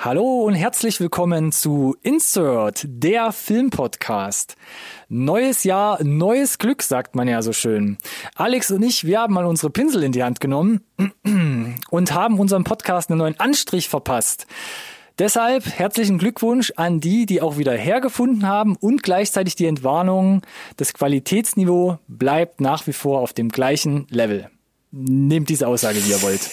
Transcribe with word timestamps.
Hallo 0.00 0.42
und 0.44 0.54
herzlich 0.54 1.00
willkommen 1.00 1.50
zu 1.50 1.96
Insert, 2.02 2.84
der 2.86 3.32
Filmpodcast. 3.32 4.54
Neues 5.08 5.64
Jahr, 5.64 5.98
neues 6.04 6.58
Glück, 6.58 6.84
sagt 6.84 7.16
man 7.16 7.26
ja 7.26 7.42
so 7.42 7.52
schön. 7.52 7.98
Alex 8.36 8.70
und 8.70 8.84
ich, 8.84 9.08
wir 9.08 9.18
haben 9.18 9.34
mal 9.34 9.44
unsere 9.44 9.70
Pinsel 9.70 10.04
in 10.04 10.12
die 10.12 10.22
Hand 10.22 10.38
genommen 10.38 10.82
und 11.90 12.14
haben 12.14 12.38
unserem 12.38 12.62
Podcast 12.62 13.10
einen 13.10 13.18
neuen 13.18 13.40
Anstrich 13.40 13.88
verpasst. 13.88 14.46
Deshalb 15.18 15.66
herzlichen 15.66 16.18
Glückwunsch 16.18 16.72
an 16.76 17.00
die, 17.00 17.26
die 17.26 17.42
auch 17.42 17.58
wieder 17.58 17.72
hergefunden 17.72 18.46
haben 18.46 18.76
und 18.76 19.02
gleichzeitig 19.02 19.56
die 19.56 19.66
Entwarnung, 19.66 20.42
das 20.76 20.94
Qualitätsniveau 20.94 21.98
bleibt 22.06 22.60
nach 22.60 22.86
wie 22.86 22.92
vor 22.92 23.18
auf 23.18 23.32
dem 23.32 23.48
gleichen 23.48 24.06
Level. 24.10 24.48
Nehmt 24.92 25.48
diese 25.48 25.66
Aussage, 25.66 26.04
wie 26.04 26.10
ihr 26.10 26.22
wollt. 26.22 26.48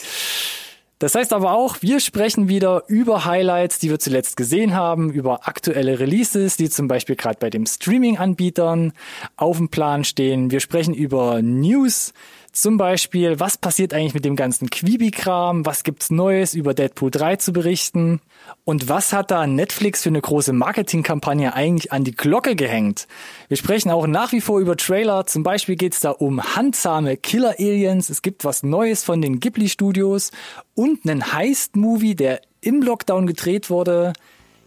Das 1.00 1.14
heißt 1.14 1.34
aber 1.34 1.52
auch, 1.52 1.82
wir 1.82 2.00
sprechen 2.00 2.48
wieder 2.48 2.84
über 2.88 3.26
Highlights, 3.26 3.80
die 3.80 3.90
wir 3.90 4.00
zuletzt 4.00 4.38
gesehen 4.38 4.74
haben, 4.74 5.12
über 5.12 5.46
aktuelle 5.46 6.00
Releases, 6.00 6.56
die 6.56 6.70
zum 6.70 6.88
Beispiel 6.88 7.18
gerade 7.18 7.38
bei 7.38 7.50
den 7.50 7.66
Streaming-Anbietern 7.66 8.94
auf 9.36 9.58
dem 9.58 9.68
Plan 9.68 10.06
stehen. 10.06 10.52
Wir 10.52 10.62
sprechen 10.62 10.94
über 10.94 11.42
News, 11.42 12.14
zum 12.56 12.78
Beispiel, 12.78 13.38
was 13.40 13.58
passiert 13.58 13.94
eigentlich 13.94 14.14
mit 14.14 14.24
dem 14.24 14.38
ganzen 14.38 14.70
Quibi-Kram? 14.70 15.66
Was 15.66 15.84
gibt's 15.84 16.10
Neues 16.10 16.54
über 16.54 16.74
Deadpool 16.74 17.12
3 17.12 17.36
zu 17.36 17.52
berichten? 17.52 18.22
Und 18.64 18.88
was 18.88 19.12
hat 19.12 19.30
da 19.30 19.46
Netflix 19.46 20.04
für 20.04 20.10
eine 20.10 20.22
große 20.22 20.54
Marketingkampagne 20.54 21.54
eigentlich 21.54 21.92
an 21.92 22.06
die 22.06 22.16
Glocke 22.16 22.56
gehängt? 22.56 23.10
Wir 23.50 23.58
sprechen 23.58 23.92
auch 23.92 24.08
nach 24.08 24.32
wie 24.32 24.40
vor 24.40 24.62
über 24.62 24.78
Trailer. 24.78 25.26
Zum 25.26 25.44
Beispiel 25.44 25.76
geht's 25.76 26.00
da 26.00 26.12
um 26.12 26.56
handsame 26.56 27.18
Killer-Aliens. 27.18 28.10
Es 28.10 28.22
gibt 28.22 28.46
was 28.46 28.64
Neues 28.64 29.04
von 29.04 29.22
den 29.22 29.42
Ghibli-Studios 29.42 30.32
und 30.76 31.06
einen 31.06 31.34
Heist-Movie, 31.34 32.16
der 32.16 32.40
im 32.62 32.82
Lockdown 32.82 33.28
gedreht 33.28 33.70
wurde 33.70 34.14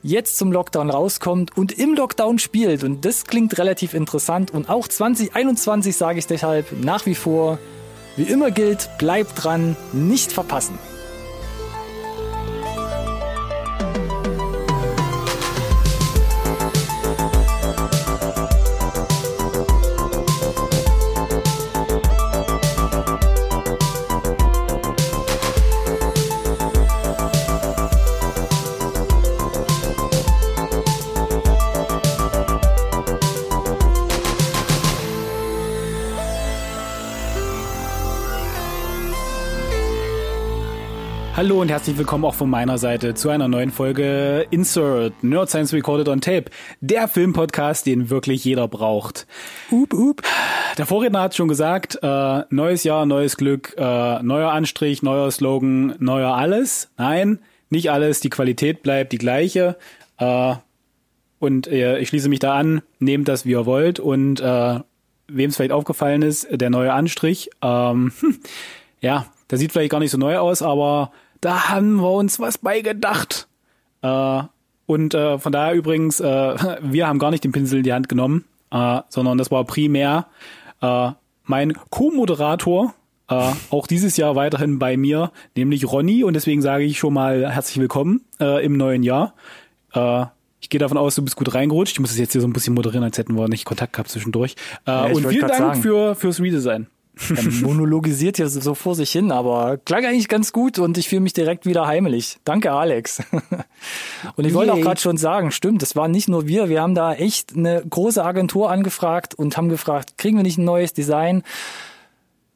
jetzt 0.02 0.38
zum 0.38 0.52
Lockdown 0.52 0.91
rauskommt 0.91 1.56
und 1.56 1.72
im 1.72 1.95
Lockdown 1.95 2.39
spielt. 2.39 2.84
Und 2.84 3.05
das 3.05 3.25
klingt 3.25 3.59
relativ 3.59 3.95
interessant. 3.95 4.53
Und 4.53 4.69
auch 4.69 4.89
2021 4.89 5.97
sage 5.97 6.19
ich 6.19 6.27
deshalb 6.27 6.67
nach 6.81 7.06
wie 7.06 7.14
vor, 7.14 7.59
wie 8.17 8.25
immer 8.25 8.50
gilt, 8.50 8.89
bleibt 8.98 9.45
dran, 9.45 9.77
nicht 9.92 10.33
verpassen. 10.33 10.78
Hallo 41.39 41.61
und 41.61 41.70
herzlich 41.70 41.97
willkommen 41.97 42.25
auch 42.25 42.34
von 42.34 42.50
meiner 42.50 42.78
Seite 42.78 43.14
zu 43.14 43.28
einer 43.28 43.47
neuen 43.47 43.70
Folge 43.70 44.44
Insert 44.50 45.22
Nerd 45.22 45.48
Science 45.48 45.72
Recorded 45.72 46.08
on 46.08 46.20
Tape, 46.20 46.47
der 46.81 47.06
Filmpodcast, 47.06 47.86
den 47.86 48.11
wirklich 48.11 48.44
jeder 48.44 48.67
braucht. 48.67 49.28
Up, 49.70 49.94
up. 49.94 50.22
Der 50.78 50.84
Vorredner 50.84 51.20
hat 51.20 51.36
schon 51.36 51.47
gesagt, 51.47 51.97
äh, 52.03 52.42
neues 52.50 52.83
Jahr, 52.83 53.06
neues 53.06 53.36
Glück, 53.36 53.72
äh, 53.78 54.20
neuer 54.20 54.50
Anstrich, 54.50 55.05
neuer 55.05 55.31
Slogan, 55.31 55.94
neuer 56.00 56.34
alles. 56.34 56.91
Nein, 56.97 57.39
nicht 57.70 57.92
alles, 57.92 58.19
die 58.19 58.31
Qualität 58.31 58.83
bleibt 58.83 59.12
die 59.12 59.19
gleiche. 59.19 59.77
Äh, 60.16 60.56
und 61.39 61.69
äh, 61.69 62.00
ich 62.00 62.09
schließe 62.09 62.28
mich 62.28 62.41
da 62.41 62.55
an, 62.55 62.83
nehmt 62.98 63.28
das, 63.28 63.44
wie 63.44 63.53
ihr 63.53 63.64
wollt. 63.64 64.00
Und 64.00 64.41
äh, 64.41 64.81
wem 65.28 65.50
es 65.50 65.55
vielleicht 65.55 65.70
aufgefallen 65.70 66.22
ist, 66.22 66.49
der 66.50 66.70
neue 66.70 66.93
Anstrich, 66.93 67.49
ähm, 67.62 68.10
ja, 69.00 69.26
der 69.50 69.59
sieht 69.59 69.72
vielleicht 69.72 69.93
gar 69.93 70.00
nicht 70.00 70.10
so 70.10 70.19
neu 70.19 70.37
aus, 70.38 70.62
aber 70.62 71.12
da 71.41 71.69
haben 71.69 71.97
wir 71.97 72.10
uns 72.12 72.41
was 72.41 72.59
beigedacht. 72.59 73.49
Äh, 74.03 74.43
und 74.87 75.15
äh, 75.15 75.38
von 75.38 75.53
daher 75.53 75.75
übrigens, 75.75 76.21
äh, 76.21 76.25
wir 76.82 77.06
haben 77.06 77.19
gar 77.19 77.31
nicht 77.31 77.44
den 77.44 77.53
Pinsel 77.53 77.78
in 77.78 77.84
die 77.84 77.93
Hand 77.93 78.09
genommen, 78.09 78.44
äh, 78.71 79.00
sondern 79.09 79.38
das 79.38 79.50
war 79.50 79.65
primär 79.65 80.26
äh, 80.81 81.10
mein 81.44 81.75
Co-Moderator, 81.91 82.94
äh, 83.28 83.53
auch 83.71 83.87
dieses 83.87 84.16
Jahr 84.16 84.37
weiterhin 84.37 84.78
bei 84.78 84.97
mir, 84.97 85.32
nämlich 85.56 85.91
Ronny. 85.91 86.25
Und 86.25 86.34
deswegen 86.34 86.62
sage 86.62 86.84
ich 86.84 86.99
schon 86.99 87.15
mal 87.15 87.50
herzlich 87.50 87.78
willkommen 87.78 88.22
äh, 88.41 88.65
im 88.65 88.76
neuen 88.76 89.03
Jahr. 89.03 89.34
Äh, 89.94 90.26
ich 90.60 90.70
gehe 90.70 90.78
davon 90.81 90.99
aus, 90.99 91.15
du 91.15 91.22
bist 91.22 91.37
gut 91.37 91.55
reingerutscht. 91.55 91.93
Ich 91.93 92.00
muss 92.00 92.10
es 92.10 92.19
jetzt 92.19 92.32
hier 92.32 92.41
so 92.41 92.47
ein 92.47 92.53
bisschen 92.53 92.75
moderieren, 92.75 93.05
als 93.05 93.16
hätten 93.16 93.34
wir 93.34 93.49
nicht 93.49 93.65
Kontakt 93.65 93.93
gehabt 93.93 94.10
zwischendurch. 94.10 94.56
Äh, 94.87 94.91
ja, 94.91 95.05
und 95.05 95.26
vielen 95.26 95.47
Dank 95.47 95.55
sagen. 95.55 95.82
für 95.82 96.15
fürs 96.15 96.41
Redesign. 96.41 96.88
Er 97.34 97.43
monologisiert 97.62 98.39
ja 98.39 98.49
so 98.49 98.75
vor 98.75 98.95
sich 98.95 99.11
hin, 99.11 99.33
aber 99.33 99.79
klang 99.79 100.05
eigentlich 100.05 100.29
ganz 100.29 100.53
gut 100.53 100.79
und 100.79 100.97
ich 100.99 101.09
fühle 101.09 101.21
mich 101.21 101.33
direkt 101.33 101.67
wieder 101.67 101.87
heimelig. 101.87 102.39
Danke, 102.45 102.73
Alex. 102.73 103.23
Und 104.37 104.45
ich 104.45 104.55
wollte 104.55 104.73
auch 104.73 104.81
gerade 104.81 105.01
schon 105.01 105.17
sagen, 105.17 105.51
stimmt, 105.51 105.83
das 105.83 105.95
waren 105.97 106.11
nicht 106.11 106.29
nur 106.29 106.47
wir, 106.47 106.69
wir 106.69 106.83
haben 106.83 106.95
da 106.95 107.15
echt 107.15 107.56
eine 107.56 107.83
große 107.89 108.25
Agentur 108.25 108.71
angefragt 108.71 109.34
und 109.34 109.56
haben 109.56 109.69
gefragt, 109.69 110.19
kriegen 110.19 110.37
wir 110.37 110.43
nicht 110.43 110.59
ein 110.59 110.65
neues 110.65 110.93
Design? 110.93 111.43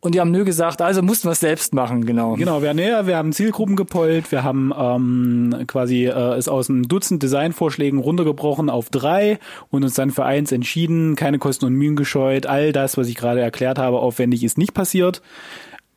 Und 0.05 0.17
die 0.17 0.21
haben 0.21 0.33
nö 0.33 0.45
gesagt, 0.45 0.83
also 0.83 1.01
mussten 1.01 1.29
wir 1.29 1.33
es 1.33 1.39
selbst 1.39 1.75
machen, 1.75 2.05
genau. 2.05 2.35
Genau, 2.35 2.61
wir, 2.61 2.75
nee, 2.75 2.91
wir 3.07 3.17
haben 3.17 3.33
Zielgruppen 3.33 3.77
gepollt, 3.77 4.33
wir 4.33 4.43
haben 4.43 4.73
ähm, 4.77 5.65
quasi 5.69 6.07
äh, 6.07 6.35
es 6.35 6.49
aus 6.49 6.69
einem 6.69 6.89
Dutzend 6.89 7.23
Designvorschlägen 7.23 8.01
runtergebrochen 8.01 8.69
auf 8.69 8.91
drei 8.91 9.39
und 9.71 9.85
uns 9.85 9.95
dann 9.95 10.11
für 10.11 10.25
eins 10.25 10.51
entschieden, 10.51 11.15
keine 11.15 11.39
Kosten 11.39 11.67
und 11.67 11.75
Mühen 11.75 11.95
gescheut. 11.95 12.47
All 12.47 12.73
das, 12.73 12.97
was 12.97 13.07
ich 13.07 13.15
gerade 13.15 13.41
erklärt 13.41 13.79
habe, 13.79 14.01
aufwendig 14.01 14.43
ist 14.43 14.59
nicht 14.59 14.75
passiert. 14.75 15.23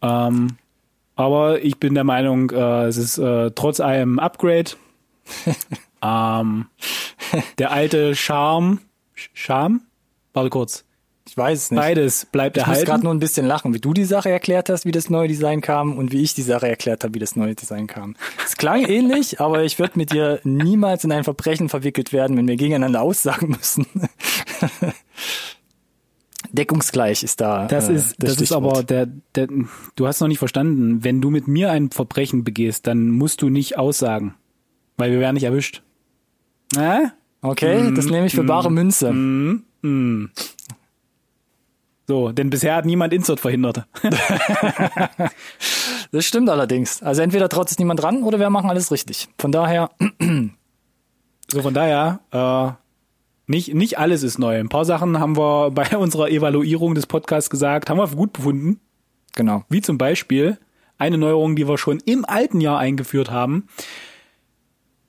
Ähm, 0.03 0.57
aber 1.15 1.63
ich 1.63 1.79
bin 1.79 1.95
der 1.95 2.03
Meinung, 2.03 2.51
äh, 2.51 2.83
es 2.85 2.97
ist 2.97 3.17
äh, 3.17 3.49
trotz 3.55 3.79
allem 3.79 4.19
Upgrade. 4.19 4.73
ähm, 6.03 6.67
der 7.57 7.71
alte 7.71 8.13
Charme, 8.13 8.81
Charme? 9.33 9.81
Warte 10.33 10.51
kurz. 10.51 10.84
Ich 11.35 11.37
weiß 11.37 11.63
es 11.63 11.71
nicht. 11.71 11.81
Beides 11.81 12.25
bleibt 12.27 12.55
ich 12.55 12.61
erhalten. 12.61 12.79
Ich 12.79 12.87
muss 12.87 12.89
gerade 12.89 13.03
nur 13.03 13.13
ein 13.13 13.19
bisschen 13.19 13.45
lachen, 13.45 13.73
wie 13.73 13.81
du 13.81 13.93
die 13.93 14.05
Sache 14.05 14.29
erklärt 14.29 14.69
hast, 14.69 14.85
wie 14.85 14.93
das 14.93 15.09
neue 15.09 15.27
Design 15.27 15.59
kam 15.59 15.97
und 15.97 16.13
wie 16.13 16.21
ich 16.21 16.33
die 16.33 16.43
Sache 16.43 16.69
erklärt 16.69 17.03
habe, 17.03 17.13
wie 17.13 17.19
das 17.19 17.35
neue 17.35 17.55
Design 17.55 17.87
kam. 17.87 18.15
Es 18.45 18.55
klang 18.55 18.85
ähnlich, 18.87 19.41
aber 19.41 19.65
ich 19.65 19.77
würde 19.77 19.99
mit 19.99 20.13
dir 20.13 20.39
niemals 20.45 21.03
in 21.03 21.11
ein 21.11 21.25
Verbrechen 21.25 21.67
verwickelt 21.67 22.13
werden, 22.13 22.37
wenn 22.37 22.47
wir 22.47 22.55
gegeneinander 22.55 23.01
aussagen 23.01 23.49
müssen. 23.49 23.85
Deckungsgleich 26.53 27.21
ist 27.21 27.41
da. 27.41 27.67
Das 27.67 27.89
äh, 27.89 27.95
ist, 27.95 28.15
das, 28.17 28.35
das 28.35 28.41
ist 28.41 28.53
aber 28.53 28.83
der, 28.83 29.09
der, 29.35 29.49
du 29.95 30.07
hast 30.07 30.21
noch 30.21 30.29
nicht 30.29 30.39
verstanden. 30.39 31.03
Wenn 31.03 31.19
du 31.19 31.31
mit 31.31 31.49
mir 31.49 31.69
ein 31.69 31.91
Verbrechen 31.91 32.45
begehst, 32.45 32.87
dann 32.87 33.09
musst 33.09 33.41
du 33.41 33.49
nicht 33.49 33.77
aussagen, 33.77 34.35
weil 34.95 35.11
wir 35.11 35.19
werden 35.19 35.33
nicht 35.33 35.43
erwischt. 35.43 35.83
Äh? 36.77 37.07
Okay, 37.41 37.91
mm, 37.91 37.95
das 37.95 38.05
nehme 38.05 38.25
ich 38.25 38.33
für 38.33 38.43
mm, 38.43 38.47
bare 38.47 38.71
Münze. 38.71 39.11
Mm, 39.11 39.63
mm. 39.81 40.29
So, 42.07 42.31
denn 42.31 42.51
bisher 42.51 42.75
hat 42.75 42.85
niemand 42.85 43.13
Insert 43.13 43.39
verhindert. 43.39 43.85
das 46.11 46.25
stimmt 46.25 46.49
allerdings. 46.49 47.01
Also 47.01 47.23
entweder 47.23 47.49
traut 47.49 47.67
sich 47.69 47.79
niemand 47.79 48.03
ran 48.03 48.23
oder 48.23 48.39
wir 48.39 48.49
machen 48.51 48.69
alles 48.69 48.91
richtig. 48.91 49.27
Von 49.39 49.51
daher. 49.51 49.89
so, 51.51 51.61
von 51.63 51.73
daher, 51.73 52.19
äh, 52.31 52.71
nicht, 53.47 53.73
nicht 53.73 53.97
alles 53.97 54.21
ist 54.21 54.37
neu. 54.37 54.59
Ein 54.59 54.69
paar 54.69 54.85
Sachen 54.85 55.19
haben 55.19 55.35
wir 55.35 55.71
bei 55.73 55.97
unserer 55.97 56.29
Evaluierung 56.29 56.93
des 56.93 57.07
Podcasts 57.07 57.49
gesagt, 57.49 57.89
haben 57.89 57.97
wir 57.97 58.07
gut 58.07 58.33
befunden. 58.33 58.79
Genau. 59.35 59.63
Wie 59.69 59.81
zum 59.81 59.97
Beispiel 59.97 60.59
eine 60.97 61.17
Neuerung, 61.17 61.55
die 61.55 61.67
wir 61.67 61.77
schon 61.77 61.99
im 62.05 62.23
alten 62.23 62.61
Jahr 62.61 62.79
eingeführt 62.79 63.31
haben, 63.31 63.67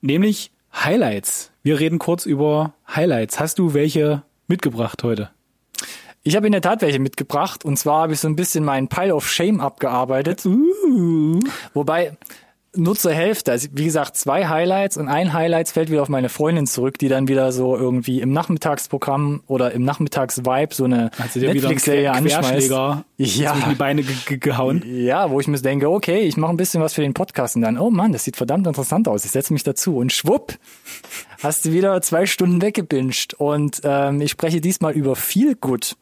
nämlich 0.01 0.51
Highlights. 0.75 1.53
Wir 1.63 1.79
reden 1.79 1.99
kurz 1.99 2.27
über 2.27 2.75
Highlights. 2.89 3.39
Hast 3.39 3.59
du 3.59 3.75
welche 3.75 4.23
mitgebracht 4.49 5.03
heute? 5.05 5.31
Ich 6.27 6.35
habe 6.35 6.47
in 6.47 6.53
der 6.53 6.61
Tat 6.61 6.83
welche 6.83 6.99
mitgebracht 6.99 7.65
und 7.65 7.79
zwar 7.79 8.03
habe 8.03 8.13
ich 8.13 8.19
so 8.19 8.27
ein 8.27 8.35
bisschen 8.35 8.65
meinen 8.65 8.89
Pile 8.89 9.15
of 9.15 9.31
Shame 9.31 9.61
abgearbeitet. 9.61 10.45
Uh. 10.45 11.39
Wobei 11.73 12.17
nur 12.75 12.97
zur 12.97 13.13
Hälfte. 13.13 13.53
Also 13.53 13.69
wie 13.75 13.85
gesagt, 13.85 14.17
zwei 14.17 14.49
Highlights 14.49 14.97
und 14.97 15.07
ein 15.07 15.33
Highlights 15.33 15.71
fällt 15.71 15.89
wieder 15.89 16.03
auf 16.03 16.09
meine 16.09 16.29
Freundin 16.29 16.67
zurück, 16.67 16.99
die 16.99 17.07
dann 17.07 17.29
wieder 17.29 17.53
so 17.53 17.77
irgendwie 17.77 18.21
im 18.21 18.33
Nachmittagsprogramm 18.33 19.45
oder 19.47 19.71
im 19.71 19.85
Nachmittagsvibe 19.85 20.75
so 20.75 20.83
eine 20.83 21.13
Netflix-Serie 21.17 22.11
anschmeißt. 22.11 22.71
Ja. 22.71 23.05
die 23.71 23.77
Beine 23.77 24.03
gehauen. 24.03 24.83
Ja, 24.85 25.31
wo 25.31 25.39
ich 25.39 25.47
mir 25.47 25.61
denke, 25.61 25.89
okay, 25.89 26.23
ich 26.23 26.37
mache 26.37 26.53
ein 26.53 26.57
bisschen 26.57 26.83
was 26.83 26.93
für 26.93 27.03
den 27.03 27.15
Podcast 27.15 27.55
und 27.55 27.63
dann, 27.63 27.79
oh 27.79 27.91
Mann, 27.91 28.11
das 28.11 28.25
sieht 28.25 28.37
verdammt 28.37 28.67
interessant 28.67 29.07
aus. 29.07 29.25
Ich 29.25 29.31
setze 29.31 29.53
mich 29.53 29.63
dazu 29.63 29.99
und 29.99 30.13
schwupp, 30.13 30.59
hast 31.41 31.67
du 31.67 31.73
wieder 31.73 32.03
zwei 32.03 32.27
Stunden 32.27 32.61
weggebinged. 32.61 33.35
Und 33.35 33.81
ähm, 33.85 34.21
ich 34.21 34.33
spreche 34.33 34.61
diesmal 34.61 34.93
über 34.93 35.15
Feel 35.15 35.55
Good 35.55 35.95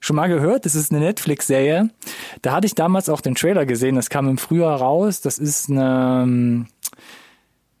schon 0.00 0.16
mal 0.16 0.28
gehört. 0.28 0.64
Das 0.64 0.74
ist 0.74 0.92
eine 0.92 1.00
Netflix-Serie. 1.00 1.90
Da 2.42 2.52
hatte 2.52 2.66
ich 2.66 2.74
damals 2.74 3.08
auch 3.08 3.20
den 3.20 3.34
Trailer 3.34 3.66
gesehen. 3.66 3.96
Das 3.96 4.10
kam 4.10 4.28
im 4.28 4.38
Frühjahr 4.38 4.80
raus. 4.80 5.20
Das 5.20 5.38
ist 5.38 5.70
eine, 5.70 6.66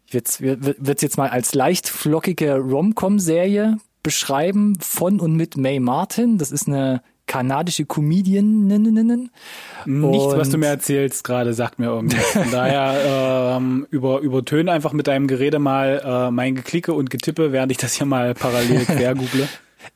ich 0.06 0.14
würde 0.40 0.76
es 0.94 1.02
jetzt 1.02 1.18
mal 1.18 1.30
als 1.30 1.54
leicht 1.54 1.88
flockige 1.88 2.56
Rom-Com-Serie 2.58 3.78
beschreiben 4.02 4.76
von 4.80 5.20
und 5.20 5.34
mit 5.34 5.56
May 5.56 5.80
Martin. 5.80 6.38
Das 6.38 6.50
ist 6.50 6.66
eine 6.66 7.02
kanadische 7.26 7.84
Comedian. 7.84 8.66
Nichts, 8.66 10.36
was 10.36 10.50
du 10.50 10.58
mir 10.58 10.66
erzählst 10.66 11.22
gerade, 11.24 11.54
sagt 11.54 11.78
mir 11.78 11.86
irgendwas. 11.86 12.24
Von 12.24 12.50
daher 12.50 13.56
ähm, 13.58 13.86
über, 13.90 14.20
übertöne 14.20 14.72
einfach 14.72 14.92
mit 14.92 15.06
deinem 15.06 15.28
Gerede 15.28 15.58
mal 15.58 16.02
äh, 16.04 16.30
mein 16.30 16.54
Geklicke 16.54 16.94
und 16.94 17.10
Getippe, 17.10 17.52
während 17.52 17.70
ich 17.70 17.78
das 17.78 17.94
hier 17.94 18.06
mal 18.06 18.34
parallel 18.34 18.84
quer 18.86 19.14
google. 19.14 19.46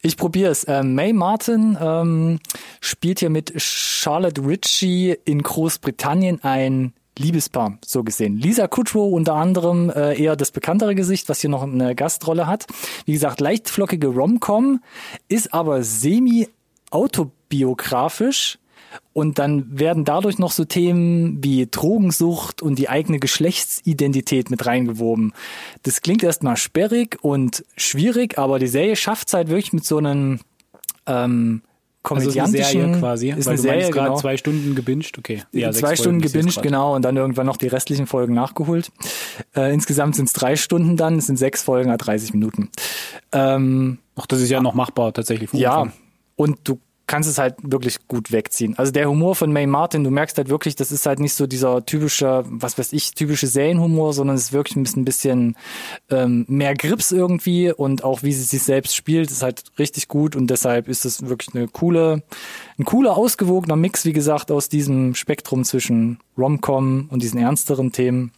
Ich 0.01 0.17
probiere 0.17 0.51
es. 0.51 0.65
Äh, 0.65 0.83
May 0.83 1.13
Martin 1.13 1.79
ähm, 1.81 2.41
spielt 2.81 3.21
hier 3.21 3.31
mit 3.31 3.53
Charlotte 3.61 4.45
Ritchie 4.45 5.17
in 5.25 5.43
Großbritannien 5.43 6.43
ein 6.43 6.93
Liebespaar, 7.19 7.77
so 7.85 8.05
gesehen. 8.05 8.39
Lisa 8.39 8.69
Kudrow 8.69 9.13
unter 9.13 9.35
anderem 9.35 9.91
äh, 9.91 10.19
eher 10.19 10.35
das 10.35 10.51
bekanntere 10.51 10.95
Gesicht, 10.95 11.29
was 11.29 11.43
hier 11.43 11.51
noch 11.51 11.63
eine 11.63 11.95
Gastrolle 11.95 12.47
hat. 12.47 12.65
Wie 13.05 13.13
gesagt, 13.13 13.39
leicht 13.41 13.69
flockige 13.69 14.07
Rom-Com, 14.09 14.81
ist 15.29 15.53
aber 15.53 15.83
semi-autobiografisch 15.83 18.59
und 19.13 19.39
dann 19.39 19.79
werden 19.79 20.05
dadurch 20.05 20.39
noch 20.39 20.53
so 20.53 20.65
Themen 20.65 21.43
wie 21.43 21.67
Drogensucht 21.71 22.63
und 22.63 22.79
die 22.79 22.89
eigene 22.89 23.19
Geschlechtsidentität 23.19 24.51
mit 24.51 24.65
reingewoben. 24.67 25.33
Das 25.83 26.01
klingt 26.01 26.23
erstmal 26.23 26.57
sperrig 26.57 27.19
und 27.23 27.65
schwierig, 27.77 28.39
aber 28.39 28.59
die 28.59 28.69
Serie 28.69 28.97
schafft 28.97 29.29
es 29.29 29.35
halt 29.35 29.49
wirklich 29.49 29.73
mit 29.73 29.85
so 29.85 29.99
einem 29.99 30.41
ähm, 31.07 31.63
komödiantischen 32.03 32.51
also 32.51 32.57
ist 32.57 32.75
eine 32.75 32.89
Serie 32.89 33.01
quasi, 33.01 33.29
ist 33.31 33.47
weil 33.47 33.53
eine 33.53 33.57
du 33.57 33.63
Serie, 33.63 33.91
gerade 33.91 34.09
genau. 34.09 34.21
zwei 34.21 34.37
Stunden 34.37 34.75
gebinged, 34.75 35.19
okay. 35.19 35.43
Ja, 35.53 35.71
zwei 35.73 35.95
Stunden 35.97 36.21
gebinged, 36.21 36.61
genau, 36.63 36.95
und 36.97 37.03
dann 37.03 37.17
irgendwann 37.17 37.47
noch 37.47 37.57
die 37.57 37.69
restlichen 37.69 38.07
Folgen 38.07 38.35
nachgeholt. 38.35 38.91
Äh, 39.55 39.73
insgesamt 39.73 40.17
sind 40.17 40.27
es 40.27 40.33
drei 40.33 40.57
Stunden 40.57 40.97
dann, 40.97 41.19
es 41.19 41.27
sind 41.27 41.37
sechs 41.37 41.63
Folgen, 41.63 41.91
a 41.91 41.97
30 41.97 42.33
Minuten. 42.33 42.71
Ähm, 43.31 43.99
Ach, 44.17 44.27
das 44.27 44.41
ist 44.41 44.51
ja 44.51 44.61
noch 44.61 44.75
machbar 44.75 45.13
tatsächlich. 45.13 45.53
ja, 45.53 45.83
Umfang. 45.83 45.99
und 46.37 46.59
du 46.65 46.79
kannst 47.07 47.29
es 47.29 47.39
halt 47.39 47.57
wirklich 47.63 48.07
gut 48.09 48.33
wegziehen. 48.33 48.79
Also 48.79 48.93
der 48.93 49.09
Humor 49.09 49.35
von 49.35 49.53
May 49.53 49.67
Martin, 49.67 50.05
du 50.05 50.11
merkst 50.11 50.39
halt 50.39 50.49
wirklich, 50.49 50.77
das 50.77 50.93
ist 50.93 51.07
halt 51.07 51.21
nicht 51.21 51.35
so 51.35 51.47
dieser 51.47 51.85
typische, 51.85 52.45
was 52.47 52.79
weiß 52.79 52.93
ich, 52.93 53.13
typische 53.13 53.47
Serienhumor, 53.47 54.13
sondern 54.13 54.37
es 54.37 54.45
ist 54.45 54.53
wirklich 54.53 54.77
ein 54.77 55.05
bisschen, 55.05 55.57
ähm, 56.11 56.45
mehr 56.49 56.75
Grips 56.75 57.13
irgendwie 57.13 57.73
und 57.73 58.05
auch 58.05 58.23
wie 58.23 58.33
sie 58.33 58.43
sich 58.43 58.63
selbst 58.63 58.95
spielt, 58.95 59.31
ist 59.31 59.43
halt 59.43 59.65
richtig 59.79 60.09
gut 60.09 60.37
und 60.37 60.49
deshalb 60.49 60.89
ist 60.89 61.05
es 61.05 61.27
wirklich 61.27 61.55
eine 61.55 61.69
coole, 61.69 62.23
ein 62.79 62.85
cooler, 62.85 63.17
ausgewogener 63.17 63.77
Mix, 63.77 64.05
wie 64.05 64.13
gesagt, 64.13 64.51
aus 64.51 64.69
diesem 64.69 65.15
Spektrum 65.15 65.65
zwischen 65.65 66.19
Rom-Com 66.39 67.09
und 67.11 67.23
diesen 67.23 67.41
ernsteren 67.41 67.93
Themen. 67.93 68.33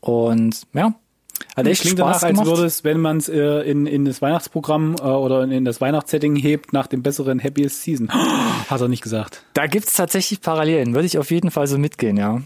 Und 0.00 0.62
ja, 0.72 0.94
hat 1.56 1.66
echt 1.66 1.82
Klingt 1.82 1.98
Spaß 1.98 2.20
danach, 2.20 2.38
als 2.38 2.46
würde 2.48 2.64
es, 2.64 2.84
wenn 2.84 3.00
man 3.00 3.18
es 3.18 3.28
äh, 3.28 3.60
in, 3.62 3.86
in 3.86 4.04
das 4.04 4.22
Weihnachtsprogramm 4.22 4.96
äh, 4.98 5.02
oder 5.02 5.44
in 5.44 5.64
das 5.64 5.80
Weihnachtssetting 5.80 6.36
hebt, 6.36 6.72
nach 6.72 6.86
dem 6.86 7.02
besseren 7.02 7.42
Happiest 7.42 7.82
Season. 7.82 8.08
Hat 8.70 8.80
er 8.80 8.88
nicht 8.88 9.02
gesagt. 9.02 9.44
Da 9.54 9.66
gibt's 9.66 9.94
tatsächlich 9.94 10.40
Parallelen, 10.40 10.94
würde 10.94 11.06
ich 11.06 11.18
auf 11.18 11.30
jeden 11.30 11.50
Fall 11.50 11.66
so 11.66 11.78
mitgehen, 11.78 12.16
ja. 12.16 12.42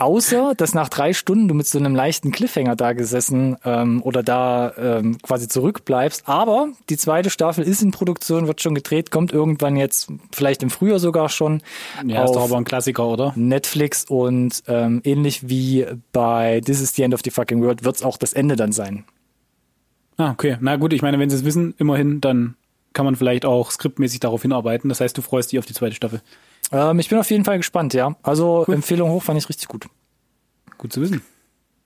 Außer, 0.00 0.54
dass 0.56 0.74
nach 0.74 0.88
drei 0.88 1.12
Stunden 1.12 1.46
du 1.46 1.54
mit 1.54 1.66
so 1.66 1.78
einem 1.78 1.94
leichten 1.94 2.30
Cliffhanger 2.30 2.74
da 2.74 2.94
gesessen 2.94 3.58
ähm, 3.66 4.02
oder 4.02 4.22
da 4.22 4.72
ähm, 4.78 5.18
quasi 5.18 5.46
zurückbleibst. 5.46 6.22
Aber 6.26 6.68
die 6.88 6.96
zweite 6.96 7.28
Staffel 7.28 7.64
ist 7.64 7.82
in 7.82 7.90
Produktion, 7.90 8.46
wird 8.46 8.62
schon 8.62 8.74
gedreht, 8.74 9.10
kommt 9.10 9.30
irgendwann 9.30 9.76
jetzt, 9.76 10.10
vielleicht 10.32 10.62
im 10.62 10.70
Frühjahr 10.70 10.98
sogar 10.98 11.28
schon, 11.28 11.62
Ja, 12.06 12.24
ist 12.24 12.32
doch 12.32 12.44
aber 12.44 12.56
ein 12.56 12.64
Klassiker, 12.64 13.06
oder? 13.06 13.34
Netflix 13.36 14.06
und 14.06 14.62
ähm, 14.68 15.02
ähnlich 15.04 15.50
wie 15.50 15.86
bei 16.12 16.62
This 16.64 16.80
is 16.80 16.94
the 16.94 17.02
End 17.02 17.12
of 17.12 17.20
the 17.22 17.30
Fucking 17.30 17.62
World 17.62 17.84
wird's 17.84 18.02
auch 18.02 18.16
das 18.16 18.32
Ende 18.32 18.56
dann 18.56 18.72
sein. 18.72 19.04
Ah, 20.16 20.30
okay. 20.30 20.56
Na 20.60 20.76
gut, 20.76 20.94
ich 20.94 21.02
meine, 21.02 21.18
wenn 21.18 21.28
sie 21.28 21.36
es 21.36 21.44
wissen, 21.44 21.74
immerhin, 21.76 22.22
dann 22.22 22.54
kann 22.94 23.04
man 23.04 23.16
vielleicht 23.16 23.44
auch 23.44 23.70
skriptmäßig 23.70 24.20
darauf 24.20 24.40
hinarbeiten. 24.40 24.88
Das 24.88 25.00
heißt, 25.00 25.16
du 25.16 25.20
freust 25.20 25.52
dich 25.52 25.58
auf 25.58 25.66
die 25.66 25.74
zweite 25.74 25.94
Staffel. 25.94 26.22
Ähm, 26.72 26.98
ich 26.98 27.08
bin 27.08 27.18
auf 27.18 27.30
jeden 27.30 27.44
Fall 27.44 27.58
gespannt, 27.58 27.94
ja. 27.94 28.16
Also 28.22 28.64
Empfehlung 28.64 29.10
hoch 29.10 29.22
fand 29.22 29.38
ich 29.38 29.48
richtig 29.48 29.68
gut. 29.68 29.86
Gut 30.78 30.92
zu 30.92 31.00
wissen. 31.00 31.22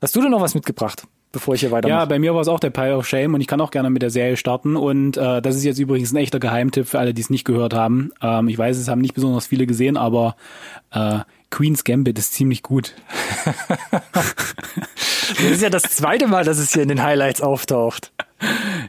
Hast 0.01 0.15
du 0.15 0.21
denn 0.21 0.31
noch 0.31 0.41
was 0.41 0.55
mitgebracht, 0.55 1.07
bevor 1.33 1.55
ich 1.55 1.61
hier 1.61 1.71
weitermache? 1.71 2.01
Ja, 2.01 2.05
bei 2.05 2.19
mir 2.19 2.35
war 2.35 2.43
es 2.43 2.49
auch 2.49 2.61
der 2.61 2.71
Pile 2.71 2.97
of 2.97 3.07
Shame 3.07 3.35
und 3.35 3.41
ich 3.41 3.47
kann 3.47 3.61
auch 3.61 3.71
gerne 3.71 3.91
mit 3.91 4.03
der 4.03 4.11
Serie 4.11 4.37
starten. 4.37 4.77
Und 4.77 5.17
äh, 5.17 5.41
das 5.41 5.57
ist 5.57 5.65
jetzt 5.65 5.79
übrigens 5.79 6.13
ein 6.13 6.17
echter 6.17 6.39
Geheimtipp 6.39 6.87
für 6.87 6.99
alle, 6.99 7.15
die 7.15 7.23
es 7.23 7.31
nicht 7.31 7.45
gehört 7.45 7.75
haben. 7.75 8.13
Ähm, 8.21 8.49
ich 8.49 8.59
weiß, 8.59 8.77
es 8.77 8.89
haben 8.89 9.01
nicht 9.01 9.15
besonders 9.15 9.47
viele 9.47 9.67
gesehen, 9.67 9.97
aber 9.97 10.37
äh, 10.91 11.21
Queen's 11.51 11.85
Gambit 11.85 12.19
ist 12.19 12.35
ziemlich 12.35 12.63
gut. 12.63 12.95
Das 15.37 15.45
ist 15.45 15.63
ja 15.63 15.71
das 15.71 15.83
zweite 15.85 16.27
Mal, 16.27 16.45
dass 16.45 16.59
es 16.59 16.73
hier 16.73 16.83
in 16.83 16.89
den 16.89 17.03
Highlights 17.03 17.41
auftaucht. 17.41 18.13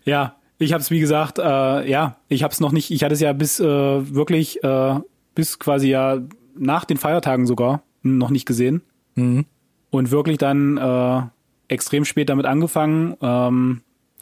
Ja, 0.03 0.35
ich 0.57 0.73
habe 0.73 0.81
es 0.81 0.91
wie 0.91 0.99
gesagt, 0.99 1.39
äh, 1.39 1.89
ja, 1.89 2.17
ich 2.27 2.43
habe 2.43 2.51
es 2.51 2.59
noch 2.59 2.71
nicht. 2.71 2.91
Ich 2.91 3.03
hatte 3.03 3.13
es 3.13 3.19
ja 3.19 3.33
bis 3.33 3.59
äh, 3.59 3.63
wirklich 3.63 4.63
äh, 4.63 4.99
bis 5.35 5.59
quasi 5.59 5.89
ja 5.89 6.19
nach 6.57 6.85
den 6.85 6.97
Feiertagen 6.97 7.45
sogar 7.45 7.83
noch 8.01 8.29
nicht 8.29 8.45
gesehen 8.45 8.81
Mhm. 9.15 9.45
und 9.91 10.11
wirklich 10.11 10.37
dann 10.37 10.77
äh, 10.77 11.21
extrem 11.67 12.03
spät 12.05 12.29
damit 12.29 12.45
angefangen, 12.45 13.15
ähm, 13.21 13.81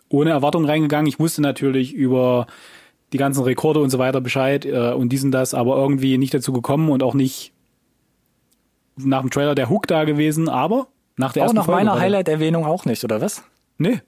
ohne 0.10 0.30
Erwartung 0.30 0.66
reingegangen. 0.66 1.08
Ich 1.08 1.20
wusste 1.20 1.42
natürlich 1.42 1.94
über 1.94 2.46
die 3.12 3.18
ganzen 3.18 3.44
Rekorde 3.44 3.80
und 3.80 3.90
so 3.90 3.98
weiter 4.00 4.22
Bescheid 4.22 4.66
äh, 4.66 4.92
und 4.94 5.10
diesen 5.10 5.32
das, 5.32 5.54
aber 5.54 5.76
irgendwie 5.78 6.18
nicht 6.18 6.34
dazu 6.34 6.54
gekommen 6.54 6.90
und 6.90 7.02
auch 7.04 7.14
nicht 7.16 7.54
nach 8.98 9.22
dem 9.22 9.30
Trailer 9.32 9.56
der 9.56 9.70
Hook 9.70 9.88
da 9.88 10.04
gewesen, 10.04 10.50
aber 10.50 10.88
nach 11.18 11.34
der 11.34 11.42
Auch 11.44 11.46
ersten 11.46 11.58
nach 11.58 11.66
Folge 11.66 11.86
meiner 11.86 12.00
Highlight-Erwähnung 12.00 12.66
auch 12.66 12.86
nicht, 12.86 13.04
oder 13.04 13.22
was? 13.22 13.44
Nee. 13.78 14.02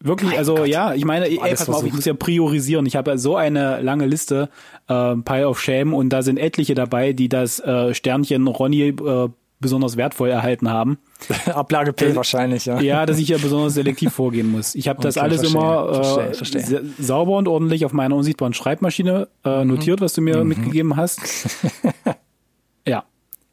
Wirklich, 0.00 0.30
Mein 0.30 0.38
also 0.38 0.54
Gott. 0.54 0.68
ja, 0.68 0.94
ich 0.94 1.04
meine, 1.04 1.26
ey, 1.26 1.38
pass 1.38 1.66
mal 1.66 1.76
auf, 1.76 1.84
ich 1.84 1.92
muss 1.92 2.04
ja 2.04 2.14
priorisieren. 2.14 2.86
Ich 2.86 2.94
habe 2.94 3.10
ja 3.10 3.16
so 3.18 3.34
eine 3.36 3.80
lange 3.82 4.06
Liste, 4.06 4.48
äh, 4.86 5.16
Pile 5.16 5.48
of 5.48 5.60
Shame, 5.60 5.92
und 5.92 6.10
da 6.10 6.22
sind 6.22 6.36
etliche 6.38 6.74
dabei, 6.74 7.12
die 7.12 7.28
das 7.28 7.58
äh, 7.60 7.92
Sternchen 7.94 8.46
Ronny 8.46 8.88
äh, 8.90 9.28
besonders 9.60 9.96
wertvoll 9.96 10.28
erhalten 10.28 10.68
haben. 10.70 10.98
Ablage 11.46 11.92
P 11.92 12.14
wahrscheinlich, 12.14 12.66
ja. 12.66 12.78
Ja, 12.80 13.06
dass 13.06 13.18
ich 13.18 13.26
ja 13.26 13.38
besonders 13.38 13.74
selektiv 13.74 14.12
vorgehen 14.12 14.46
muss. 14.46 14.76
Ich 14.76 14.86
habe 14.88 15.02
das 15.02 15.16
Okay, 15.16 15.24
alles 15.24 15.40
verstehe, 15.40 15.60
immer 15.60 15.88
äh, 15.90 15.94
verstehe, 15.94 16.34
verstehe. 16.34 16.62
sa- 16.62 16.80
sauber 17.02 17.36
und 17.36 17.48
ordentlich 17.48 17.84
auf 17.84 17.92
meiner 17.92 18.14
unsichtbaren 18.14 18.54
Schreibmaschine 18.54 19.26
äh, 19.44 19.64
Mhm. 19.64 19.70
notiert, 19.70 20.00
was 20.00 20.12
du 20.12 20.20
mir 20.20 20.44
mitgegeben 20.44 20.94
hast. 20.96 21.20
ja, 22.86 23.02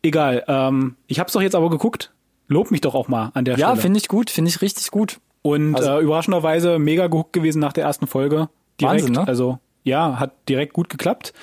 egal. 0.04 0.44
Ähm, 0.48 0.96
ich 1.08 1.18
habe 1.20 1.28
es 1.28 1.34
doch 1.34 1.42
jetzt 1.42 1.56
aber 1.56 1.72
geguckt. 1.72 2.12
Lob 2.48 2.70
mich 2.70 2.82
doch 2.82 2.94
auch 2.94 3.08
mal 3.08 3.32
an 3.34 3.44
der 3.46 3.58
Ja, 3.58 3.70
Stelle. 3.70 3.82
finde 3.82 3.98
ich 3.98 4.08
gut, 4.08 4.30
finde 4.30 4.50
ich 4.50 4.62
richtig 4.62 4.92
gut. 4.92 5.18
Und 5.46 5.76
Also- 5.76 6.00
äh, 6.00 6.02
überraschenderweise 6.02 6.80
mega 6.80 7.06
gehuckt 7.06 7.32
gewesen 7.34 7.60
nach 7.60 7.72
der 7.72 7.84
ersten 7.84 8.08
Folge. 8.08 8.50
Direkt, 8.82 9.04
Wahnsinn, 9.04 9.14
ne? 9.14 9.28
Also 9.28 9.60
ja, 9.84 10.20
hat 10.20 10.32
direkt 10.50 10.74
gut 10.74 10.90
geklappt. 10.90 11.34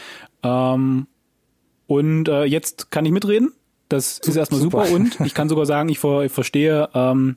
Ähm, 0.43 1.07
und 1.87 2.29
äh, 2.29 2.43
jetzt 2.43 2.91
kann 2.91 3.07
ich 3.07 3.13
mitreden. 3.13 3.53
Das 3.89 4.19
ist 4.19 4.35
erstmal 4.35 4.61
super. 4.61 4.87
super. 4.87 4.97
Und 4.97 5.21
ich 5.21 5.35
kann 5.35 5.49
sogar 5.49 5.67
sagen, 5.67 5.89
ich, 5.89 6.01
ver 6.01 6.23
ich 6.25 6.33
verstehe, 6.33 6.89
ähm, 6.95 7.37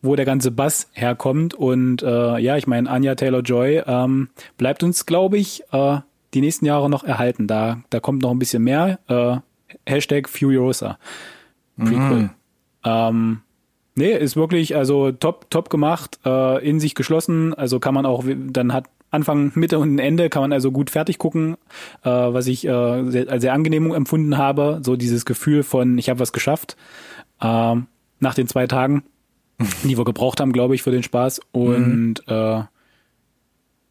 wo 0.00 0.16
der 0.16 0.24
ganze 0.24 0.50
Bass 0.50 0.88
herkommt. 0.92 1.54
Und 1.54 2.02
äh, 2.02 2.38
ja, 2.38 2.56
ich 2.56 2.66
meine, 2.66 2.90
Anja 2.90 3.14
Taylor-Joy 3.14 3.84
ähm, 3.86 4.30
bleibt 4.58 4.82
uns, 4.82 5.06
glaube 5.06 5.38
ich, 5.38 5.62
äh, 5.70 5.98
die 6.34 6.40
nächsten 6.40 6.66
Jahre 6.66 6.90
noch 6.90 7.04
erhalten. 7.04 7.46
Da, 7.46 7.80
da 7.90 8.00
kommt 8.00 8.22
noch 8.22 8.32
ein 8.32 8.40
bisschen 8.40 8.64
mehr. 8.64 8.98
Äh, 9.06 9.36
Hashtag 9.88 10.28
Furiosa. 10.28 10.98
Prequel. 11.78 12.30
Ähm, 12.84 13.42
nee, 13.94 14.16
ist 14.16 14.36
wirklich 14.36 14.76
also 14.76 15.12
top, 15.12 15.50
top 15.50 15.70
gemacht, 15.70 16.18
äh, 16.24 16.66
in 16.66 16.80
sich 16.80 16.94
geschlossen. 16.94 17.54
Also 17.54 17.80
kann 17.80 17.94
man 17.94 18.06
auch, 18.06 18.24
dann 18.26 18.72
hat 18.72 18.84
Anfang, 19.10 19.52
Mitte 19.54 19.78
und 19.78 19.98
Ende 19.98 20.30
kann 20.30 20.42
man 20.42 20.52
also 20.52 20.72
gut 20.72 20.88
fertig 20.88 21.18
gucken, 21.18 21.56
äh, 22.02 22.08
was 22.08 22.46
ich 22.46 22.66
äh, 22.66 23.10
sehr, 23.10 23.28
als 23.28 23.42
sehr 23.42 23.52
angenehm 23.52 23.92
empfunden 23.92 24.38
habe. 24.38 24.80
So 24.82 24.96
dieses 24.96 25.26
Gefühl 25.26 25.62
von, 25.62 25.98
ich 25.98 26.08
habe 26.08 26.20
was 26.20 26.32
geschafft. 26.32 26.76
Ähm, 27.40 27.86
nach 28.20 28.34
den 28.34 28.46
zwei 28.46 28.66
Tagen, 28.66 29.04
die 29.84 29.98
wir 29.98 30.04
gebraucht 30.04 30.40
haben, 30.40 30.52
glaube 30.52 30.74
ich, 30.74 30.82
für 30.82 30.90
den 30.90 31.02
Spaß. 31.02 31.40
Und 31.52 32.22
äh, 32.26 32.62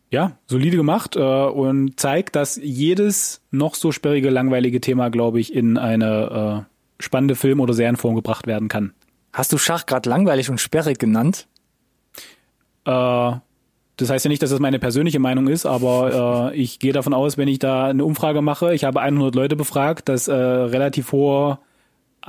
ja, 0.10 0.38
solide 0.48 0.78
gemacht 0.78 1.16
äh, 1.16 1.20
und 1.20 2.00
zeigt, 2.00 2.36
dass 2.36 2.58
jedes 2.62 3.42
noch 3.52 3.76
so 3.76 3.92
sperrige, 3.92 4.30
langweilige 4.30 4.82
Thema, 4.82 5.10
glaube 5.10 5.40
ich, 5.40 5.54
in 5.54 5.78
eine 5.78 6.66
äh, 7.00 7.04
spannende 7.04 7.36
Film- 7.36 7.60
oder 7.60 7.74
Serienform 7.74 8.16
gebracht 8.16 8.48
werden 8.48 8.68
kann. 8.68 8.94
Hast 9.34 9.54
du 9.54 9.58
Schach 9.58 9.86
gerade 9.86 10.10
langweilig 10.10 10.50
und 10.50 10.60
sperrig 10.60 11.00
genannt? 11.00 11.48
Äh, 12.86 13.34
das 13.98 14.10
heißt 14.10 14.26
ja 14.26 14.30
nicht, 14.30 14.42
dass 14.42 14.50
das 14.50 14.60
meine 14.60 14.80
persönliche 14.80 15.20
Meinung 15.20 15.48
ist, 15.48 15.66
aber 15.66 16.52
äh, 16.54 16.58
ich 16.58 16.80
gehe 16.80 16.94
davon 16.94 17.14
aus, 17.14 17.38
wenn 17.38 17.48
ich 17.48 17.60
da 17.60 17.86
eine 17.86 18.04
Umfrage 18.04 18.42
mache, 18.42 18.74
ich 18.74 18.84
habe 18.84 19.00
100 19.00 19.36
Leute 19.36 19.56
befragt, 19.56 20.10
dass 20.10 20.28
äh, 20.28 20.34
relativ 20.34 21.12
hohe 21.12 21.60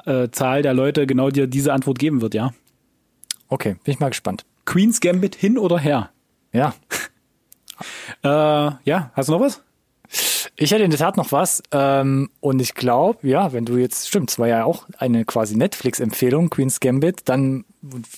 äh, 0.04 0.28
Zahl 0.30 0.62
der 0.62 0.74
Leute 0.74 1.06
genau 1.06 1.30
dir 1.30 1.46
diese 1.46 1.72
Antwort 1.72 1.98
geben 1.98 2.20
wird, 2.20 2.34
ja. 2.34 2.52
Okay, 3.48 3.76
bin 3.84 3.94
ich 3.94 4.00
mal 4.00 4.10
gespannt. 4.10 4.44
Queen's 4.64 5.00
Gambit 5.00 5.34
hin 5.34 5.58
oder 5.58 5.78
her? 5.78 6.10
Ja. 6.52 6.74
Äh, 8.22 8.28
ja, 8.28 9.10
hast 9.14 9.28
du 9.28 9.32
noch 9.32 9.40
was? 9.40 9.64
Ich 10.56 10.70
hätte 10.70 10.84
in 10.84 10.90
der 10.90 10.98
Tat 10.98 11.16
noch 11.16 11.32
was. 11.32 11.62
Ähm, 11.72 12.30
und 12.40 12.60
ich 12.60 12.74
glaube, 12.74 13.26
ja, 13.26 13.52
wenn 13.52 13.64
du 13.64 13.76
jetzt, 13.76 14.08
stimmt, 14.08 14.30
es 14.30 14.38
war 14.38 14.48
ja 14.48 14.64
auch 14.64 14.84
eine 14.98 15.24
quasi 15.24 15.56
Netflix-Empfehlung, 15.56 16.50
Queen's 16.50 16.80
Gambit, 16.80 17.22
dann 17.24 17.64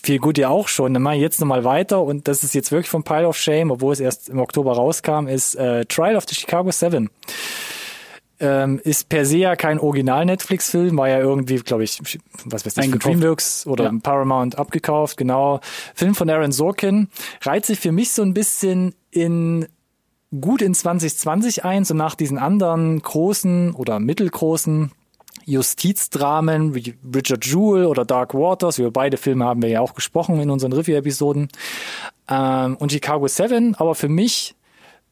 viel 0.03 0.19
gut 0.19 0.39
ja 0.39 0.49
auch 0.49 0.69
schon. 0.69 0.95
Dann 0.95 1.03
mache 1.03 1.17
ich 1.17 1.21
jetzt 1.21 1.41
nochmal 1.41 1.65
weiter 1.65 2.03
und 2.03 2.29
das 2.29 2.43
ist 2.43 2.55
jetzt 2.55 2.73
wirklich 2.73 2.91
vom 2.91 3.05
Pile 3.05 3.29
of 3.29 3.37
Shame, 3.37 3.71
obwohl 3.71 3.93
es 3.93 4.01
erst 4.01 4.29
im 4.29 4.39
Oktober 4.39 4.73
rauskam, 4.73 5.27
ist 5.27 5.55
äh, 5.55 5.85
Trial 5.87 6.17
of 6.17 6.25
the 6.29 6.35
Chicago 6.35 6.71
Seven. 6.71 7.11
Ähm, 8.41 8.81
ist 8.83 9.09
per 9.09 9.25
se 9.25 9.39
ja 9.39 9.57
kein 9.57 9.79
Original-Netflix-Film, 9.79 10.97
war 10.99 11.09
ja 11.09 11.21
irgendwie, 11.21 11.57
glaube 11.57 11.85
ich, 11.85 12.01
was 12.45 12.67
weiß 12.67 12.77
ich, 12.79 12.91
von 12.91 12.99
Dreamworks 12.99 13.67
oder 13.67 13.85
ja. 13.85 13.93
Paramount 14.03 14.59
abgekauft, 14.59 15.17
genau. 15.17 15.61
Film 15.95 16.17
von 16.17 16.29
Aaron 16.29 16.51
Sorkin. 16.51 17.09
Reiht 17.43 17.65
sich 17.65 17.79
für 17.79 17.93
mich 17.93 18.11
so 18.11 18.23
ein 18.23 18.35
bisschen 18.35 18.95
in 19.13 19.67
gut 20.41 20.62
in 20.62 20.75
2020 20.75 21.64
ein, 21.64 21.85
so 21.85 21.95
nach 21.95 22.14
diesen 22.14 22.38
anderen 22.38 23.00
großen 23.00 23.75
oder 23.75 24.00
mittelgroßen 24.00 24.91
Justizdramen 25.47 26.75
wie 26.75 26.95
Richard 27.14 27.45
Jewell 27.45 27.87
oder 27.87 28.05
Dark 28.05 28.35
Waters. 28.35 28.79
Über 28.79 28.91
beide 28.91 29.17
Filme 29.17 29.45
haben 29.45 29.62
wir 29.62 29.69
ja 29.69 29.81
auch 29.81 29.95
gesprochen 29.95 30.41
in 30.41 30.50
unseren 30.50 30.73
Review-Episoden. 30.73 31.49
Ähm, 32.29 32.76
und 32.76 32.93
Chicago 32.93 33.26
7, 33.26 33.75
aber 33.75 33.95
für 33.95 34.09
mich 34.09 34.55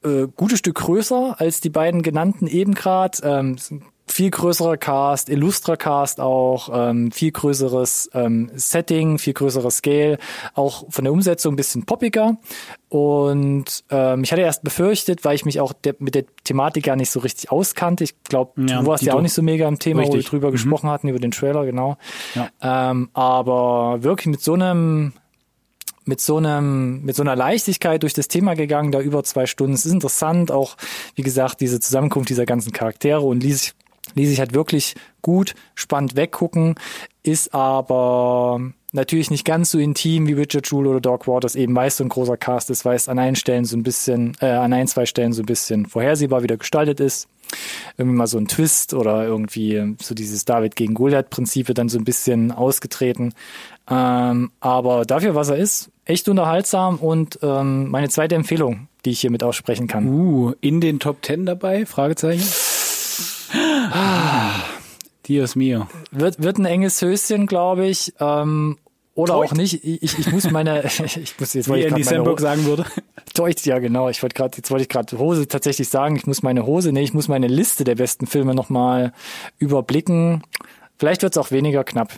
äh, 0.05 0.29
gutes 0.37 0.59
Stück 0.59 0.77
größer 0.77 1.37
als 1.39 1.61
die 1.61 1.71
beiden 1.71 2.03
genannten 2.03 2.47
eben 2.47 2.75
gerade. 2.75 3.19
Ähm, 3.23 3.57
viel 4.13 4.31
größerer 4.31 4.77
Cast, 4.77 5.29
illustrer 5.29 5.77
Cast 5.77 6.21
auch, 6.21 6.69
ähm, 6.73 7.11
viel 7.13 7.33
größeres 7.33 8.11
ähm, 8.15 8.51
Setting, 8.55 9.19
viel 9.19 9.33
größerer 9.33 9.71
Scale, 9.71 10.19
auch 10.55 10.85
von 10.91 11.05
der 11.05 11.13
Umsetzung 11.13 11.55
ein 11.55 11.57
bisschen 11.57 11.87
poppiger. 11.87 12.37
Und 12.89 13.85
ähm, 13.91 14.23
ich 14.23 14.33
hatte 14.33 14.43
erst 14.43 14.65
befürchtet, 14.65 15.25
weil 15.25 15.35
ich 15.35 15.47
mich 15.47 15.61
auch 15.61 15.73
de 15.73 15.95
mit 15.99 16.15
der 16.15 16.25
Thematik 16.45 16.85
gar 16.85 16.97
nicht 16.97 17.11
so 17.11 17.21
richtig 17.21 17.51
auskannte. 17.51 18.05
Ich 18.05 18.23
glaube, 18.25 18.53
ja, 18.67 18.81
du 18.81 18.87
warst 18.87 19.03
ja 19.03 19.15
auch 19.15 19.23
nicht 19.23 19.33
so 19.33 19.43
mega 19.43 19.67
im 19.67 19.79
Thema, 19.79 20.01
richtig. 20.01 20.15
wo 20.15 20.23
wir 20.25 20.31
drüber 20.31 20.49
mhm. 20.49 20.53
gesprochen 20.53 20.91
hatten, 20.91 21.09
über 21.09 21.19
den 21.19 21.31
Trailer, 21.31 21.65
genau. 21.65 21.97
Ja. 22.35 22.51
Ähm, 22.61 23.09
aber 23.15 24.03
wirklich 24.03 24.27
mit 24.27 24.43
so 24.43 24.53
einem 24.55 25.15
mit 26.05 26.21
so 26.21 26.37
einem, 26.37 27.03
mit 27.03 27.17
so 27.17 27.23
einer 27.23 27.37
Leichtigkeit 27.37 28.03
durch 28.03 28.13
das 28.13 28.29
Thema 28.29 28.55
gegangen, 28.55 28.93
da 28.93 29.01
über 29.01 29.23
zwei 29.25 29.47
Stunden. 29.47 29.75
Es 29.75 29.87
ist 29.87 29.93
interessant, 29.93 30.51
auch, 30.51 30.77
wie 31.15 31.23
gesagt, 31.23 31.61
diese 31.61 31.81
Zusammenkunft 31.81 32.31
dieser 32.31 32.47
ganzen 32.47 32.73
Charaktere 32.73 33.21
und 33.21 33.43
ließ 33.43 33.61
sich 33.61 33.75
ließ 34.15 34.29
sich 34.29 34.41
halt 34.41 34.55
wirklich 34.55 34.95
gut, 35.23 35.55
spannend 35.75 36.17
weggucken, 36.17 36.75
ist 37.23 37.55
aber 37.55 38.61
natürlich 38.93 39.31
nicht 39.31 39.45
ganz 39.45 39.71
so 39.71 39.79
intim 39.79 40.27
wie 40.27 40.33
Richard 40.33 40.71
Jewell 40.71 40.89
oder 40.89 41.01
Doc 41.01 41.27
Waters, 41.27 41.55
eben 41.55 41.77
es 41.79 41.97
so 41.97 42.05
ein 42.05 42.09
großer 42.09 42.37
Cast 42.37 42.71
ist, 42.71 42.85
weil 42.85 42.97
es 42.97 43.09
an 43.09 43.19
ein 43.19 43.37
Stellen 43.37 43.65
so 43.65 43.77
ein 43.77 43.83
bisschen, 43.83 44.37
äh, 44.41 44.47
an 44.47 44.73
ein, 44.73 44.89
zwei 44.89 45.07
Stellen 45.07 45.33
so 45.33 45.43
ein 45.43 45.47
bisschen 45.47 45.87
vorhersehbar 45.87 46.43
wieder 46.43 46.57
gestaltet 46.57 47.01
ist. 47.01 47.29
Irgendwie 47.97 48.17
mal 48.17 48.27
so 48.27 48.39
ein 48.39 48.49
Twist 48.49 48.95
oder 48.95 49.25
irgendwie 49.25 49.97
so 50.01 50.15
dieses 50.15 50.45
David 50.45 50.77
gegen 50.77 50.95
Goliath-Prinzip 50.95 51.73
dann 51.75 51.89
so 51.89 51.99
ein 51.99 52.05
bisschen 52.05 52.53
ausgetreten. 52.53 53.35
Ähm, 53.91 54.51
aber 54.61 55.05
dafür, 55.05 55.35
was 55.35 55.49
er 55.49 55.57
ist, 55.57 55.91
echt 56.05 56.29
unterhaltsam 56.29 56.97
und 56.97 57.39
ähm, 57.43 57.89
meine 57.91 58.09
zweite 58.09 58.35
Empfehlung, 58.35 58.89
die 59.05 59.11
ich 59.11 59.21
hiermit 59.21 59.43
aussprechen 59.43 59.87
kann. 59.87 60.07
Uh, 60.07 60.53
in 60.61 60.81
den 60.81 60.99
Top 60.99 61.23
Ten 61.23 61.47
dabei? 61.47 61.87
Fragezeichen. 61.87 62.47
Ah, 63.95 64.63
Dios 65.27 65.57
mio. 65.57 65.87
Wird, 66.11 66.43
wird 66.43 66.57
ein 66.57 66.65
enges 66.65 67.03
Höschen, 67.03 67.47
glaube 67.47 67.87
ich. 67.87 68.15
Ähm, 68.19 68.79
oder 69.15 69.35
Teucht. 69.35 69.53
auch 69.53 69.57
nicht. 69.57 69.85
Ich, 69.85 70.19
ich 70.19 70.33
muss 70.33 70.51
meine, 70.51 70.85
ich 71.17 71.39
muss 71.39 71.55
jetzt, 71.55 71.73
wie 71.73 71.83
Andy 71.83 72.03
Samberg 72.03 72.41
sagen 72.41 72.65
würde. 72.65 72.85
Teucht, 73.35 73.65
ja 73.67 73.79
genau. 73.79 74.09
Ich 74.09 74.23
wollte 74.23 74.35
gerade, 74.35 74.57
jetzt 74.57 74.71
wollte 74.71 74.83
ich 74.83 74.89
gerade 74.89 75.19
Hose 75.19 75.47
tatsächlich 75.49 75.89
sagen. 75.89 76.17
Ich 76.17 76.27
muss 76.27 76.43
meine 76.43 76.67
Hose, 76.67 76.93
nee, 76.93 77.03
ich 77.03 77.15
muss 77.15 77.29
meine 77.29 77.47
Liste 77.47 77.85
der 77.85 77.95
besten 77.95 78.27
Filme 78.27 78.55
nochmal 78.55 79.13
überblicken. 79.59 80.43
Vielleicht 80.99 81.23
wird 81.23 81.35
es 81.35 81.39
auch 81.39 81.51
weniger 81.51 81.85
knapp. 81.85 82.13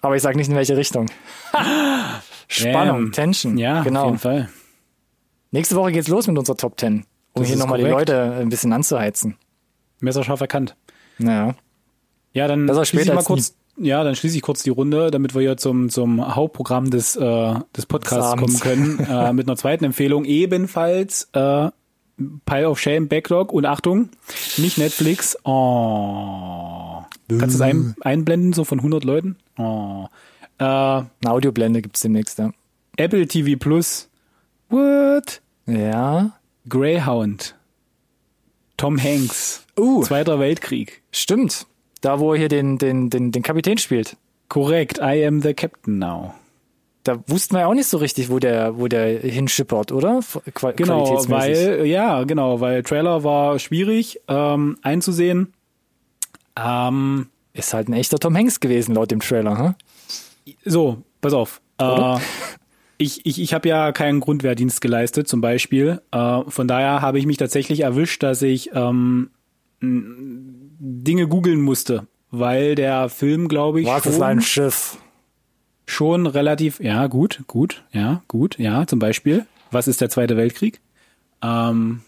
Aber 0.00 0.16
ich 0.16 0.22
sage 0.22 0.36
nicht 0.36 0.48
in 0.48 0.54
welche 0.54 0.76
Richtung. 0.76 1.06
Spannung, 2.48 3.04
Damn. 3.04 3.12
Tension. 3.12 3.58
Ja, 3.58 3.82
genau. 3.82 4.02
auf 4.02 4.06
jeden 4.06 4.18
Fall. 4.18 4.48
Nächste 5.50 5.76
Woche 5.76 5.92
geht's 5.92 6.08
los 6.08 6.26
mit 6.26 6.36
unserer 6.36 6.56
Top 6.56 6.76
Ten, 6.76 7.06
um 7.32 7.42
das 7.42 7.48
hier 7.48 7.56
nochmal 7.56 7.78
die 7.78 7.86
Leute 7.86 8.34
ein 8.40 8.48
bisschen 8.48 8.72
anzuheizen. 8.72 9.36
Messerscharf 10.00 10.40
erkannt. 10.40 10.76
Ja. 11.18 11.54
Ja, 12.32 12.48
dann 12.48 12.68
schließe 12.84 13.08
ich 13.08 13.14
mal 13.14 13.22
kurz, 13.24 13.54
ja, 13.76 14.04
dann 14.04 14.14
schließe 14.14 14.36
ich 14.36 14.42
kurz 14.42 14.62
die 14.62 14.70
Runde, 14.70 15.10
damit 15.10 15.34
wir 15.34 15.42
hier 15.42 15.56
zum, 15.56 15.90
zum 15.90 16.34
Hauptprogramm 16.34 16.90
des, 16.90 17.16
äh, 17.16 17.54
des 17.76 17.86
Podcasts 17.86 18.40
kommen 18.40 18.60
können, 18.60 18.98
äh, 19.10 19.32
mit 19.32 19.48
einer 19.48 19.56
zweiten 19.56 19.84
Empfehlung. 19.84 20.24
Ebenfalls 20.24 21.28
äh, 21.32 21.70
Pile 22.46 22.68
of 22.68 22.78
Shame 22.78 23.08
Backlog 23.08 23.52
und 23.52 23.66
Achtung, 23.66 24.10
nicht 24.56 24.78
Netflix. 24.78 25.36
Oh. 25.44 27.02
Kannst 27.28 27.56
du 27.56 27.58
das 27.58 27.60
ein, 27.62 27.96
einblenden, 28.00 28.52
so 28.52 28.64
von 28.64 28.78
100 28.78 29.02
Leuten? 29.04 29.36
Oh. 29.58 30.06
Äh, 30.58 30.64
Eine 30.64 31.08
Audioblende 31.26 31.82
gibt's 31.82 32.00
demnächst, 32.00 32.38
ja. 32.38 32.52
Apple 32.96 33.26
TV 33.26 33.58
Plus. 33.58 34.08
What? 34.68 35.40
Ja. 35.66 36.32
Greyhound. 36.68 37.56
Tom 38.76 39.02
Hanks. 39.02 39.64
Uh. 39.78 40.02
Zweiter 40.02 40.38
Weltkrieg. 40.38 41.02
Stimmt. 41.10 41.66
Da, 42.04 42.20
wo 42.20 42.34
er 42.34 42.38
hier 42.38 42.48
den, 42.50 42.76
den, 42.76 43.08
den, 43.08 43.32
den 43.32 43.42
Kapitän 43.42 43.78
spielt. 43.78 44.18
Korrekt. 44.48 44.98
I 44.98 45.26
am 45.26 45.40
the 45.40 45.54
captain 45.54 45.98
now. 45.98 46.34
Da 47.02 47.18
wussten 47.28 47.54
wir 47.54 47.60
ja 47.60 47.66
auch 47.66 47.74
nicht 47.74 47.86
so 47.88 47.96
richtig, 47.96 48.28
wo 48.28 48.38
der, 48.38 48.78
wo 48.78 48.88
der 48.88 49.20
hinschippert, 49.20 49.90
oder? 49.90 50.20
Qual 50.52 50.74
genau, 50.74 51.24
weil, 51.30 51.86
ja, 51.86 52.24
genau, 52.24 52.60
weil 52.60 52.82
Trailer 52.82 53.24
war 53.24 53.58
schwierig 53.58 54.20
ähm, 54.28 54.76
einzusehen. 54.82 55.54
Ähm, 56.56 57.28
ist 57.54 57.72
halt 57.72 57.88
ein 57.88 57.94
echter 57.94 58.18
Tom 58.18 58.36
Hanks 58.36 58.60
gewesen, 58.60 58.94
laut 58.94 59.10
dem 59.10 59.20
Trailer, 59.20 59.58
hm? 59.58 59.74
So, 60.66 60.98
pass 61.22 61.32
auf. 61.32 61.62
Äh, 61.78 62.18
ich, 62.98 63.24
ich, 63.24 63.40
ich 63.40 63.54
habe 63.54 63.66
ja 63.66 63.92
keinen 63.92 64.20
Grundwehrdienst 64.20 64.82
geleistet, 64.82 65.26
zum 65.26 65.40
Beispiel. 65.40 66.02
Äh, 66.10 66.42
von 66.48 66.68
daher 66.68 67.00
habe 67.00 67.18
ich 67.18 67.24
mich 67.24 67.38
tatsächlich 67.38 67.80
erwischt, 67.80 68.22
dass 68.22 68.42
ich 68.42 68.72
ähm, 68.74 69.30
Dinge 70.84 71.26
googeln 71.26 71.60
musste, 71.60 72.06
weil 72.30 72.74
der 72.74 73.08
Film, 73.08 73.48
glaube 73.48 73.80
ich. 73.80 73.86
Was 73.86 74.06
ist 74.06 74.20
ein 74.20 74.42
Schiff? 74.42 74.98
Schon 75.86 76.26
relativ, 76.26 76.80
ja, 76.80 77.06
gut, 77.06 77.42
gut, 77.46 77.84
ja, 77.92 78.22
gut, 78.28 78.58
ja, 78.58 78.86
zum 78.86 78.98
Beispiel. 78.98 79.46
Was 79.70 79.88
ist 79.88 80.00
der 80.00 80.10
Zweite 80.10 80.36
Weltkrieg? 80.36 80.80
Ähm, 81.42 82.00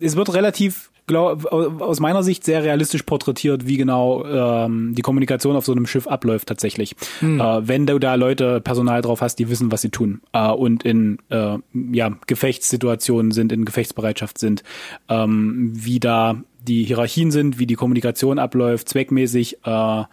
es 0.00 0.16
wird 0.16 0.34
relativ 0.34 0.90
glaub, 1.06 1.46
aus 1.46 2.00
meiner 2.00 2.22
Sicht 2.22 2.44
sehr 2.44 2.62
realistisch 2.62 3.02
porträtiert, 3.02 3.66
wie 3.66 3.76
genau 3.76 4.24
ähm, 4.24 4.94
die 4.94 5.02
Kommunikation 5.02 5.56
auf 5.56 5.64
so 5.64 5.72
einem 5.72 5.86
Schiff 5.86 6.06
abläuft 6.06 6.48
tatsächlich. 6.48 6.96
Mhm. 7.20 7.40
Äh, 7.40 7.68
wenn 7.68 7.86
du 7.86 7.98
da 7.98 8.14
Leute, 8.16 8.60
Personal 8.60 9.02
drauf 9.02 9.20
hast, 9.20 9.36
die 9.36 9.48
wissen, 9.48 9.70
was 9.72 9.82
sie 9.82 9.90
tun 9.90 10.20
äh, 10.32 10.48
und 10.48 10.82
in 10.82 11.18
äh, 11.30 11.58
ja, 11.92 12.10
Gefechtssituationen 12.26 13.30
sind, 13.30 13.52
in 13.52 13.64
Gefechtsbereitschaft 13.64 14.38
sind, 14.38 14.62
ähm, 15.08 15.70
wie 15.72 16.00
da 16.00 16.42
die 16.66 16.84
Hierarchien 16.84 17.30
sind, 17.30 17.58
wie 17.58 17.66
die 17.66 17.74
Kommunikation 17.74 18.38
abläuft, 18.38 18.88
zweckmäßig, 18.88 19.58
äh, 19.64 20.04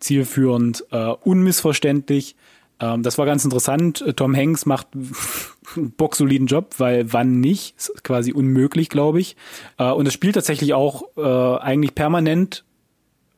zielführend, 0.00 0.84
äh, 0.90 1.08
unmissverständlich. 1.08 2.36
Ähm, 2.80 3.02
das 3.02 3.18
war 3.18 3.26
ganz 3.26 3.44
interessant. 3.44 4.04
Tom 4.16 4.34
Hanks 4.34 4.66
macht 4.66 4.88
einen 5.76 5.92
bocksoliden 5.92 6.46
Job, 6.46 6.74
weil 6.78 7.12
wann 7.12 7.40
nicht? 7.40 7.76
Ist 7.76 8.04
quasi 8.04 8.32
unmöglich, 8.32 8.88
glaube 8.88 9.20
ich. 9.20 9.36
Äh, 9.78 9.90
und 9.90 10.06
es 10.06 10.14
spielt 10.14 10.34
tatsächlich 10.34 10.74
auch 10.74 11.04
äh, 11.16 11.22
eigentlich 11.60 11.94
permanent 11.94 12.64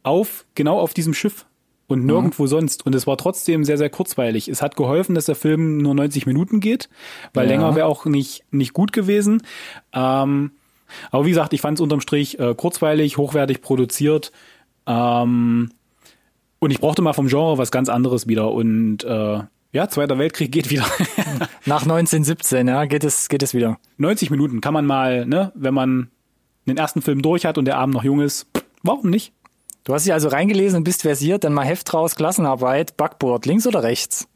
auf, 0.02 0.46
genau 0.54 0.78
auf 0.78 0.94
diesem 0.94 1.14
Schiff 1.14 1.46
und 1.86 2.04
nirgendwo 2.04 2.44
mhm. 2.44 2.48
sonst. 2.48 2.86
Und 2.86 2.94
es 2.94 3.06
war 3.06 3.16
trotzdem 3.16 3.64
sehr, 3.64 3.78
sehr 3.78 3.90
kurzweilig. 3.90 4.48
Es 4.48 4.62
hat 4.62 4.76
geholfen, 4.76 5.14
dass 5.14 5.26
der 5.26 5.34
Film 5.34 5.78
nur 5.78 5.94
90 5.94 6.26
Minuten 6.26 6.60
geht, 6.60 6.88
weil 7.34 7.46
ja. 7.46 7.52
länger 7.52 7.74
wäre 7.74 7.86
auch 7.86 8.04
nicht, 8.04 8.44
nicht 8.50 8.72
gut 8.72 8.92
gewesen. 8.92 9.42
Ähm, 9.92 10.52
aber 11.10 11.24
wie 11.24 11.30
gesagt, 11.30 11.52
ich 11.52 11.60
fand 11.60 11.78
es 11.78 11.80
unterm 11.80 12.00
Strich 12.00 12.38
äh, 12.38 12.54
kurzweilig, 12.54 13.16
hochwertig 13.16 13.60
produziert. 13.60 14.32
Ähm, 14.86 15.70
und 16.58 16.70
ich 16.70 16.80
brauchte 16.80 17.02
mal 17.02 17.12
vom 17.12 17.28
Genre 17.28 17.58
was 17.58 17.70
ganz 17.70 17.88
anderes 17.88 18.26
wieder. 18.26 18.52
Und 18.52 19.04
äh, 19.04 19.40
ja, 19.72 19.88
Zweiter 19.88 20.18
Weltkrieg 20.18 20.50
geht 20.50 20.70
wieder. 20.70 20.86
Nach 21.66 21.82
1917, 21.82 22.68
ja, 22.68 22.84
geht 22.86 23.04
es, 23.04 23.28
geht 23.28 23.42
es 23.42 23.54
wieder. 23.54 23.78
90 23.98 24.30
Minuten 24.30 24.60
kann 24.60 24.74
man 24.74 24.86
mal, 24.86 25.26
ne, 25.26 25.52
wenn 25.54 25.74
man 25.74 26.10
den 26.66 26.76
ersten 26.76 27.02
Film 27.02 27.22
durch 27.22 27.44
hat 27.44 27.58
und 27.58 27.66
der 27.66 27.76
Abend 27.76 27.94
noch 27.94 28.04
jung 28.04 28.20
ist, 28.20 28.46
warum 28.82 29.10
nicht? 29.10 29.32
Du 29.84 29.94
hast 29.94 30.04
dich 30.04 30.12
also 30.12 30.28
reingelesen 30.28 30.78
und 30.78 30.84
bist 30.84 31.02
versiert, 31.02 31.44
dann 31.44 31.54
mal 31.54 31.64
Heft 31.64 31.92
raus, 31.94 32.14
Klassenarbeit, 32.14 32.96
Backboard, 32.96 33.46
links 33.46 33.66
oder 33.66 33.82
rechts? 33.82 34.28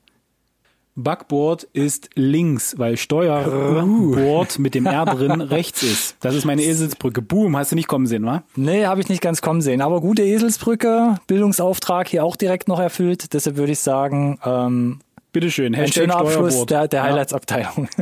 Backboard 0.95 1.65
ist 1.73 2.11
links, 2.15 2.79
weil 2.79 2.99
Steuerboard 2.99 4.59
mit 4.59 4.75
dem 4.75 4.85
R 4.85 5.07
drin 5.07 5.41
rechts 5.41 5.83
ist. 5.83 6.17
Das 6.21 6.35
ist 6.35 6.45
meine 6.45 6.63
Eselsbrücke. 6.63 7.23
Boom, 7.23 7.57
hast 7.57 7.73
du 7.73 7.77
nicht 7.77 7.89
kommen 7.89 8.07
sehen, 8.07 8.27
wa? 8.27 8.43
Nee, 8.57 8.85
habe 8.85 9.01
ich 9.01 9.09
nicht 9.09 9.23
ganz 9.23 9.41
kommen 9.41 9.63
sehen. 9.63 9.81
Aber 9.81 10.03
gute 10.03 10.23
Eselsbrücke, 10.23 11.17
Bildungsauftrag 11.27 12.09
hier 12.09 12.25
auch 12.25 12.37
direkt 12.37 12.69
noch 12.69 12.79
erfüllt. 12.79 13.33
Deshalb 13.33 13.57
würde 13.57 13.73
ich 13.73 13.79
sagen, 13.79 14.39
ähm, 14.45 15.01
Bitteschön, 15.33 15.75
ein 15.75 15.91
schöner 15.91 16.17
Abschluss 16.17 16.67
der, 16.67 16.89
der 16.89 17.03
Highlights-Abteilung. 17.05 17.89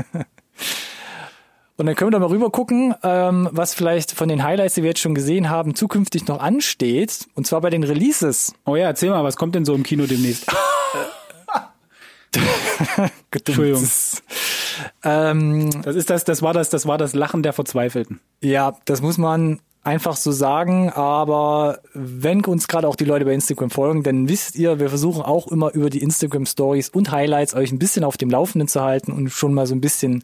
Und 1.77 1.87
dann 1.87 1.95
können 1.95 2.09
wir 2.09 2.19
da 2.19 2.19
mal 2.19 2.29
rüber 2.29 2.51
gucken, 2.51 2.95
ähm, 3.03 3.49
was 3.53 3.73
vielleicht 3.73 4.13
von 4.13 4.29
den 4.29 4.43
Highlights, 4.43 4.75
die 4.75 4.83
wir 4.83 4.91
jetzt 4.91 5.01
schon 5.01 5.15
gesehen 5.15 5.49
haben, 5.49 5.75
zukünftig 5.75 6.27
noch 6.27 6.41
ansteht. 6.41 7.29
Und 7.35 7.47
zwar 7.47 7.63
bei 7.63 7.71
den 7.71 7.85
Releases. 7.85 8.53
Oh 8.67 8.77
ja, 8.77 8.85
erzähl 8.87 9.09
mal, 9.11 9.25
was 9.25 9.37
kommt 9.37 9.55
denn 9.55 9.65
so 9.65 9.75
im 9.75 9.85
Kino 9.85 10.05
demnächst? 10.05 10.47
Entschuldigung. 13.31 13.87
Ähm, 15.03 15.71
das 15.83 15.97
ist 15.97 16.11
das, 16.11 16.25
das 16.25 16.43
war 16.43 16.53
das, 16.53 16.71
das 16.71 16.87
war 16.87 16.99
das 16.99 17.15
Lachen 17.15 17.43
der 17.43 17.53
Verzweifelten. 17.53 18.21
Ja, 18.41 18.77
das 18.85 19.03
muss 19.03 19.19
man 19.19 19.61
einfach 19.83 20.17
so 20.17 20.31
sagen, 20.31 20.91
aber 20.91 21.79
wenn 21.95 22.45
uns 22.45 22.69
gerade 22.69 22.87
auch 22.87 22.97
die 22.97 23.07
Leute 23.07 23.25
bei 23.25 23.33
Instagram 23.33 23.71
folgen, 23.71 24.03
dann 24.03 24.29
wisst 24.29 24.57
ihr, 24.57 24.79
wir 24.79 24.91
versuchen 24.91 25.23
auch 25.23 25.49
immer 25.49 25.73
über 25.73 25.89
die 25.89 26.03
Instagram 26.03 26.45
Stories 26.45 26.91
und 26.91 27.11
Highlights 27.11 27.55
euch 27.55 27.73
ein 27.73 27.79
bisschen 27.79 28.05
auf 28.05 28.19
dem 28.19 28.29
Laufenden 28.29 28.69
zu 28.69 28.83
halten 28.83 29.11
und 29.11 29.31
schon 29.31 29.55
mal 29.55 29.67
so 29.67 29.75
ein 29.75 29.81
bisschen 29.81 30.23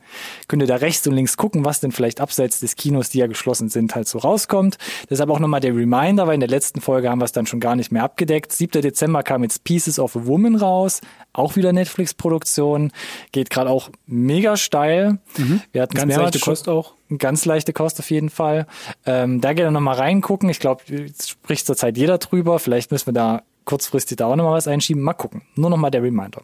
könnt 0.49 0.63
ihr 0.63 0.67
da 0.67 0.77
rechts 0.77 1.07
und 1.07 1.15
links 1.15 1.39
gucken, 1.39 1.65
was 1.65 1.81
denn 1.81 1.91
vielleicht 1.91 2.21
abseits 2.21 2.61
des 2.61 2.77
Kinos, 2.77 3.09
die 3.09 3.19
ja 3.19 3.29
geschlossen 3.29 3.71
sind, 3.71 3.95
halt 3.95 4.09
so 4.09 4.19
rauskommt. 4.19 4.77
Deshalb 5.09 5.31
auch 5.31 5.41
nochmal 5.41 5.61
der 5.61 5.75
Reminder, 5.75 6.27
weil 6.27 6.35
in 6.35 6.41
der 6.41 6.51
letzten 6.51 6.83
Folge 6.83 7.09
haben 7.09 7.21
wir 7.21 7.25
es 7.25 7.33
dann 7.33 7.47
schon 7.47 7.61
gar 7.61 7.77
nicht 7.77 7.91
mehr 7.91 8.03
abgedeckt. 8.03 8.53
7. 8.53 8.83
Dezember 8.83 9.23
kam 9.23 9.43
jetzt 9.43 9.65
Pieces 9.65 9.99
of 9.99 10.17
a 10.17 10.27
Woman 10.27 10.57
raus, 10.57 11.01
auch 11.37 11.57
wieder 11.57 11.73
Netflix-Produktion, 11.73 12.93
geht 13.33 13.51
gerade 13.51 13.71
auch 13.71 13.91
mega 14.07 14.57
steil. 14.57 15.19
Mhm. 15.37 15.61
Wir 15.73 15.83
hatten 15.83 15.97
ganz 15.97 16.17
leichte 16.17 16.39
Kost 16.41 16.69
auch 16.69 16.97
ganz 17.19 17.45
leichte 17.45 17.73
Kost 17.73 18.01
auf 18.01 18.11
jeden 18.11 18.31
Fall. 18.31 18.67
Ähm, 19.05 19.41
da 19.41 19.53
gerne 19.53 19.73
nochmal 19.73 19.97
reingucken. 19.97 20.49
Ich 20.49 20.59
glaube, 20.59 20.83
spricht 21.23 21.67
zurzeit 21.67 21.97
jeder 21.97 22.19
drüber. 22.19 22.59
Vielleicht 22.59 22.91
müssen 22.91 23.07
wir 23.07 23.13
da 23.13 23.43
kurzfristig 23.65 24.17
da 24.17 24.27
auch 24.27 24.37
nochmal 24.37 24.55
was 24.55 24.69
einschieben. 24.69 25.03
Mal 25.03 25.15
gucken. 25.15 25.43
Nur 25.55 25.71
nochmal 25.71 25.91
der 25.91 26.03
Reminder. 26.03 26.43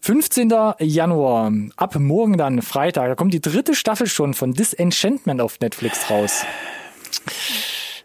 15. 0.00 0.52
Januar, 0.80 1.52
ab 1.76 1.94
morgen 1.94 2.36
dann, 2.36 2.60
Freitag, 2.60 3.06
da 3.06 3.14
kommt 3.14 3.32
die 3.32 3.40
dritte 3.40 3.76
Staffel 3.76 4.08
schon 4.08 4.34
von 4.34 4.52
Disenchantment 4.52 5.40
auf 5.40 5.60
Netflix 5.60 6.10
raus. 6.10 6.44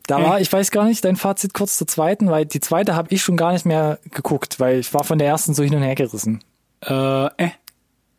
Da 0.07 0.23
war, 0.23 0.39
ich 0.41 0.51
weiß 0.51 0.71
gar 0.71 0.85
nicht, 0.85 1.03
dein 1.03 1.17
Fazit 1.17 1.53
kurz 1.53 1.77
zur 1.77 1.85
zweiten, 1.85 2.29
weil 2.29 2.45
die 2.45 2.61
zweite 2.61 2.95
habe 2.95 3.09
ich 3.11 3.21
schon 3.21 3.35
gar 3.35 3.51
nicht 3.51 3.65
mehr 3.65 3.99
geguckt, 4.09 4.59
weil 4.59 4.79
ich 4.79 4.93
war 4.93 5.03
von 5.03 5.19
der 5.19 5.27
ersten 5.27 5.53
so 5.53 5.63
hin 5.63 5.75
und 5.75 5.81
her 5.81 5.95
gerissen. 5.95 6.41
Äh, 6.85 7.25
äh. 7.25 7.49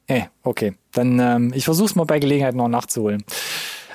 Eh, 0.06 0.22
okay. 0.42 0.74
Dann 0.92 1.18
ähm, 1.18 1.52
ich 1.54 1.64
versuche 1.64 1.86
es 1.86 1.94
mal 1.94 2.04
bei 2.04 2.18
Gelegenheit 2.18 2.54
noch 2.54 2.68
nachzuholen. 2.68 3.24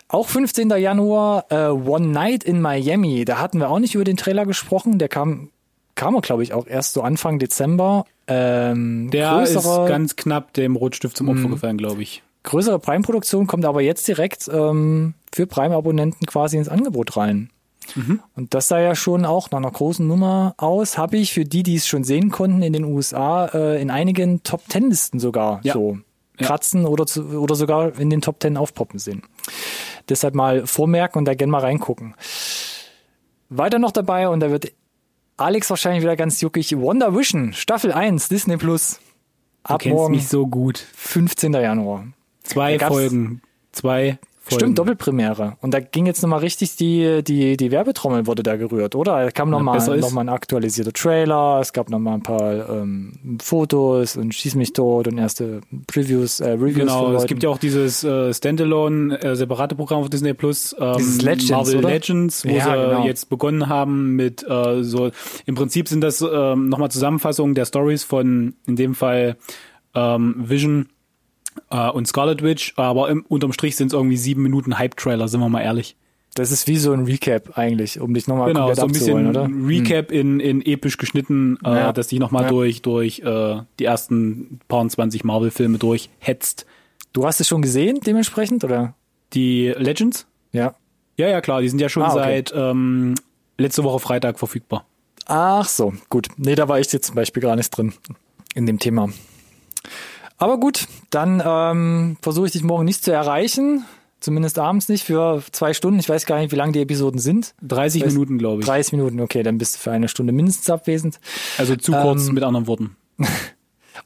Auch 0.07 0.27
15. 0.27 0.69
Januar, 0.69 1.45
äh, 1.49 1.69
One 1.69 2.07
Night 2.07 2.43
in 2.43 2.61
Miami. 2.61 3.25
Da 3.25 3.39
hatten 3.39 3.57
wir 3.59 3.69
auch 3.69 3.79
nicht 3.79 3.95
über 3.95 4.03
den 4.03 4.17
Trailer 4.17 4.45
gesprochen. 4.45 4.99
Der 4.99 5.09
kam, 5.09 5.49
kam 5.95 6.15
er, 6.15 6.21
glaube 6.21 6.43
ich, 6.43 6.53
auch 6.53 6.67
erst 6.67 6.93
so 6.93 7.01
Anfang 7.01 7.39
Dezember. 7.39 8.05
Ähm, 8.27 9.09
der 9.11 9.37
größere, 9.37 9.83
ist 9.83 9.89
ganz 9.89 10.15
knapp 10.15 10.53
dem 10.53 10.75
Rotstift 10.75 11.17
zum 11.17 11.29
Opfer 11.29 11.47
mhm. 11.47 11.51
gefallen, 11.51 11.77
glaube 11.77 12.03
ich. 12.03 12.21
Größere 12.43 12.77
Prime-Produktion 12.77 13.47
kommt 13.47 13.65
aber 13.65 13.81
jetzt 13.81 14.07
direkt 14.07 14.49
ähm, 14.53 15.15
für 15.33 15.47
Prime-Abonnenten 15.47 16.25
quasi 16.27 16.57
ins 16.57 16.69
Angebot 16.69 17.17
rein. 17.17 17.49
Mhm. 17.95 18.21
Und 18.35 18.53
das 18.53 18.67
sah 18.67 18.79
ja 18.79 18.95
schon 18.95 19.25
auch 19.25 19.51
nach 19.51 19.59
einer 19.59 19.71
großen 19.71 20.07
Nummer 20.07 20.53
aus. 20.57 20.97
Habe 20.97 21.17
ich 21.17 21.33
für 21.33 21.45
die, 21.45 21.63
die 21.63 21.75
es 21.75 21.87
schon 21.87 22.03
sehen 22.03 22.29
konnten 22.31 22.61
in 22.61 22.73
den 22.73 22.83
USA, 22.83 23.45
äh, 23.47 23.81
in 23.81 23.89
einigen 23.89 24.43
Top 24.43 24.67
Ten 24.69 24.89
Listen 24.89 25.19
sogar 25.19 25.61
ja. 25.63 25.73
so 25.73 25.97
kratzen 26.37 26.83
ja. 26.83 26.87
oder, 26.87 27.05
zu, 27.05 27.23
oder 27.39 27.55
sogar 27.55 27.97
in 27.99 28.09
den 28.09 28.21
Top 28.21 28.39
Ten 28.39 28.57
aufpoppen 28.57 28.99
sehen. 28.99 29.23
Deshalb 30.09 30.35
mal 30.35 30.65
vormerken 30.67 31.19
und 31.19 31.25
da 31.25 31.33
gerne 31.33 31.51
mal 31.51 31.61
reingucken. 31.61 32.15
Weiter 33.49 33.79
noch 33.79 33.91
dabei 33.91 34.27
und 34.29 34.39
da 34.39 34.49
wird 34.49 34.71
Alex 35.37 35.69
wahrscheinlich 35.69 36.03
wieder 36.03 36.15
ganz 36.15 36.41
juckig. 36.41 36.75
Wonder 36.77 37.15
Vision, 37.15 37.53
Staffel 37.53 37.91
1, 37.91 38.29
Disney 38.29 38.57
Plus. 38.57 38.99
Ab 39.63 39.79
du 39.79 39.83
kennst 39.83 39.95
morgen, 39.95 40.15
mich 40.15 40.27
so 40.27 40.47
gut. 40.47 40.77
15. 40.93 41.53
Januar. 41.53 42.07
Zwei 42.43 42.77
Folgen. 42.79 43.41
Zwei 43.71 44.19
Folgen. 44.45 44.59
Stimmt, 44.59 44.79
Doppelpremiere. 44.79 45.55
Und 45.61 45.73
da 45.73 45.79
ging 45.79 46.05
jetzt 46.05 46.21
nochmal 46.21 46.39
richtig 46.39 46.75
die, 46.75 47.23
die, 47.23 47.55
die 47.55 47.71
Werbetrommel 47.71 48.27
wurde 48.27 48.43
da 48.43 48.57
gerührt, 48.57 48.93
oder? 48.93 49.23
Da 49.23 49.31
kam 49.31 49.49
nochmal 49.49 49.79
noch 49.97 50.11
mal 50.11 50.19
ein 50.19 50.27
aktualisierter 50.29 50.91
Trailer, 50.91 51.59
es 51.61 51.71
gab 51.71 51.89
nochmal 51.89 52.15
ein 52.15 52.23
paar 52.23 52.69
ähm, 52.69 53.37
Fotos 53.41 54.17
und 54.17 54.35
Schieß 54.35 54.55
mich 54.55 54.73
tot 54.73 55.07
und 55.07 55.17
erste 55.17 55.61
Previews, 55.87 56.41
äh, 56.41 56.49
Reviews. 56.49 56.75
Genau, 56.75 57.13
es 57.13 57.25
gibt 57.25 57.41
ja 57.41 57.49
auch 57.49 57.57
dieses 57.57 58.03
äh, 58.03 58.33
Standalone, 58.33 59.17
äh, 59.21 59.37
separate 59.37 59.75
Programm 59.75 60.01
auf 60.01 60.09
Disney 60.09 60.33
Plus, 60.33 60.75
ähm, 60.77 60.95
dieses 60.97 61.21
Legends, 61.21 61.49
Marvel 61.49 61.77
oder? 61.77 61.89
Legends, 61.89 62.43
wo 62.43 62.49
ja, 62.49 62.63
sie 62.65 62.71
genau. 62.71 63.05
jetzt 63.05 63.29
begonnen 63.29 63.69
haben 63.69 64.17
mit 64.17 64.43
äh, 64.45 64.83
so, 64.83 65.11
im 65.45 65.55
Prinzip 65.55 65.87
sind 65.87 66.01
das 66.01 66.21
äh, 66.21 66.55
nochmal 66.57 66.91
Zusammenfassungen 66.91 67.55
der 67.55 67.63
Stories 67.63 68.03
von, 68.03 68.55
in 68.67 68.75
dem 68.75 68.93
Fall, 68.93 69.37
ähm, 69.95 70.35
Vision 70.37 70.89
äh, 71.69 71.89
und 71.89 72.07
Scarlet 72.07 72.43
Witch, 72.43 72.73
aber 72.77 73.09
im, 73.09 73.25
unterm 73.27 73.53
Strich 73.53 73.75
sind 73.75 73.87
es 73.87 73.93
irgendwie 73.93 74.17
sieben 74.17 74.43
Minuten 74.43 74.77
Hype-Trailer, 74.77 75.27
sind 75.27 75.39
wir 75.39 75.49
mal 75.49 75.61
ehrlich. 75.61 75.95
Das 76.35 76.51
ist 76.51 76.67
wie 76.67 76.77
so 76.77 76.93
ein 76.93 77.05
Recap 77.05 77.57
eigentlich, 77.57 77.99
um 77.99 78.13
dich 78.13 78.27
nochmal 78.27 78.47
genau, 78.47 78.65
komplett 78.65 78.79
so 78.79 78.85
ein 78.85 78.91
bisschen 78.91 79.27
oder? 79.27 79.47
Recap 79.47 80.09
hm. 80.09 80.19
in, 80.19 80.39
in 80.39 80.61
episch 80.65 80.97
geschnitten, 80.97 81.59
äh, 81.63 81.69
ja. 81.69 81.93
dass 81.93 82.07
dich 82.07 82.19
nochmal 82.19 82.43
ja. 82.43 82.49
durch, 82.49 82.81
durch 82.81 83.19
äh, 83.19 83.61
die 83.79 83.85
ersten 83.85 84.59
paar 84.67 84.87
20 84.87 85.23
Marvel-Filme 85.23 85.77
durchhetzt. 85.77 86.65
Du 87.11 87.27
hast 87.27 87.39
es 87.39 87.47
schon 87.47 87.61
gesehen, 87.61 87.99
dementsprechend, 88.03 88.63
oder? 88.63 88.95
Die 89.33 89.73
Legends? 89.77 90.25
Ja. 90.51 90.75
Ja, 91.17 91.27
ja, 91.27 91.41
klar, 91.41 91.61
die 91.61 91.69
sind 91.69 91.79
ja 91.79 91.89
schon 91.89 92.01
ah, 92.01 92.13
okay. 92.13 92.19
seit 92.19 92.53
ähm, 92.55 93.13
letzte 93.59 93.83
Woche 93.83 93.99
Freitag 93.99 94.39
verfügbar. 94.39 94.85
Ach 95.27 95.67
so, 95.67 95.93
gut. 96.09 96.27
Nee, 96.37 96.55
da 96.55 96.67
war 96.67 96.79
ich 96.79 96.91
jetzt 96.91 97.05
zum 97.05 97.15
Beispiel 97.15 97.43
gar 97.43 97.55
nicht 97.55 97.69
drin 97.69 97.93
in 98.55 98.65
dem 98.65 98.79
Thema. 98.79 99.09
Aber 100.37 100.59
gut, 100.59 100.87
dann 101.09 101.41
ähm, 101.45 102.17
versuche 102.21 102.47
ich 102.47 102.51
dich 102.51 102.63
morgen 102.63 102.85
nicht 102.85 103.03
zu 103.03 103.11
erreichen. 103.11 103.85
Zumindest 104.19 104.57
abends 104.57 104.87
nicht 104.87 105.03
für 105.03 105.43
zwei 105.51 105.73
Stunden. 105.73 105.99
Ich 105.99 106.07
weiß 106.07 106.25
gar 106.25 106.39
nicht, 106.39 106.51
wie 106.53 106.55
lang 106.55 106.71
die 106.71 106.79
Episoden 106.79 107.19
sind. 107.19 107.55
30 107.61 108.05
weiß, 108.05 108.13
Minuten, 108.13 108.37
glaube 108.37 108.61
ich. 108.61 108.67
30 108.67 108.93
Minuten, 108.93 109.19
okay, 109.19 109.43
dann 109.43 109.57
bist 109.57 109.75
du 109.75 109.79
für 109.79 109.91
eine 109.91 110.07
Stunde 110.07 110.31
mindestens 110.31 110.69
abwesend. 110.69 111.19
Also 111.57 111.75
zu 111.75 111.91
kurz 111.91 112.27
ähm, 112.27 112.35
mit 112.35 112.43
anderen 112.43 112.67
Worten. 112.67 112.95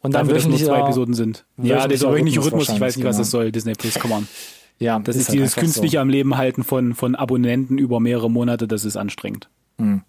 Und 0.01 0.13
dann 0.13 0.27
Dafür, 0.27 0.49
nur 0.49 0.57
zwei 0.57 0.79
Episoden 0.81 1.13
sind. 1.13 1.45
Ja, 1.57 1.87
das 1.87 2.01
ist 2.01 2.23
nicht 2.23 2.43
Rhythmus, 2.43 2.69
ich 2.69 2.79
weiß 2.79 2.97
nicht, 2.97 3.05
was 3.05 3.15
genau. 3.15 3.23
das 3.23 3.31
soll. 3.31 3.51
Disney 3.51 3.73
Plus, 3.73 3.99
come 3.99 4.15
on. 4.15 4.27
Ja, 4.79 4.99
das 4.99 5.15
ist, 5.15 5.23
ist 5.23 5.29
halt 5.29 5.39
dieses 5.39 5.55
künstliche 5.55 5.97
so. 5.97 6.01
am 6.01 6.09
Leben 6.09 6.37
halten 6.37 6.63
von, 6.63 6.93
von 6.93 7.15
Abonnenten 7.15 7.77
über 7.77 7.99
mehrere 7.99 8.29
Monate, 8.29 8.67
das 8.67 8.85
ist 8.85 8.97
anstrengend. 8.97 9.49
Hm. 9.79 10.01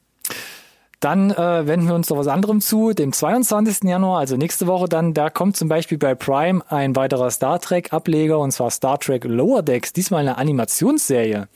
Dann 1.00 1.30
äh, 1.30 1.66
wenden 1.66 1.86
wir 1.86 1.94
uns 1.94 2.10
noch 2.10 2.18
was 2.18 2.26
anderem 2.26 2.60
zu, 2.60 2.92
dem 2.92 3.12
22. 3.12 3.84
Januar, 3.84 4.18
also 4.18 4.36
nächste 4.36 4.66
Woche 4.66 4.88
dann, 4.88 5.14
da 5.14 5.30
kommt 5.30 5.56
zum 5.56 5.68
Beispiel 5.68 5.96
bei 5.96 6.16
Prime 6.16 6.62
ein 6.68 6.96
weiterer 6.96 7.30
Star 7.30 7.60
Trek 7.60 7.92
Ableger 7.92 8.40
und 8.40 8.50
zwar 8.50 8.70
Star 8.70 8.98
Trek 8.98 9.24
Lower 9.24 9.62
Decks, 9.62 9.92
diesmal 9.92 10.22
eine 10.22 10.38
Animationsserie. 10.38 11.48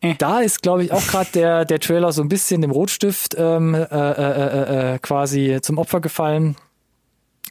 Äh. 0.00 0.14
Da 0.18 0.40
ist, 0.40 0.62
glaube 0.62 0.84
ich, 0.84 0.92
auch 0.92 1.06
gerade 1.06 1.30
der, 1.32 1.64
der 1.64 1.80
Trailer 1.80 2.12
so 2.12 2.22
ein 2.22 2.28
bisschen 2.28 2.60
dem 2.60 2.70
Rotstift 2.70 3.34
ähm, 3.38 3.74
äh, 3.74 3.80
äh, 3.80 4.94
äh, 4.94 4.98
quasi 4.98 5.58
zum 5.62 5.78
Opfer 5.78 6.00
gefallen. 6.00 6.56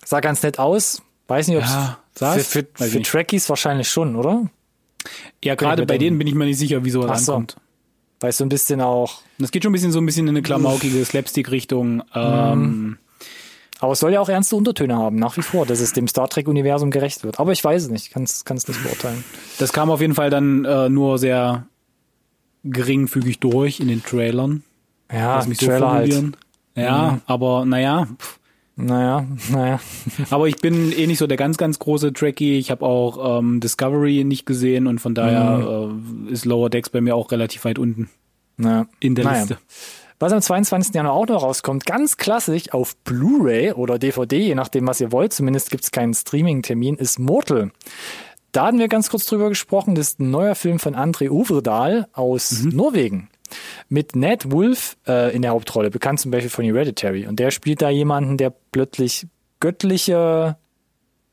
Sah 0.06 0.20
ganz 0.20 0.44
nett 0.44 0.60
aus. 0.60 1.02
Weiß 1.28 1.48
nicht, 1.48 1.58
ob 1.58 1.64
ja, 1.64 1.98
für, 2.16 2.40
für, 2.40 2.66
für 2.76 3.02
Trekkies 3.02 3.50
wahrscheinlich 3.50 3.90
schon, 3.90 4.16
oder? 4.16 4.46
Ja, 5.44 5.56
gerade 5.56 5.86
bei 5.86 5.98
denen 5.98 6.18
bin 6.18 6.28
ich 6.28 6.36
mir 6.36 6.46
nicht 6.46 6.58
sicher, 6.58 6.86
wie 6.86 6.90
sowas 6.90 7.26
so. 7.26 7.44
Weil 8.20 8.32
so 8.32 8.44
ein 8.44 8.50
bisschen 8.50 8.82
auch. 8.82 9.22
Das 9.38 9.52
geht 9.52 9.64
schon 9.64 9.72
ein 9.72 9.74
bisschen 9.74 9.92
so 9.92 10.00
ein 10.00 10.06
bisschen 10.06 10.28
in 10.28 10.36
eine 10.36 10.42
klamaukige 10.42 11.04
Slapstick-Richtung. 11.06 12.04
Ähm, 12.16 12.60
mhm. 12.60 12.98
aber 13.80 13.92
es 13.92 14.00
soll 14.00 14.14
ja 14.14 14.20
auch 14.20 14.30
ernste 14.30 14.56
Untertöne 14.56 14.96
haben, 14.96 15.18
nach 15.18 15.38
wie 15.38 15.44
vor, 15.44 15.66
dass 15.66 15.80
es 15.80 15.94
dem 15.94 16.08
Star 16.08 16.28
Trek-Universum 16.28 16.90
gerecht 16.90 17.24
wird. 17.24 17.40
Aber 17.40 17.52
ich 17.52 17.64
weiß 17.64 17.84
es 17.84 17.90
nicht, 17.90 18.12
kann 18.12 18.24
es 18.24 18.68
nicht 18.68 18.84
beurteilen. 18.84 19.24
Das 19.60 19.72
kam 19.72 19.92
auf 19.92 20.02
jeden 20.02 20.16
Fall 20.16 20.30
dann 20.30 20.66
äh, 20.66 20.90
nur 20.90 21.20
sehr 21.20 21.68
geringfügig 22.64 23.40
durch 23.40 23.80
in 23.80 23.88
den 23.88 24.04
Trailern. 24.04 24.64
Ja, 25.12 25.40
Trailer 25.42 25.80
so 25.80 25.92
halt. 25.92 26.24
Ja, 26.76 27.12
mhm. 27.12 27.22
aber 27.26 27.66
naja. 27.66 28.08
Naja, 28.80 29.26
naja. 29.50 29.80
aber 30.30 30.48
ich 30.48 30.58
bin 30.58 30.92
eh 30.92 31.08
nicht 31.08 31.18
so 31.18 31.26
der 31.26 31.36
ganz, 31.36 31.58
ganz 31.58 31.80
große 31.80 32.14
Trekkie. 32.14 32.60
Ich 32.60 32.70
habe 32.70 32.86
auch 32.86 33.40
ähm, 33.40 33.60
Discovery 33.60 34.24
nicht 34.24 34.46
gesehen 34.46 34.86
und 34.86 35.00
von 35.00 35.16
daher 35.16 35.90
mhm. 35.90 36.28
äh, 36.28 36.32
ist 36.32 36.46
Lower 36.46 36.70
Decks 36.70 36.90
bei 36.90 37.02
mir 37.02 37.16
auch 37.16 37.32
relativ 37.32 37.66
weit 37.66 37.80
unten 37.80 38.08
naja. 38.56 38.86
in 39.00 39.16
der 39.16 39.26
naja. 39.26 39.40
Liste. 39.40 39.58
Was 40.20 40.32
am 40.32 40.42
22. 40.42 40.94
Januar 40.94 41.14
auch 41.14 41.28
noch 41.28 41.42
rauskommt, 41.42 41.86
ganz 41.88 42.18
klassisch 42.18 42.72
auf 42.72 42.96
Blu-ray 42.98 43.74
oder 43.74 43.98
DVD, 43.98 44.38
je 44.38 44.56
nachdem, 44.56 44.88
was 44.88 45.02
ihr 45.02 45.12
wollt, 45.12 45.34
zumindest 45.34 45.72
gibt's 45.72 45.92
keinen 45.92 46.14
Streaming-Termin, 46.14 46.96
ist 46.98 47.20
Mortal. 47.20 47.72
Da 48.52 48.68
hatten 48.68 48.80
wir 48.80 48.88
ganz 48.88 49.10
kurz 49.10 49.26
drüber 49.26 49.50
gesprochen, 49.50 49.96
das 49.96 50.10
ist 50.10 50.20
ein 50.20 50.32
neuer 50.32 50.56
Film 50.56 50.80
von 50.80 50.96
André 50.96 51.30
Overdal 51.30 52.08
aus 52.14 52.64
mhm. 52.64 52.70
Norwegen 52.76 53.30
mit 53.90 54.16
Ned 54.16 54.52
Wolf 54.52 54.98
äh, 55.08 55.36
in 55.36 55.42
der 55.42 55.52
Hauptrolle, 55.52 55.90
bekannt 55.90 56.20
zum 56.20 56.32
Beispiel 56.32 56.50
von 56.50 56.66
Hereditary. 56.66 57.28
Und 57.28 57.40
der 57.40 57.52
spielt 57.52 57.82
da 57.82 57.90
jemanden, 57.90 58.38
der 58.38 58.54
plötzlich 58.72 59.28
göttliche 59.60 60.58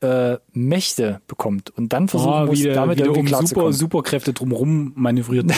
äh, 0.01 0.37
Mächte 0.53 1.21
bekommt 1.27 1.69
und 1.71 1.93
dann 1.93 2.07
versuchen 2.07 2.43
oh, 2.43 2.45
muss, 2.47 2.59
wieder, 2.59 2.73
damit 2.73 2.97
wieder 2.97 3.07
irgendwie 3.07 3.33
um 3.33 3.45
super, 3.45 3.73
Superkräfte 3.73 4.33
drumherum 4.33 4.93
manövriert. 4.95 5.45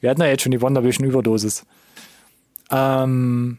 Wir 0.00 0.10
hatten 0.10 0.20
ja 0.20 0.26
jetzt 0.26 0.42
schon 0.42 0.52
die 0.52 0.60
Wonder 0.60 0.82
Vision 0.82 1.06
Überdosis. 1.06 1.64
Ähm, 2.70 3.58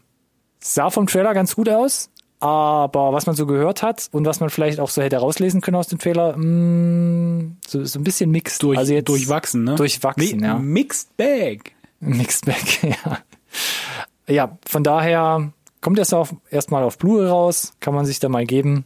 sah 0.60 0.90
vom 0.90 1.06
Trailer 1.06 1.32
ganz 1.34 1.54
gut 1.54 1.68
aus. 1.68 2.10
Aber 2.40 3.12
was 3.12 3.26
man 3.26 3.34
so 3.34 3.46
gehört 3.46 3.82
hat 3.82 4.08
und 4.12 4.24
was 4.24 4.38
man 4.38 4.48
vielleicht 4.48 4.78
auch 4.78 4.90
so 4.90 5.02
hätte 5.02 5.16
rauslesen 5.16 5.60
können 5.60 5.76
aus 5.76 5.88
dem 5.88 5.98
Trailer, 5.98 6.36
mh, 6.36 6.44
mm, 6.44 7.56
so, 7.66 7.84
so 7.84 7.98
ein 7.98 8.04
bisschen 8.04 8.30
mixed. 8.30 8.62
Durch, 8.62 8.78
also 8.78 8.92
jetzt 8.92 9.08
durchwachsen, 9.08 9.64
ne? 9.64 9.74
Durchwachsen, 9.74 10.40
Mi 10.40 10.46
ja. 10.46 10.58
Mixed 10.58 11.16
Bag. 11.16 11.72
Mixed 12.00 12.46
Bag, 12.46 12.82
ja. 13.04 13.18
Ja, 14.28 14.58
von 14.66 14.84
daher 14.84 15.52
kommt 15.80 15.98
erst 15.98 16.14
auf, 16.14 16.34
erstmal 16.50 16.84
auf 16.84 16.98
Blu-ray 16.98 17.28
raus, 17.28 17.72
kann 17.80 17.94
man 17.94 18.06
sich 18.06 18.20
da 18.20 18.28
mal 18.28 18.46
geben 18.46 18.84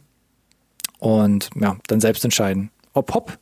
und 0.99 1.49
ja, 1.59 1.75
dann 1.87 1.99
selbst 1.99 2.23
entscheiden, 2.23 2.71
ob 2.93 3.13
Hop 3.13 3.37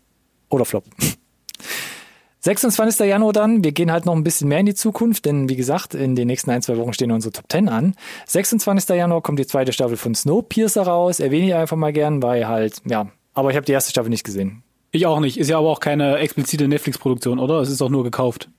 oder 0.49 0.65
Flop. 0.65 0.83
26. 2.41 3.07
Januar 3.07 3.33
dann, 3.33 3.63
wir 3.63 3.71
gehen 3.71 3.91
halt 3.91 4.05
noch 4.05 4.15
ein 4.15 4.23
bisschen 4.23 4.47
mehr 4.47 4.59
in 4.59 4.65
die 4.65 4.73
Zukunft, 4.73 5.25
denn 5.25 5.47
wie 5.47 5.55
gesagt, 5.55 5.93
in 5.93 6.15
den 6.15 6.27
nächsten 6.27 6.49
ein, 6.49 6.63
zwei 6.63 6.77
Wochen 6.77 6.93
stehen 6.93 7.11
unsere 7.11 7.31
Top 7.31 7.45
10 7.49 7.69
an. 7.69 7.95
26. 8.25 8.89
Januar 8.89 9.21
kommt 9.21 9.37
die 9.37 9.45
zweite 9.45 9.73
Staffel 9.73 9.95
von 9.95 10.15
Snowpiercer 10.15 10.81
raus, 10.81 11.19
erwähne 11.19 11.47
ich 11.47 11.53
einfach 11.53 11.77
mal 11.77 11.93
gern, 11.93 12.23
weil 12.23 12.47
halt, 12.47 12.81
ja, 12.85 13.07
aber 13.35 13.51
ich 13.51 13.55
habe 13.55 13.65
die 13.65 13.71
erste 13.71 13.91
Staffel 13.91 14.09
nicht 14.09 14.23
gesehen. 14.23 14.63
Ich 14.91 15.05
auch 15.05 15.19
nicht. 15.19 15.37
Ist 15.37 15.49
ja 15.49 15.59
aber 15.59 15.69
auch 15.69 15.79
keine 15.79 16.17
explizite 16.17 16.67
Netflix-Produktion, 16.67 17.39
oder? 17.39 17.59
Es 17.61 17.69
ist 17.69 17.81
auch 17.81 17.89
nur 17.89 18.03
gekauft. 18.03 18.49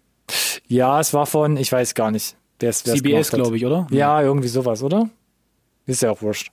Ja, 0.69 1.01
es 1.01 1.13
war 1.13 1.27
von, 1.27 1.57
ich 1.57 1.71
weiß 1.71 1.95
gar 1.95 2.11
nicht. 2.11 2.37
Wer's, 2.61 2.87
wer's 2.87 2.99
CBS, 2.99 3.31
glaube 3.31 3.57
ich, 3.57 3.67
oder? 3.67 3.89
Ja, 3.91 4.23
irgendwie 4.23 4.49
sowas, 4.49 4.83
oder? 4.83 5.11
Ist 5.87 6.03
ja 6.03 6.13
auch 6.13 6.23
wurscht. 6.23 6.53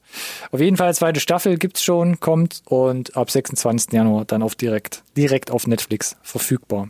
Auf 0.52 0.60
jeden 0.60 0.76
Fall, 0.76 0.94
zweite 0.96 1.20
Staffel 1.20 1.58
gibt's 1.58 1.84
schon, 1.84 2.20
kommt 2.20 2.63
und 2.65 3.15
ab 3.15 3.30
26. 3.30 3.94
Januar 3.94 4.26
dann 4.26 4.42
auf 4.42 4.56
direkt, 4.56 5.04
direkt 5.15 5.52
auf 5.52 5.68
Netflix 5.68 6.18
verfügbar. 6.24 6.89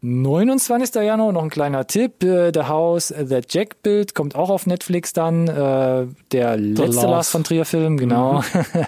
29. 0.00 0.94
Januar 1.02 1.32
noch 1.32 1.42
ein 1.42 1.50
kleiner 1.50 1.86
Tipp. 1.86 2.22
Äh, 2.22 2.52
The 2.54 2.64
House 2.64 3.08
That 3.08 3.52
Jack 3.52 3.82
Built 3.82 4.14
kommt 4.14 4.36
auch 4.36 4.48
auf 4.48 4.66
Netflix 4.66 5.12
dann. 5.12 5.48
Äh, 5.48 6.06
der 6.30 6.56
letzte 6.56 7.06
Lars 7.06 7.30
von 7.30 7.42
Trier 7.42 7.64
Film, 7.64 7.96
genau. 7.96 8.40
Mhm. 8.40 8.64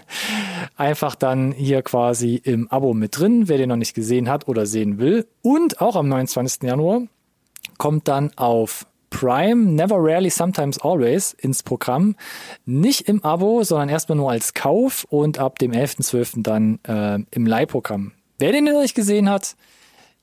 Einfach 0.76 1.16
dann 1.16 1.50
hier 1.52 1.82
quasi 1.82 2.36
im 2.36 2.68
Abo 2.70 2.94
mit 2.94 3.18
drin, 3.18 3.48
wer 3.48 3.58
den 3.58 3.70
noch 3.70 3.76
nicht 3.76 3.94
gesehen 3.94 4.28
hat 4.28 4.46
oder 4.46 4.66
sehen 4.66 4.98
will. 4.98 5.26
Und 5.42 5.80
auch 5.80 5.96
am 5.96 6.08
29. 6.08 6.62
Januar 6.62 7.02
kommt 7.76 8.06
dann 8.06 8.30
auf 8.36 8.86
Prime 9.10 9.72
Never 9.72 9.96
Rarely 9.98 10.30
Sometimes 10.30 10.78
Always 10.78 11.32
ins 11.32 11.64
Programm. 11.64 12.14
Nicht 12.66 13.08
im 13.08 13.24
Abo, 13.24 13.64
sondern 13.64 13.88
erstmal 13.88 14.16
nur 14.16 14.30
als 14.30 14.54
Kauf 14.54 15.04
und 15.10 15.40
ab 15.40 15.58
dem 15.58 15.72
11.12. 15.72 16.42
dann 16.42 16.78
äh, 16.86 17.18
im 17.32 17.46
Leihprogramm. 17.46 18.12
Wer 18.38 18.52
den 18.52 18.64
noch 18.64 18.80
nicht 18.80 18.94
gesehen 18.94 19.28
hat, 19.28 19.56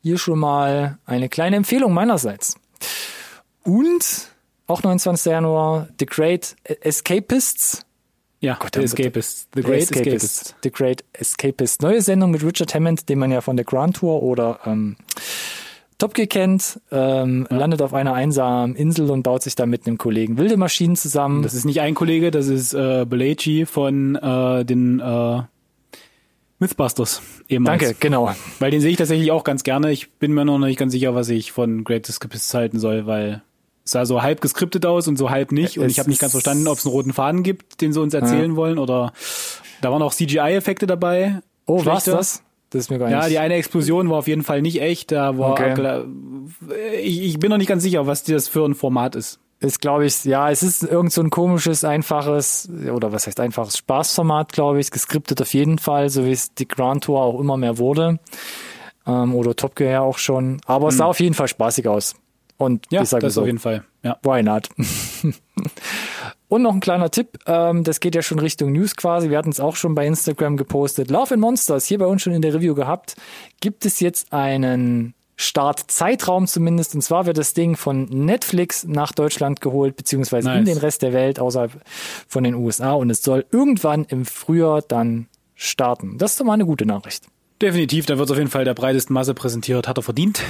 hier 0.01 0.17
schon 0.17 0.39
mal 0.39 0.97
eine 1.05 1.29
kleine 1.29 1.55
Empfehlung 1.55 1.93
meinerseits. 1.93 2.55
Und 3.63 4.29
auch 4.67 4.83
29. 4.83 5.31
Januar 5.31 5.87
The 5.99 6.05
Great 6.05 6.55
Escapists. 6.63 7.85
Ja, 8.39 8.57
Gott, 8.59 8.75
The 8.75 8.81
Escapists. 8.81 9.47
The 9.55 9.61
Great 9.61 9.81
Escapists. 9.91 10.55
The 10.61 10.71
Great 10.71 11.03
Escapists. 11.13 11.81
Neue 11.81 12.01
Sendung 12.01 12.31
mit 12.31 12.43
Richard 12.43 12.73
Hammond, 12.75 13.09
den 13.09 13.19
man 13.19 13.31
ja 13.31 13.41
von 13.41 13.55
der 13.55 13.65
Grand 13.65 13.95
Tour 13.95 14.21
oder 14.21 14.59
ähm, 14.65 14.95
Top 15.97 16.13
Gear 16.13 16.27
kennt, 16.27 16.79
ähm, 16.91 17.47
ja. 17.49 17.57
landet 17.57 17.81
auf 17.81 17.93
einer 17.93 18.13
einsamen 18.13 18.75
Insel 18.75 19.09
und 19.09 19.23
baut 19.23 19.41
sich 19.41 19.55
da 19.55 19.65
mit 19.65 19.87
einem 19.87 19.97
Kollegen 19.97 20.37
wilde 20.37 20.55
Maschinen 20.55 20.95
zusammen. 20.95 21.41
Das 21.41 21.55
ist 21.55 21.65
nicht 21.65 21.81
ein 21.81 21.95
Kollege, 21.95 22.29
das 22.29 22.47
ist 22.47 22.73
äh, 22.73 23.05
Belleci 23.05 23.65
von 23.65 24.15
äh, 24.15 24.63
den 24.63 24.99
äh, 24.99 25.41
Mythbusters 26.59 27.21
ehemals. 27.47 27.81
Danke, 27.81 27.95
genau. 27.99 28.33
Weil 28.59 28.71
den 28.71 28.81
sehe 28.81 28.91
ich 28.91 28.97
tatsächlich 28.97 29.31
auch 29.31 29.43
ganz 29.43 29.63
gerne. 29.63 29.91
Ich 29.91 30.11
bin 30.13 30.33
mir 30.33 30.45
noch 30.45 30.57
nicht 30.57 30.79
ganz 30.79 30.91
sicher, 30.91 31.13
was 31.13 31.29
ich 31.29 31.51
von 31.51 31.83
Great 31.83 32.09
Escapists 32.09 32.53
halten 32.53 32.79
soll, 32.79 33.05
weil 33.05 33.43
es 33.85 33.91
sah 33.91 34.05
so 34.05 34.21
halb 34.23 34.41
geskriptet 34.41 34.85
aus 34.85 35.07
und 35.07 35.17
so 35.17 35.29
halb 35.29 35.51
nicht. 35.51 35.77
Und 35.77 35.85
es 35.85 35.91
ich 35.93 35.99
habe 35.99 36.09
nicht 36.09 36.19
ganz 36.19 36.31
verstanden, 36.31 36.67
ob 36.67 36.77
es 36.77 36.85
einen 36.85 36.93
roten 36.93 37.13
Faden 37.13 37.43
gibt, 37.43 37.81
den 37.81 37.93
sie 37.93 38.01
uns 38.01 38.13
erzählen 38.13 38.51
ja. 38.51 38.57
wollen. 38.57 38.79
Oder 38.79 39.13
da 39.81 39.91
waren 39.91 40.01
auch 40.01 40.13
CGI-Effekte 40.13 40.87
dabei. 40.87 41.41
Oh, 41.65 41.85
was 41.85 42.05
das? 42.05 42.43
Das 42.69 42.81
ist 42.81 42.89
mir 42.89 42.97
gar 42.97 43.07
nicht. 43.07 43.15
Ja, 43.15 43.29
die 43.29 43.37
eine 43.37 43.53
Explosion 43.53 44.09
war 44.09 44.17
auf 44.17 44.27
jeden 44.27 44.43
Fall 44.43 44.61
nicht 44.61 44.81
echt. 44.81 45.11
Da 45.11 45.37
war 45.37 45.51
okay. 45.51 46.03
ich, 47.01 47.21
ich 47.21 47.39
bin 47.39 47.49
noch 47.49 47.57
nicht 47.57 47.67
ganz 47.67 47.83
sicher, 47.83 48.07
was 48.07 48.23
das 48.23 48.47
für 48.47 48.65
ein 48.65 48.73
Format 48.73 49.15
ist 49.15 49.39
ist, 49.59 49.81
glaube 49.81 50.05
ich, 50.05 50.23
ja, 50.23 50.51
es 50.51 50.61
ist 50.61 50.83
irgend 50.83 51.11
so 51.11 51.21
ein 51.21 51.29
komisches, 51.29 51.83
einfaches, 51.83 52.69
oder 52.93 53.11
was 53.11 53.27
heißt 53.27 53.39
einfaches 53.39 53.77
Spaßformat, 53.77 54.53
glaube 54.53 54.79
ich, 54.79 54.91
geskriptet 54.91 55.41
auf 55.41 55.53
jeden 55.53 55.79
Fall, 55.79 56.09
so 56.09 56.25
wie 56.25 56.31
es 56.31 56.53
die 56.53 56.67
Grand 56.67 57.03
Tour 57.03 57.21
auch 57.21 57.39
immer 57.39 57.57
mehr 57.57 57.77
wurde. 57.77 58.19
Ähm, 59.07 59.33
oder 59.33 59.55
Top 59.55 59.75
Gear 59.75 59.91
ja 59.91 60.01
auch 60.01 60.17
schon. 60.17 60.61
Aber 60.65 60.85
hm. 60.85 60.89
es 60.89 60.97
sah 60.97 61.05
auf 61.05 61.19
jeden 61.19 61.33
Fall 61.33 61.47
spaßig 61.47 61.87
aus. 61.87 62.15
Und 62.57 62.85
ja, 62.91 63.03
ich 63.03 63.09
sage 63.09 63.21
das 63.21 63.35
so, 63.35 63.41
auf 63.41 63.47
jeden 63.47 63.59
Fall. 63.59 63.83
Ja. 64.03 64.17
Why 64.23 64.43
not? 64.43 64.69
Und 66.49 66.61
noch 66.61 66.73
ein 66.73 66.79
kleiner 66.79 67.11
Tipp, 67.11 67.39
ähm, 67.45 67.83
das 67.83 67.99
geht 67.99 68.15
ja 68.15 68.21
schon 68.21 68.39
Richtung 68.39 68.71
News 68.71 68.95
quasi. 68.95 69.29
Wir 69.29 69.37
hatten 69.37 69.49
es 69.49 69.59
auch 69.59 69.75
schon 69.75 69.95
bei 69.95 70.07
Instagram 70.07 70.55
gepostet. 70.55 71.09
Love 71.11 71.33
and 71.33 71.41
Monsters, 71.41 71.85
hier 71.85 71.97
bei 71.99 72.05
uns 72.05 72.21
schon 72.21 72.33
in 72.33 72.41
der 72.41 72.53
Review 72.53 72.73
gehabt. 72.73 73.15
Gibt 73.59 73.85
es 73.85 73.99
jetzt 73.99 74.31
einen 74.31 75.13
Startzeitraum 75.37 76.47
zumindest. 76.47 76.95
Und 76.95 77.01
zwar 77.01 77.27
wird 77.27 77.37
das 77.37 77.53
Ding 77.53 77.77
von 77.77 78.05
Netflix 78.05 78.83
nach 78.83 79.11
Deutschland 79.11 79.61
geholt, 79.61 79.95
beziehungsweise 79.95 80.49
nice. 80.49 80.59
in 80.59 80.65
den 80.65 80.77
Rest 80.79 81.03
der 81.03 81.13
Welt 81.13 81.39
außerhalb 81.39 81.71
von 82.27 82.43
den 82.43 82.55
USA. 82.55 82.93
Und 82.93 83.09
es 83.11 83.21
soll 83.21 83.45
irgendwann 83.51 84.03
im 84.05 84.25
Frühjahr 84.25 84.81
dann 84.81 85.27
starten. 85.55 86.17
Das 86.17 86.31
ist 86.31 86.39
doch 86.39 86.45
mal 86.45 86.53
eine 86.53 86.65
gute 86.65 86.85
Nachricht. 86.85 87.25
Definitiv, 87.61 88.05
da 88.05 88.17
wird 88.17 88.27
es 88.27 88.31
auf 88.31 88.37
jeden 88.37 88.49
Fall 88.49 88.65
der 88.65 88.73
breitesten 88.73 89.13
Masse 89.13 89.33
präsentiert, 89.33 89.87
hat 89.87 89.97
er 89.97 90.03
verdient. 90.03 90.41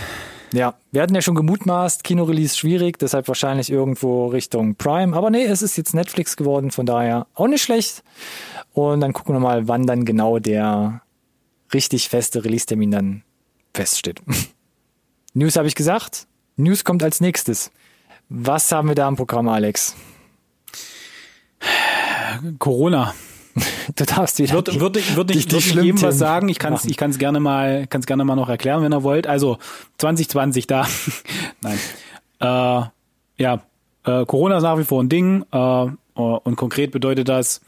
Ja, 0.54 0.76
wir 0.92 1.02
hatten 1.02 1.16
ja 1.16 1.22
schon 1.22 1.36
gemutmaßt, 1.36 2.04
Kinorelease 2.04 2.58
schwierig, 2.58 2.98
deshalb 3.00 3.28
wahrscheinlich 3.28 3.70
irgendwo 3.70 4.28
Richtung 4.28 4.76
Prime. 4.76 5.16
Aber 5.16 5.30
nee, 5.30 5.44
es 5.44 5.62
ist 5.62 5.78
jetzt 5.78 5.94
Netflix 5.94 6.38
geworden, 6.38 6.72
von 6.72 6.86
daher 6.86 7.28
auch 7.34 7.48
nicht 7.48 7.62
schlecht. 7.62 8.04
Und 8.72 9.02
dann 9.02 9.14
gucken 9.14 9.36
wir 9.36 9.40
mal, 9.40 9.68
wann 9.68 9.86
dann 9.86 10.06
genau 10.06 10.40
der 10.40 11.02
richtig 11.74 12.08
feste 12.08 12.46
Release-Termin 12.46 12.92
dann 12.92 13.24
feststeht. 13.74 14.22
News 15.38 15.56
habe 15.56 15.68
ich 15.68 15.76
gesagt. 15.76 16.26
News 16.56 16.84
kommt 16.84 17.04
als 17.04 17.22
nächstes. 17.22 17.72
Was 18.28 18.72
haben 18.72 18.88
wir 18.88 18.96
da 18.96 19.08
im 19.08 19.16
Programm, 19.16 19.48
Alex? 19.48 19.96
Corona. 22.58 23.14
Du 23.96 24.04
darfst 24.04 24.40
wieder. 24.40 24.54
Wird, 24.54 24.80
wird, 24.80 24.96
wird, 24.96 25.16
wird 25.16 25.30
nicht, 25.30 25.52
wird 25.52 25.66
nicht 25.66 25.76
jedem 25.76 26.02
was 26.02 26.18
sagen. 26.18 26.50
Ich 26.50 26.58
kann 26.58 26.74
es 26.74 26.86
ich 26.86 26.98
kann's 26.98 27.20
gerne 27.20 27.40
mal, 27.40 27.86
kann's 27.88 28.08
gerne 28.08 28.26
mal 28.26 28.36
noch 28.36 28.50
erklären, 28.50 28.82
wenn 28.82 28.92
ihr 28.92 29.04
wollt. 29.04 29.28
Also 29.28 29.60
2020 30.00 30.66
da. 30.66 30.88
Nein. 31.62 31.78
Äh, 32.40 33.44
ja, 33.44 33.62
äh, 34.06 34.26
Corona 34.26 34.58
ist 34.58 34.64
nach 34.64 34.80
wie 34.80 34.86
vor 34.86 35.04
ein 35.04 35.10
Ding. 35.10 35.46
Äh, 35.52 35.88
und 36.16 36.56
konkret 36.56 36.90
bedeutet 36.90 37.30
das 37.30 37.62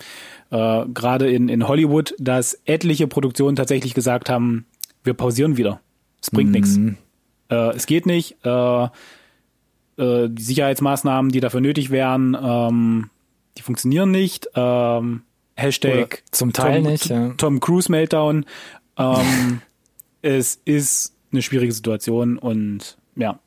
äh, 0.50 0.86
gerade 0.88 1.30
in, 1.30 1.50
in 1.50 1.68
Hollywood, 1.68 2.16
dass 2.18 2.60
etliche 2.66 3.06
Produktionen 3.06 3.56
tatsächlich 3.56 3.94
gesagt 3.94 4.28
haben, 4.28 4.66
wir 5.04 5.14
pausieren 5.14 5.56
wieder. 5.58 5.82
Es 6.20 6.32
bringt 6.32 6.50
mm. 6.50 6.54
nichts 6.54 6.80
äh, 7.50 7.76
es 7.76 7.86
geht 7.86 8.06
nicht. 8.06 8.38
Äh, 8.44 8.84
äh, 8.84 10.30
die 10.30 10.42
Sicherheitsmaßnahmen, 10.42 11.32
die 11.32 11.40
dafür 11.40 11.62
nötig 11.62 11.90
wären, 11.92 12.38
ähm, 12.42 13.10
die 13.58 13.62
funktionieren 13.62 14.12
nicht. 14.12 14.50
Ähm, 14.56 15.24
Hashtag 15.56 15.94
Oder 15.94 16.08
zum 16.32 16.54
Teil 16.54 16.82
Tom, 16.82 16.92
nicht. 16.92 17.06
Ja. 17.10 17.34
Tom 17.38 17.60
Cruise 17.60 17.92
Meltdown. 17.92 18.46
Ähm, 18.98 19.62
es 20.22 20.62
ist 20.66 21.16
eine 21.32 21.42
schwierige 21.42 21.74
Situation 21.74 22.38
und 22.38 22.98
ja, 23.16 23.40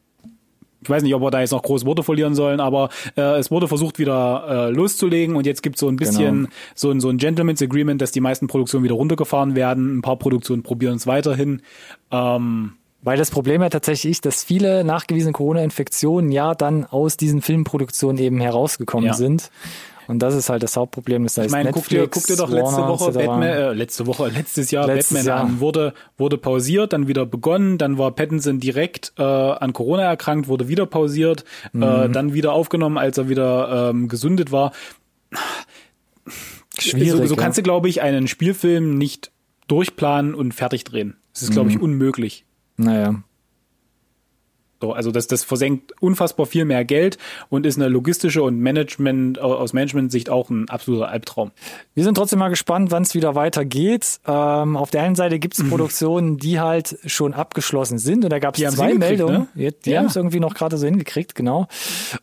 ich 0.83 0.91
weiß 0.91 1.03
nicht, 1.03 1.15
ob 1.15 1.23
wir 1.23 1.31
da 1.31 1.41
jetzt 1.41 1.53
noch 1.53 1.63
große 1.63 1.87
Worte 1.87 2.03
verlieren 2.03 2.35
sollen, 2.35 2.61
aber 2.61 2.89
äh, 3.17 3.39
es 3.39 3.51
wurde 3.51 3.69
versucht 3.69 3.99
wieder 3.99 4.69
äh, 4.69 4.71
loszulegen 4.71 5.37
und 5.37 5.47
jetzt 5.47 5.63
gibt 5.63 5.79
so 5.79 5.89
ein 5.89 5.97
bisschen 5.97 6.43
genau. 6.43 6.49
so, 6.75 6.91
ein, 6.91 7.01
so 7.01 7.09
ein 7.09 7.19
Gentleman's 7.19 7.63
Agreement, 7.63 8.03
dass 8.03 8.11
die 8.11 8.21
meisten 8.21 8.49
Produktionen 8.49 8.85
wieder 8.85 8.97
runtergefahren 8.97 9.55
werden. 9.55 9.99
Ein 9.99 10.03
paar 10.03 10.17
Produktionen 10.17 10.63
probieren 10.63 10.97
es 10.97 11.07
weiterhin. 11.07 11.63
Ähm, 12.11 12.73
weil 13.03 13.19
das 13.19 13.31
Problem 13.31 13.63
ja 13.63 13.69
tatsächlich 13.69 14.13
ist, 14.13 14.25
dass 14.25 14.45
viele 14.45 14.85
nachgewiesene 14.85 15.33
Corona-Infektionen 15.33 16.31
ja 16.31 16.55
dann 16.55 16.85
aus 16.85 17.17
diesen 17.17 17.43
Filmproduktionen 17.43 18.19
eben 18.19 18.41
herausgekommen 18.41 19.09
ja. 19.09 19.15
sind. 19.15 19.51
Und 20.09 20.19
das 20.19 20.35
ist 20.35 20.49
halt 20.49 20.63
das 20.63 20.77
Hauptproblem. 20.77 21.23
Das 21.25 21.37
heißt, 21.37 21.47
ich 21.47 21.53
meine, 21.53 21.71
Netflix, 21.71 21.89
guck 21.89 21.99
dir, 21.99 22.09
guck 22.09 22.27
dir 22.27 22.37
doch 22.37 22.51
letzte 22.51 22.77
Warner, 22.77 22.89
Woche 22.89 23.13
Batman, 23.13 23.43
äh, 23.43 23.73
letzte 23.73 24.07
Woche, 24.07 24.29
letztes 24.29 24.71
Jahr 24.71 24.87
letztes 24.87 25.19
Batman 25.19 25.27
Jahr. 25.27 25.41
an. 25.41 25.61
Wurde, 25.61 25.95
wurde 26.19 26.39
pausiert, 26.39 26.93
dann 26.93 27.09
wieder 27.09 27.25
begonnen, 27.25 27.79
dann 27.79 27.99
war 27.99 28.11
Pattinson 28.11 28.59
direkt 28.59 29.13
äh, 29.17 29.23
an 29.23 29.73
Corona 29.73 30.03
erkrankt, 30.03 30.49
wurde 30.49 30.69
wieder 30.69 30.87
pausiert, 30.87 31.45
äh, 31.73 31.77
mhm. 31.77 31.83
äh, 31.83 32.09
dann 32.09 32.35
wieder 32.35 32.53
aufgenommen, 32.53 32.99
als 32.99 33.17
er 33.19 33.29
wieder 33.29 33.91
ähm, 33.91 34.09
gesundet 34.09 34.53
war. 34.53 34.73
Schwierig. 36.79 37.11
So, 37.11 37.27
so 37.27 37.37
kannst 37.37 37.59
ja. 37.59 37.63
du, 37.63 37.65
glaube 37.65 37.89
ich, 37.89 38.03
einen 38.03 38.29
Spielfilm 38.29 38.99
nicht 38.99 39.31
durchplanen 39.69 40.35
und 40.35 40.53
fertig 40.53 40.85
drehen. 40.85 41.17
Das 41.33 41.43
ist, 41.43 41.53
glaube 41.53 41.71
ich, 41.71 41.77
mhm. 41.77 41.85
unmöglich. 41.85 42.45
Naja. 42.79 43.23
So, 44.83 44.93
also 44.93 45.13
das, 45.13 45.29
das 45.29 45.45
versenkt 45.45 45.93
unfassbar 46.03 46.45
viel 46.45 46.65
mehr 46.65 46.85
Geld 46.85 47.17
und 47.51 47.67
ist 47.67 47.77
eine 47.77 47.87
logistische 47.87 48.43
und 48.43 48.59
Management 48.59 49.39
aus 49.39 49.73
Management-Sicht 49.75 50.29
auch 50.29 50.51
ein 50.51 50.69
absoluter 50.69 51.09
Albtraum. 51.09 51.53
Wir 51.95 52.03
sind 52.03 52.17
trotzdem 52.17 52.41
mal 52.41 52.49
gespannt, 52.49 52.91
wann 52.91 53.05
es 53.05 53.15
wieder 53.15 53.37
weitergeht. 53.37 54.19
Ähm, 54.27 54.77
auf 54.77 54.91
der 54.91 55.05
einen 55.05 55.15
Seite 55.15 55.39
gibt 55.39 55.55
es 55.55 55.63
mhm. 55.63 55.69
Produktionen, 55.69 56.37
die 56.37 56.59
halt 56.59 56.99
schon 57.07 57.33
abgeschlossen 57.33 57.99
sind 57.99 58.25
und 58.25 58.31
da 58.31 58.41
gab 58.41 58.59
es 58.59 58.75
zwei 58.75 58.95
Meldungen. 58.95 59.47
Ne? 59.55 59.71
Die 59.71 59.91
ja. 59.91 60.01
haben 60.01 60.07
es 60.07 60.17
irgendwie 60.17 60.41
noch 60.41 60.55
gerade 60.55 60.77
so 60.77 60.85
hingekriegt, 60.85 61.37
genau. 61.37 61.69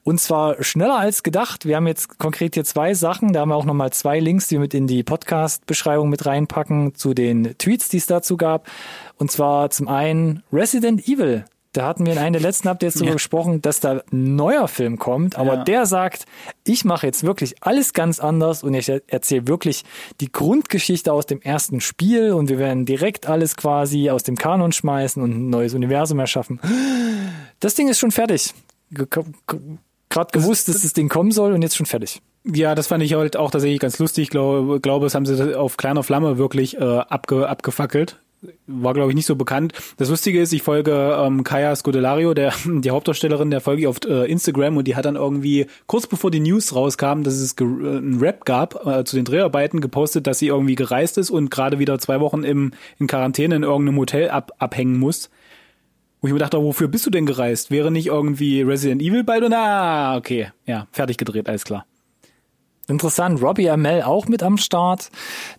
Und 0.04 0.20
zwar 0.20 0.62
schneller 0.62 1.00
als 1.00 1.24
gedacht. 1.24 1.66
Wir 1.66 1.78
haben 1.78 1.88
jetzt 1.88 2.20
konkret 2.20 2.56
hier 2.56 2.66
zwei 2.66 2.94
Sachen. 2.94 3.32
Da 3.32 3.40
haben 3.40 3.50
wir 3.50 3.56
auch 3.56 3.64
nochmal 3.64 3.94
zwei 3.94 4.20
Links, 4.20 4.50
die 4.50 4.56
wir 4.56 4.60
mit 4.60 4.74
in 4.74 4.86
die 4.86 5.04
Podcast-Beschreibung 5.04 6.10
mit 6.10 6.26
reinpacken 6.26 6.94
zu 6.94 7.14
den 7.14 7.58
Tweets, 7.58 7.88
die 7.88 7.98
es 7.98 8.06
dazu 8.06 8.36
gab. 8.36 8.68
Und 9.16 9.32
zwar 9.32 9.70
zum 9.70 9.88
einen 9.88 10.44
Resident 10.52 11.08
Evil 11.08 11.46
Da 11.72 11.86
hatten 11.86 12.06
wir 12.08 12.14
in 12.14 12.20
einem 12.20 12.34
der 12.34 12.42
letzten 12.42 12.68
Updates 12.68 12.96
darüber 12.96 13.12
ja. 13.12 13.14
gesprochen, 13.14 13.62
dass 13.62 13.80
da 13.80 14.02
ein 14.12 14.36
neuer 14.36 14.68
Film 14.68 14.98
kommt, 14.98 15.38
aber 15.38 15.54
ja. 15.54 15.64
der 15.64 15.86
sagt, 15.86 16.26
ich 16.64 16.84
mache 16.84 17.06
jetzt 17.06 17.24
wirklich 17.24 17.62
alles 17.62 17.94
ganz 17.94 18.20
anders 18.20 18.64
und 18.64 18.74
ich 18.74 18.90
erzähle 18.90 19.48
wirklich 19.48 19.84
die 20.20 20.32
Grundgeschichte 20.32 21.14
aus 21.14 21.28
dem 21.28 21.42
ersten 21.42 21.80
Spiel 21.80 22.32
und 22.32 22.50
wir 22.50 22.58
werden 22.58 22.86
direkt 22.86 23.28
alles 23.28 23.56
quasi 23.56 24.10
aus 24.10 24.24
dem 24.24 24.36
Kanon 24.36 24.72
schmeißen 24.72 25.22
und 25.22 25.30
ein 25.30 25.50
neues 25.52 25.76
Universum 25.76 26.18
erschaffen. 26.18 26.60
Das 27.60 27.76
Ding 27.76 27.88
ist 27.88 28.00
schon 28.00 28.12
fertig. 28.12 28.54
Gerade 28.90 30.32
gewusst, 30.32 30.70
dass 30.70 30.82
das 30.82 30.94
Ding 30.94 31.08
kommen 31.08 31.32
soll 31.32 31.54
und 31.54 31.62
jetzt 31.62 31.78
schon 31.78 31.86
fertig. 31.86 32.20
Ja, 32.46 32.74
das 32.74 32.88
fand 32.88 33.04
ich 33.04 33.14
halt 33.14 33.38
auch 33.38 33.52
tatsächlich 33.52 33.80
ganz 33.80 34.00
lustig. 34.00 34.24
Ich 34.24 34.30
glaube, 34.30 34.80
glaube, 34.80 35.06
es 35.06 35.14
haben 35.14 35.28
sie 35.28 35.56
auf 35.56 35.78
kleiner 35.78 36.02
Flamme 36.02 36.40
wirklich 36.40 36.78
äh, 36.78 36.84
abge, 36.84 37.48
abgefackelt 37.48 38.20
war 38.68 38.94
glaube 38.94 39.12
ich 39.12 39.16
nicht 39.16 39.26
so 39.26 39.36
bekannt. 39.36 39.74
Das 39.98 40.10
Lustige 40.10 40.42
ist, 40.42 40.54
ich 40.54 40.62
folge 40.62 41.18
ähm, 41.20 41.44
Kaya 41.44 41.76
Scodelario, 41.76 42.34
der 42.34 42.54
die 42.66 42.92
Hauptdarstellerin, 42.92 43.52
der 43.52 43.62
folge 43.62 43.82
ich 43.82 43.88
auf 43.88 43.98
äh, 44.06 44.30
Instagram 44.32 44.78
und 44.78 44.88
die 44.88 44.96
hat 44.96 45.06
dann 45.06 45.16
irgendwie 45.16 45.68
kurz 45.88 46.08
bevor 46.08 46.32
die 46.32 46.40
News 46.40 46.76
rauskam, 46.76 47.24
dass 47.24 47.36
es 47.36 47.54
äh, 47.54 47.64
ein 47.64 48.20
Rap 48.20 48.46
gab 48.46 48.86
äh, 48.86 49.04
zu 49.04 49.16
den 49.16 49.26
Dreharbeiten 49.26 49.82
gepostet, 49.82 50.28
dass 50.28 50.40
sie 50.40 50.48
irgendwie 50.48 50.76
gereist 50.76 51.18
ist 51.18 51.30
und 51.30 51.52
gerade 51.52 51.80
wieder 51.80 52.00
zwei 52.00 52.20
Wochen 52.20 52.44
im 52.44 52.72
in 52.98 53.08
Quarantäne 53.08 53.56
in 53.56 53.64
irgendeinem 53.64 53.98
Hotel 53.98 54.30
ab, 54.30 54.52
abhängen 54.60 54.98
muss. 54.98 55.30
Wo 56.22 56.28
ich 56.28 56.34
mir 56.34 56.40
dachte, 56.40 56.62
wofür 56.62 56.90
bist 56.90 57.06
du 57.06 57.10
denn 57.10 57.26
gereist? 57.26 57.72
Wäre 57.72 57.92
nicht 57.92 58.08
irgendwie 58.08 58.62
Resident 58.62 59.02
Evil 59.02 59.24
bald? 59.24 59.44
Und 59.44 59.54
ah, 59.54 60.18
okay, 60.18 60.52
ja, 60.66 60.88
fertig 60.92 61.18
gedreht, 61.18 61.48
alles 61.48 61.64
klar. 61.64 61.86
Interessant, 62.90 63.42
Robbie 63.42 63.70
Amell 63.70 64.04
auch 64.04 64.28
mit 64.28 64.44
am 64.44 64.58
Start. 64.58 65.10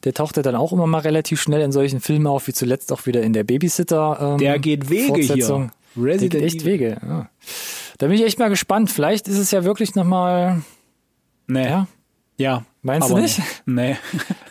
Der 0.04 0.14
tauchte 0.14 0.42
dann 0.42 0.56
auch 0.56 0.72
immer 0.72 0.86
mal 0.86 1.00
relativ 1.00 1.40
schnell 1.40 1.60
in 1.60 1.72
solchen 1.72 2.00
Filmen 2.00 2.26
auf, 2.26 2.46
wie 2.46 2.52
zuletzt 2.52 2.92
auch 2.92 3.06
wieder 3.06 3.22
in 3.22 3.32
der 3.32 3.44
Babysitter. 3.44 4.32
Ähm, 4.32 4.38
der 4.38 4.58
geht 4.58 4.90
Wege 4.90 5.20
hier. 5.20 5.70
Resident 5.96 6.32
der 6.34 6.40
geht 6.40 6.42
echt 6.42 6.64
Wege. 6.64 6.98
Ja. 7.02 7.30
Da 7.98 8.06
bin 8.06 8.16
ich 8.16 8.24
echt 8.24 8.38
mal 8.38 8.48
gespannt. 8.48 8.90
Vielleicht 8.90 9.28
ist 9.28 9.38
es 9.38 9.50
ja 9.50 9.64
wirklich 9.64 9.94
nochmal. 9.94 10.62
Nee. 11.46 11.66
Ja. 11.66 11.86
Ja. 12.36 12.64
Meinst 12.82 13.10
du 13.10 13.18
nicht? 13.18 13.40
Nee. 13.66 13.96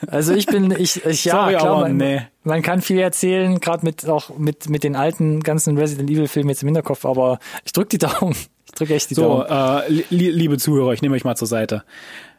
Also 0.08 0.34
ich 0.34 0.48
bin, 0.48 0.72
ich, 0.72 1.06
ich 1.06 1.26
ja, 1.26 1.34
Sorry, 1.34 1.56
klar, 1.56 1.82
man, 1.82 1.98
nee. 1.98 2.22
man 2.44 2.64
kann 2.64 2.82
viel 2.82 2.98
erzählen, 2.98 3.60
gerade 3.60 3.86
mit 3.86 4.10
auch 4.10 4.36
mit 4.40 4.68
mit 4.68 4.84
den 4.84 4.96
alten 4.96 5.42
ganzen 5.42 5.78
Resident 5.78 6.10
Evil 6.10 6.28
Filmen 6.28 6.50
jetzt 6.50 6.64
im 6.64 6.68
Hinterkopf, 6.68 7.06
aber 7.06 7.38
ich 7.64 7.74
drück 7.74 7.92
die 7.92 8.00
Daumen. 8.00 8.36
Ich 8.66 8.72
drücke 8.72 8.96
echt 8.96 9.12
die 9.12 9.14
so, 9.14 9.44
Daumen. 9.44 9.82
Äh, 9.88 10.04
li 10.10 10.32
liebe 10.32 10.58
Zuhörer, 10.58 10.94
ich 10.94 11.04
nehme 11.04 11.16
euch 11.16 11.26
mal 11.26 11.36
zur 11.36 11.48
Seite. 11.48 11.84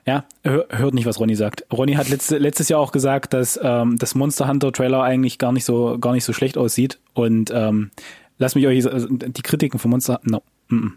Ja, 0.06 0.24
hört 0.42 0.94
nicht, 0.94 1.06
was 1.06 1.20
Ronny 1.20 1.36
sagt. 1.36 1.66
Ronny 1.72 1.94
hat 1.94 2.08
letzte, 2.08 2.38
letztes 2.38 2.68
Jahr 2.68 2.80
auch 2.80 2.92
gesagt, 2.92 3.34
dass 3.34 3.60
ähm, 3.62 3.98
das 3.98 4.14
Monster 4.14 4.48
Hunter 4.48 4.72
Trailer 4.72 5.02
eigentlich 5.02 5.38
gar 5.38 5.52
nicht 5.52 5.64
so 5.64 5.98
gar 5.98 6.12
nicht 6.12 6.24
so 6.24 6.32
schlecht 6.32 6.56
aussieht. 6.56 6.98
Und 7.12 7.50
ähm, 7.54 7.90
lasst 8.38 8.56
mich 8.56 8.66
euch 8.66 8.90
also 8.90 9.08
die 9.10 9.42
Kritiken 9.42 9.78
von 9.78 9.90
Monster 9.90 10.20
no, 10.24 10.42
mm, 10.68 10.76
mm, 10.76 10.90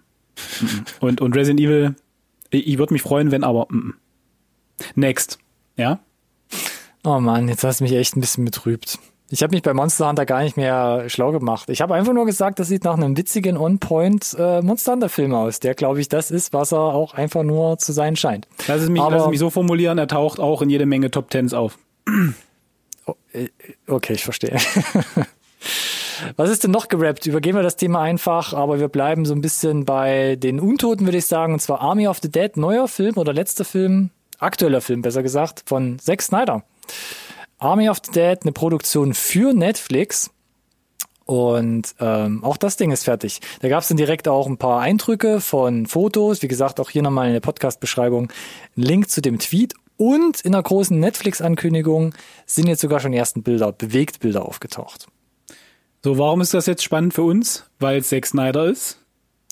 mm, 0.62 0.86
und 1.02 1.22
und 1.22 1.36
Resident 1.36 1.60
Evil. 1.60 1.96
Ich, 2.50 2.78
würde 2.78 2.94
mich 2.94 3.02
freuen, 3.02 3.32
wenn 3.32 3.44
aber 3.44 3.68
mm, 3.70 3.76
mm. 3.76 3.94
next. 4.96 5.40
Ja. 5.76 6.00
Oh 7.04 7.20
man, 7.20 7.50
jetzt 7.50 7.64
hast 7.64 7.82
du 7.82 7.84
mich 7.84 7.94
echt 7.94 8.16
ein 8.16 8.22
bisschen 8.22 8.46
betrübt. 8.46 9.00
Ich 9.34 9.42
habe 9.42 9.56
mich 9.56 9.64
bei 9.64 9.74
Monster 9.74 10.08
Hunter 10.08 10.28
gar 10.28 10.44
nicht 10.44 10.58
mehr 10.58 11.06
schlau 11.10 11.32
gemacht. 11.32 11.68
Ich 11.72 11.82
habe 11.82 11.96
einfach 11.96 12.14
nur 12.14 12.28
gesagt, 12.28 12.60
das 12.60 12.68
sieht 12.68 12.84
nach 12.84 12.94
einem 12.94 13.18
witzigen 13.18 13.58
On-Point 13.58 14.36
äh, 14.38 14.62
Monster 14.62 14.92
Hunter 14.92 15.10
Film 15.10 15.34
aus, 15.34 15.60
der 15.60 15.74
glaube 15.74 16.00
ich 16.02 16.08
das 16.08 16.30
ist, 16.30 16.54
was 16.54 16.72
er 16.72 16.82
auch 16.82 17.16
einfach 17.16 17.42
nur 17.42 17.80
zu 17.80 17.94
sein 17.94 18.16
scheint. 18.16 18.48
Lass 18.68 18.84
es 18.84 18.90
mich, 18.90 19.02
Aber, 19.02 19.16
lass 19.16 19.24
es 19.24 19.30
mich 19.30 19.40
so 19.40 19.50
formulieren, 19.50 19.98
er 19.98 20.08
taucht 20.08 20.40
auch 20.40 20.62
in 20.62 20.70
jede 20.70 20.86
Menge 20.86 21.10
Top 21.10 21.32
Tens 21.32 21.56
auf. 21.56 21.80
Oh, 23.08 23.16
äh, 23.34 23.48
okay, 23.88 24.14
ich 24.14 24.24
verstehe. 24.24 24.56
Was 26.36 26.52
ist 26.52 26.64
denn 26.64 26.70
noch 26.70 26.88
gerappt? 26.88 27.26
Übergehen 27.26 27.56
wir 27.56 27.64
das 27.64 27.76
Thema 27.76 28.02
einfach, 28.02 28.54
aber 28.54 28.80
wir 28.80 28.88
bleiben 28.88 29.26
so 29.26 29.34
ein 29.34 29.42
bisschen 29.42 29.84
bei 29.84 30.36
den 30.36 30.60
Untoten, 30.60 31.08
würde 31.08 31.18
ich 31.18 31.26
sagen, 31.26 31.54
und 31.54 31.60
zwar 31.60 31.82
Army 31.82 32.08
of 32.08 32.20
the 32.22 32.30
Dead, 32.30 32.56
neuer 32.56 32.88
Film 32.88 33.18
oder 33.18 33.34
letzter 33.34 33.66
Film, 33.66 34.12
aktueller 34.38 34.82
Film, 34.82 35.02
besser 35.02 35.24
gesagt, 35.24 35.64
von 35.66 35.98
Zack 35.98 36.22
Snyder. 36.22 36.64
Army 37.64 37.90
of 37.90 38.00
the 38.06 38.12
Dead, 38.12 38.40
eine 38.42 38.52
Produktion 38.52 39.14
für 39.14 39.54
Netflix. 39.54 40.30
Und 41.26 41.96
ähm, 42.00 42.44
auch 42.44 42.58
das 42.58 42.76
Ding 42.76 42.92
ist 42.92 43.06
fertig. 43.06 43.40
Da 43.62 43.70
gab 43.70 43.82
es 43.82 43.88
dann 43.88 43.98
direkt 43.98 44.28
auch 44.28 44.48
ein 44.48 44.58
paar 44.58 44.82
Eindrücke 44.82 45.40
von 45.40 45.86
Fotos. 45.86 46.42
Wie 46.42 46.50
gesagt, 46.50 46.80
auch 46.80 46.90
hier 46.90 47.02
nochmal 47.02 47.28
in 47.28 47.34
der 47.34 47.40
Podcast-Beschreibung 47.40 48.32
Link 48.76 49.10
zu 49.10 49.22
dem 49.22 49.40
Tweet. 49.40 49.74
Und 49.96 50.42
in 50.42 50.52
der 50.52 50.64
großen 50.64 51.00
Netflix-Ankündigung 51.00 52.14
sind 52.46 52.68
jetzt 52.68 52.82
sogar 52.82 53.00
schon 53.00 53.14
ersten 53.14 53.44
Bilder, 53.44 53.72
Bewegtbilder 53.72 54.46
aufgetaucht. 54.46 55.08
So, 56.04 56.18
warum 56.18 56.42
ist 56.42 56.54
das 56.54 56.66
jetzt 56.66 56.84
spannend 56.84 57.14
für 57.14 57.24
uns? 57.24 57.64
Weil 57.80 58.00
es 58.00 58.10
Zack 58.10 58.26
Snyder 58.26 58.66
ist? 58.66 58.98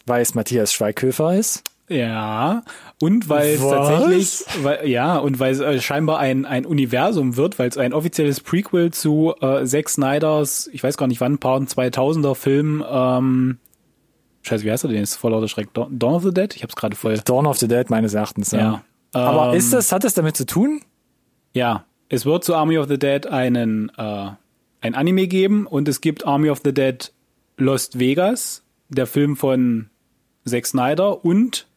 Weil 0.05 0.21
es 0.21 0.35
Matthias 0.35 0.73
Schweighöfer 0.73 1.35
ist? 1.37 1.63
Ja, 1.91 2.63
und 3.01 3.27
weil 3.27 3.55
es 3.55 3.59
tatsächlich, 3.59 4.45
weil, 4.63 4.87
ja, 4.87 5.17
und 5.17 5.39
weil 5.39 5.51
es 5.51 5.59
äh, 5.59 5.81
scheinbar 5.81 6.19
ein, 6.19 6.45
ein 6.45 6.65
Universum 6.65 7.35
wird, 7.35 7.59
weil 7.59 7.67
es 7.67 7.77
ein 7.77 7.93
offizielles 7.93 8.39
Prequel 8.39 8.91
zu 8.91 9.33
äh, 9.41 9.65
Zack 9.65 9.89
Snyders, 9.89 10.69
ich 10.71 10.81
weiß 10.83 10.95
gar 10.95 11.07
nicht 11.07 11.19
wann, 11.19 11.37
paar 11.37 11.59
2000er 11.59 12.33
Film, 12.35 12.81
ähm, 12.89 13.57
scheiße, 14.43 14.63
wie 14.63 14.71
heißt 14.71 14.85
er 14.85 14.87
denn 14.87 14.99
jetzt? 14.99 15.15
Voll 15.15 15.31
lauter 15.31 15.49
Schreck. 15.49 15.73
Dawn 15.73 16.13
of 16.13 16.23
the 16.23 16.33
Dead? 16.33 16.55
Ich 16.55 16.63
hab's 16.63 16.77
gerade 16.77 16.95
voll. 16.95 17.17
Dawn 17.17 17.45
of 17.45 17.57
the 17.57 17.67
Dead 17.67 17.89
meines 17.89 18.13
Erachtens, 18.13 18.51
ja. 18.51 18.59
ja. 18.59 18.83
Aber 19.11 19.51
ähm, 19.51 19.57
ist 19.57 19.73
das, 19.73 19.91
hat 19.91 20.05
das 20.05 20.13
damit 20.13 20.37
zu 20.37 20.45
tun? 20.45 20.79
Ja, 21.53 21.83
es 22.07 22.25
wird 22.25 22.45
zu 22.45 22.55
Army 22.55 22.77
of 22.77 22.87
the 22.87 22.97
Dead 22.97 23.27
einen, 23.27 23.91
äh, 23.97 24.29
ein 24.79 24.95
Anime 24.95 25.27
geben 25.27 25.67
und 25.67 25.89
es 25.89 25.99
gibt 25.99 26.25
Army 26.25 26.49
of 26.49 26.61
the 26.63 26.73
Dead 26.73 27.11
Lost 27.57 27.99
Vegas, 27.99 28.63
der 28.87 29.07
Film 29.07 29.35
von 29.35 29.89
Zack 30.45 30.65
Snyder 30.65 31.25
und 31.25 31.67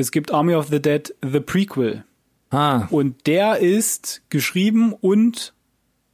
es 0.00 0.10
gibt 0.10 0.32
Army 0.32 0.54
of 0.54 0.68
the 0.68 0.80
Dead 0.80 1.14
The 1.22 1.40
Prequel. 1.40 2.04
Ah. 2.50 2.86
Und 2.90 3.26
der 3.26 3.58
ist 3.58 4.22
geschrieben 4.28 4.92
und 4.92 5.54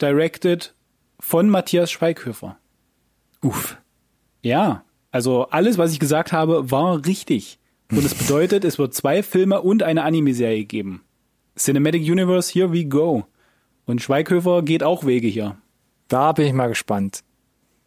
directed 0.01 0.75
von 1.19 1.49
Matthias 1.49 1.91
Schweighöfer. 1.91 2.59
Uff. 3.43 3.79
Ja, 4.43 4.85
also 5.11 5.49
alles, 5.49 5.79
was 5.79 5.93
ich 5.93 5.99
gesagt 5.99 6.33
habe, 6.33 6.71
war 6.71 7.07
richtig. 7.07 7.59
Und 7.91 8.05
es 8.05 8.15
bedeutet, 8.27 8.65
es 8.65 8.79
wird 8.79 8.95
zwei 8.95 9.23
Filme 9.23 9.63
und 9.63 9.83
eine 9.83 10.03
Anime-Serie 10.03 10.65
geben. 10.65 11.03
Cinematic 11.57 12.03
Universe, 12.03 12.53
here 12.53 12.73
we 12.73 12.85
go. 12.85 13.25
Und 13.87 14.03
Schweighöfer 14.03 14.63
geht 14.63 14.83
auch 14.83 15.07
Wege 15.07 15.29
hier. 15.29 15.57
Da 16.09 16.33
bin 16.33 16.47
ich 16.47 16.53
mal 16.53 16.69
gespannt. 16.69 17.23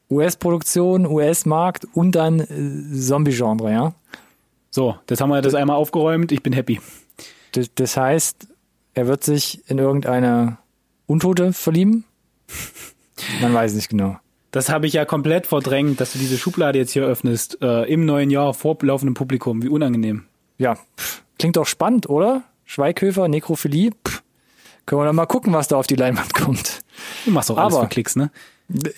US-Produktion, 0.10 1.06
US-Markt 1.06 1.86
und 1.94 2.14
dann 2.14 2.40
äh, 2.40 2.96
Zombie-Genre, 3.00 3.72
ja? 3.72 3.94
So, 4.72 4.98
das 5.08 5.22
haben 5.22 5.30
wir 5.30 5.42
das 5.42 5.56
einmal 5.56 5.76
aufgeräumt. 5.76 6.32
Ich 6.32 6.44
bin 6.44 6.54
happy. 6.54 6.80
Das, 7.76 7.98
heißt, 7.98 8.48
er 8.94 9.08
wird 9.08 9.24
sich 9.24 9.68
in 9.70 9.80
irgendeine 9.80 10.58
Untote 11.08 11.54
verlieben? 11.54 12.06
Man 13.42 13.54
weiß 13.54 13.74
nicht 13.74 13.90
genau. 13.90 14.18
Das 14.52 14.70
habe 14.70 14.88
ich 14.88 14.94
ja 14.94 15.06
komplett 15.06 15.48
verdrängt, 15.48 16.00
dass 16.00 16.14
du 16.14 16.20
diese 16.20 16.38
Schublade 16.38 16.80
jetzt 16.80 16.92
hier 16.92 17.04
öffnest, 17.04 17.62
äh, 17.62 17.84
im 17.92 18.06
neuen 18.06 18.32
Jahr 18.32 18.54
vor 18.54 18.78
laufendem 18.82 19.14
Publikum. 19.14 19.62
Wie 19.62 19.70
unangenehm. 19.70 20.26
Ja, 20.58 20.78
klingt 21.38 21.58
doch 21.58 21.68
spannend, 21.68 22.10
oder? 22.10 22.44
Schweighöfer, 22.66 23.28
Nekrophilie. 23.28 23.92
Pff, 24.08 24.24
können 24.86 25.02
wir 25.02 25.06
dann 25.06 25.16
mal 25.16 25.26
gucken, 25.26 25.54
was 25.54 25.68
da 25.68 25.78
auf 25.78 25.88
die 25.88 25.96
Leinwand 25.96 26.34
kommt. 26.34 26.82
Du 27.26 27.32
machst 27.32 27.52
auch 27.52 27.58
alles 27.58 27.74
Aber, 27.74 27.84
für 27.84 27.90
Klicks, 27.90 28.16
ne? 28.16 28.32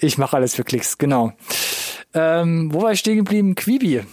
Ich 0.02 0.18
mache 0.18 0.36
alles 0.36 0.56
für 0.56 0.64
Klicks, 0.64 0.98
genau. 0.98 1.34
Ähm, 2.14 2.74
wo 2.74 2.82
war 2.82 2.92
ich 2.92 3.00
stehen 3.00 3.18
geblieben? 3.18 3.56
Quibi. 3.56 4.04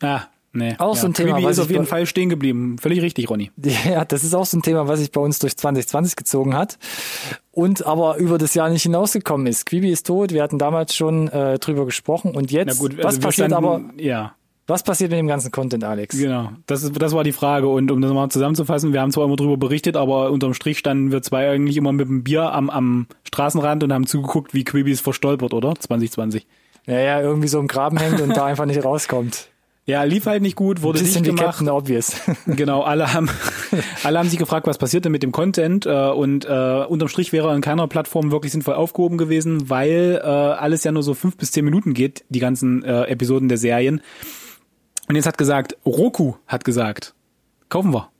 Ah, 0.00 0.22
Nee, 0.52 0.74
auch 0.78 0.94
ja. 0.94 1.00
so 1.00 1.06
ein 1.06 1.14
Thema. 1.14 1.36
Quibi 1.36 1.50
ist 1.50 1.58
auf 1.58 1.70
jeden 1.70 1.86
Fall 1.86 2.06
stehen 2.06 2.28
geblieben. 2.28 2.78
Völlig 2.78 3.02
richtig, 3.02 3.28
Ronny. 3.28 3.50
Ja, 3.88 4.04
das 4.04 4.24
ist 4.24 4.34
auch 4.34 4.46
so 4.46 4.56
ein 4.56 4.62
Thema, 4.62 4.88
was 4.88 4.98
sich 5.00 5.12
bei 5.12 5.20
uns 5.20 5.38
durch 5.38 5.56
2020 5.56 6.16
gezogen 6.16 6.54
hat 6.54 6.78
und 7.52 7.86
aber 7.86 8.16
über 8.16 8.38
das 8.38 8.54
Jahr 8.54 8.70
nicht 8.70 8.82
hinausgekommen 8.82 9.46
ist. 9.46 9.66
Quibi 9.66 9.90
ist 9.90 10.06
tot. 10.06 10.32
Wir 10.32 10.42
hatten 10.42 10.58
damals 10.58 10.94
schon 10.94 11.28
äh, 11.28 11.58
drüber 11.58 11.86
gesprochen 11.86 12.34
und 12.34 12.50
jetzt, 12.50 12.78
gut, 12.78 12.92
also 12.96 13.04
was 13.04 13.18
passiert 13.18 13.50
standen, 13.50 13.54
aber? 13.54 13.80
Ja. 13.98 14.34
Was 14.66 14.82
passiert 14.82 15.10
mit 15.10 15.18
dem 15.18 15.28
ganzen 15.28 15.50
Content, 15.50 15.82
Alex? 15.82 16.18
Genau, 16.18 16.50
das, 16.66 16.82
ist, 16.82 17.00
das 17.00 17.14
war 17.14 17.24
die 17.24 17.32
Frage. 17.32 17.68
Und 17.68 17.90
um 17.90 18.02
das 18.02 18.12
mal 18.12 18.28
zusammenzufassen, 18.28 18.92
wir 18.92 19.00
haben 19.00 19.10
zwar 19.10 19.24
immer 19.24 19.36
drüber 19.36 19.56
berichtet, 19.56 19.96
aber 19.96 20.30
unterm 20.30 20.52
Strich 20.52 20.78
standen 20.78 21.10
wir 21.10 21.22
zwei 21.22 21.48
eigentlich 21.48 21.78
immer 21.78 21.92
mit 21.92 22.06
dem 22.06 22.22
Bier 22.22 22.52
am, 22.52 22.68
am 22.68 23.06
Straßenrand 23.24 23.82
und 23.82 23.94
haben 23.94 24.06
zugeguckt, 24.06 24.52
wie 24.52 24.64
Quibi 24.64 24.92
ist 24.92 25.00
verstolpert, 25.00 25.54
oder? 25.54 25.74
2020. 25.74 26.46
Ja, 26.86 26.98
ja, 27.00 27.20
irgendwie 27.20 27.48
so 27.48 27.58
im 27.58 27.66
Graben 27.66 27.96
hängt 27.96 28.20
und 28.20 28.36
da 28.36 28.44
einfach 28.44 28.66
nicht 28.66 28.84
rauskommt. 28.84 29.48
Ja, 29.88 30.02
lief 30.02 30.26
halt 30.26 30.42
nicht 30.42 30.54
gut, 30.54 30.82
wurde 30.82 31.02
nicht 31.02 31.24
gemacht. 31.24 31.46
Captain 31.46 31.70
Obvious. 31.70 32.14
genau, 32.46 32.82
alle 32.82 33.14
haben, 33.14 33.30
alle 34.04 34.18
haben 34.18 34.28
sich 34.28 34.38
gefragt, 34.38 34.66
was 34.66 34.76
passiert 34.76 35.06
denn 35.06 35.12
mit 35.12 35.22
dem 35.22 35.32
Content 35.32 35.86
äh, 35.86 36.10
und 36.10 36.44
äh, 36.44 36.84
unterm 36.86 37.08
Strich 37.08 37.32
wäre 37.32 37.54
in 37.56 37.62
keiner 37.62 37.88
Plattform 37.88 38.30
wirklich 38.30 38.52
sinnvoll 38.52 38.74
aufgehoben 38.74 39.16
gewesen, 39.16 39.70
weil 39.70 40.20
äh, 40.22 40.26
alles 40.26 40.84
ja 40.84 40.92
nur 40.92 41.02
so 41.02 41.14
fünf 41.14 41.38
bis 41.38 41.52
zehn 41.52 41.64
Minuten 41.64 41.94
geht, 41.94 42.22
die 42.28 42.38
ganzen 42.38 42.84
äh, 42.84 43.04
Episoden 43.04 43.48
der 43.48 43.56
Serien. 43.56 44.02
Und 45.08 45.16
jetzt 45.16 45.24
hat 45.26 45.38
gesagt, 45.38 45.74
Roku 45.86 46.34
hat 46.46 46.66
gesagt, 46.66 47.14
kaufen 47.70 47.94
wir, 47.94 48.10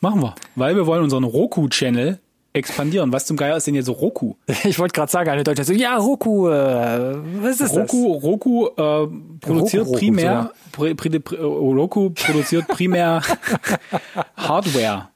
machen 0.00 0.20
wir, 0.20 0.34
weil 0.56 0.74
wir 0.74 0.88
wollen 0.88 1.04
unseren 1.04 1.22
Roku-Channel 1.22 2.18
expandieren. 2.54 3.12
Was 3.12 3.26
zum 3.26 3.36
Geier 3.36 3.56
ist 3.56 3.66
denn 3.66 3.74
jetzt 3.74 3.88
Roku? 3.88 4.36
Ich 4.64 4.78
wollte 4.78 4.94
gerade 4.94 5.10
sagen, 5.12 5.28
eine 5.28 5.44
Deutsche 5.44 5.64
so, 5.64 5.72
ja, 5.72 5.96
Roku, 5.98 6.48
äh, 6.48 7.16
was 7.42 7.60
ist 7.60 7.74
Roku, 7.74 8.14
das? 8.14 8.22
Roku 8.22 8.66
äh, 8.68 9.08
produziert 9.40 9.86
Roku, 9.86 9.98
primär, 9.98 10.52
pri, 10.72 10.94
pri, 10.94 11.18
pri, 11.18 11.36
Roku 11.36 12.10
produziert 12.10 12.66
primär 12.68 13.20
Hardware. 14.36 15.08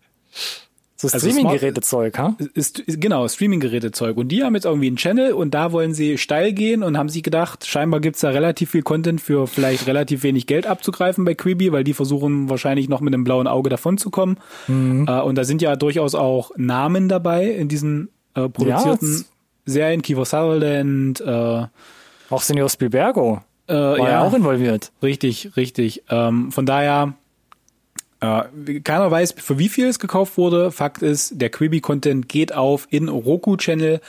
So 1.01 1.07
Also 1.07 1.31
Streaming-Geräte-Zeug, 1.31 2.19
ha? 2.19 2.37
Ist, 2.55 2.81
ist, 2.81 3.01
genau, 3.01 3.29
Streaming-Geräte-Zeug. 3.29 4.17
Und 4.17 4.29
die 4.29 4.43
haben 4.43 4.57
jetzt 4.57 4.65
irgendwie 4.65 4.89
einen 4.89 4.97
Channel 4.97 5.33
und 5.33 5.55
da 5.55 5.71
wollen 5.71 5.95
sie 5.95 6.19
steil 6.19 6.53
gehen 6.53 6.83
und 6.83 6.99
haben 6.99 7.09
sich 7.09 7.23
gedacht, 7.23 7.67
scheinbar 7.67 8.01
gibt's 8.01 8.21
da 8.21 8.31
relativ 8.31 8.73
viel 8.73 8.83
Content 8.83 9.21
für 9.21 9.47
vielleicht 9.47 9.87
relativ 9.87 10.25
wenig 10.25 10.49
Geld 10.49 10.67
abzugreifen 10.67 11.25
bei 11.25 11.35
Quibi, 11.35 11.71
weil 11.71 11.85
die 11.85 11.95
versuchen 11.95 12.51
wahrscheinlich 12.51 12.89
noch 12.89 13.01
mit 13.01 13.15
einem 13.15 13.23
blauen 13.23 13.47
Auge 13.47 13.71
davonzukommen. 13.71 14.39
Mhm. 14.67 15.07
Äh, 15.09 15.21
und 15.21 15.37
da 15.37 15.45
sind 15.45 15.63
ja 15.63 15.77
durchaus 15.77 16.17
auch 16.17 16.51
Namen 16.57 17.09
dabei 17.09 17.47
in 17.47 17.69
diesen 17.69 18.09
äh, 18.35 18.49
produzierten 18.49 19.19
Ja, 19.19 19.25
Serien. 19.67 20.03
Kiefer 20.03 20.25
Sutherland, 20.25 21.21
äh, 21.21 21.67
Auch 22.31 22.43
Senior 22.43 22.69
Spielbergo 22.69 23.41
äh, 23.69 23.75
war 23.75 23.99
ja. 23.99 24.09
ja, 24.09 24.23
auch 24.25 24.35
involviert. 24.35 24.91
Richtig, 25.01 25.57
richtig. 25.57 26.03
Ähm, 26.11 26.51
von 26.51 26.67
daher, 26.67 27.15
keiner 28.21 29.11
weiß, 29.11 29.33
für 29.39 29.59
wie 29.59 29.69
viel 29.69 29.87
es 29.87 29.99
gekauft 29.99 30.37
wurde. 30.37 30.73
Fakt 30.73 31.03
ist, 31.03 31.41
der 31.41 31.51
Quibi-Content 31.51 32.29
geht 32.29 32.53
auf 32.53 32.89
in 32.91 33.09
Roku-Channel. 33.09 34.01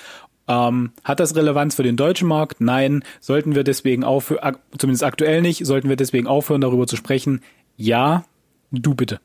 Ähm, 0.47 0.91
hat 1.03 1.19
das 1.19 1.35
Relevanz 1.35 1.75
für 1.75 1.83
den 1.83 1.95
deutschen 1.95 2.27
Markt? 2.27 2.59
Nein. 2.59 3.03
Sollten 3.19 3.53
wir 3.53 3.63
deswegen 3.63 4.03
aufhören, 4.03 4.57
zumindest 4.77 5.03
aktuell 5.03 5.41
nicht, 5.41 5.65
sollten 5.65 5.89
wir 5.89 5.95
deswegen 5.95 6.25
aufhören, 6.25 6.61
darüber 6.61 6.87
zu 6.87 6.95
sprechen? 6.95 7.41
Ja, 7.77 8.25
du 8.71 8.95
bitte. 8.95 9.19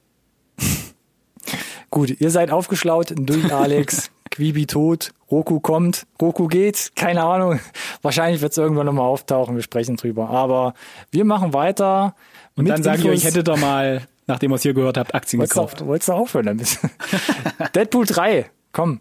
Gut, 1.91 2.21
ihr 2.21 2.31
seid 2.31 2.51
aufgeschlaut 2.51 3.15
durch 3.17 3.53
Alex. 3.53 4.11
Quibi 4.31 4.67
tot, 4.67 5.13
Roku 5.31 5.61
kommt, 5.61 6.09
Roku 6.21 6.49
geht, 6.49 6.93
keine 6.97 7.23
Ahnung. 7.23 7.61
Wahrscheinlich 8.03 8.43
wird 8.43 8.51
es 8.51 8.59
irgendwann 8.59 8.87
nochmal 8.87 9.07
auftauchen, 9.07 9.55
wir 9.55 9.63
sprechen 9.63 9.97
drüber. 9.97 10.29
Aber 10.29 10.75
wir 11.13 11.25
machen 11.25 11.55
weiter. 11.55 12.17
Und 12.57 12.69
dann 12.69 12.83
sage 12.83 13.03
ich 13.03 13.09
euch, 13.09 13.25
hättet 13.25 13.49
ihr 13.49 13.57
mal, 13.57 14.03
nachdem 14.27 14.53
ihr 14.53 14.57
es 14.57 14.63
hier 14.63 14.75
gehört 14.75 14.97
habt, 14.97 15.15
Aktien 15.15 15.41
Wolltest 15.41 15.55
gekauft. 15.55 15.81
du, 15.81 15.87
wolltest 15.87 16.09
du 16.09 16.13
aufhören 16.13 16.47
damit? 16.47 16.79
Deadpool 17.75 18.07
3, 18.07 18.51
komm. 18.73 19.01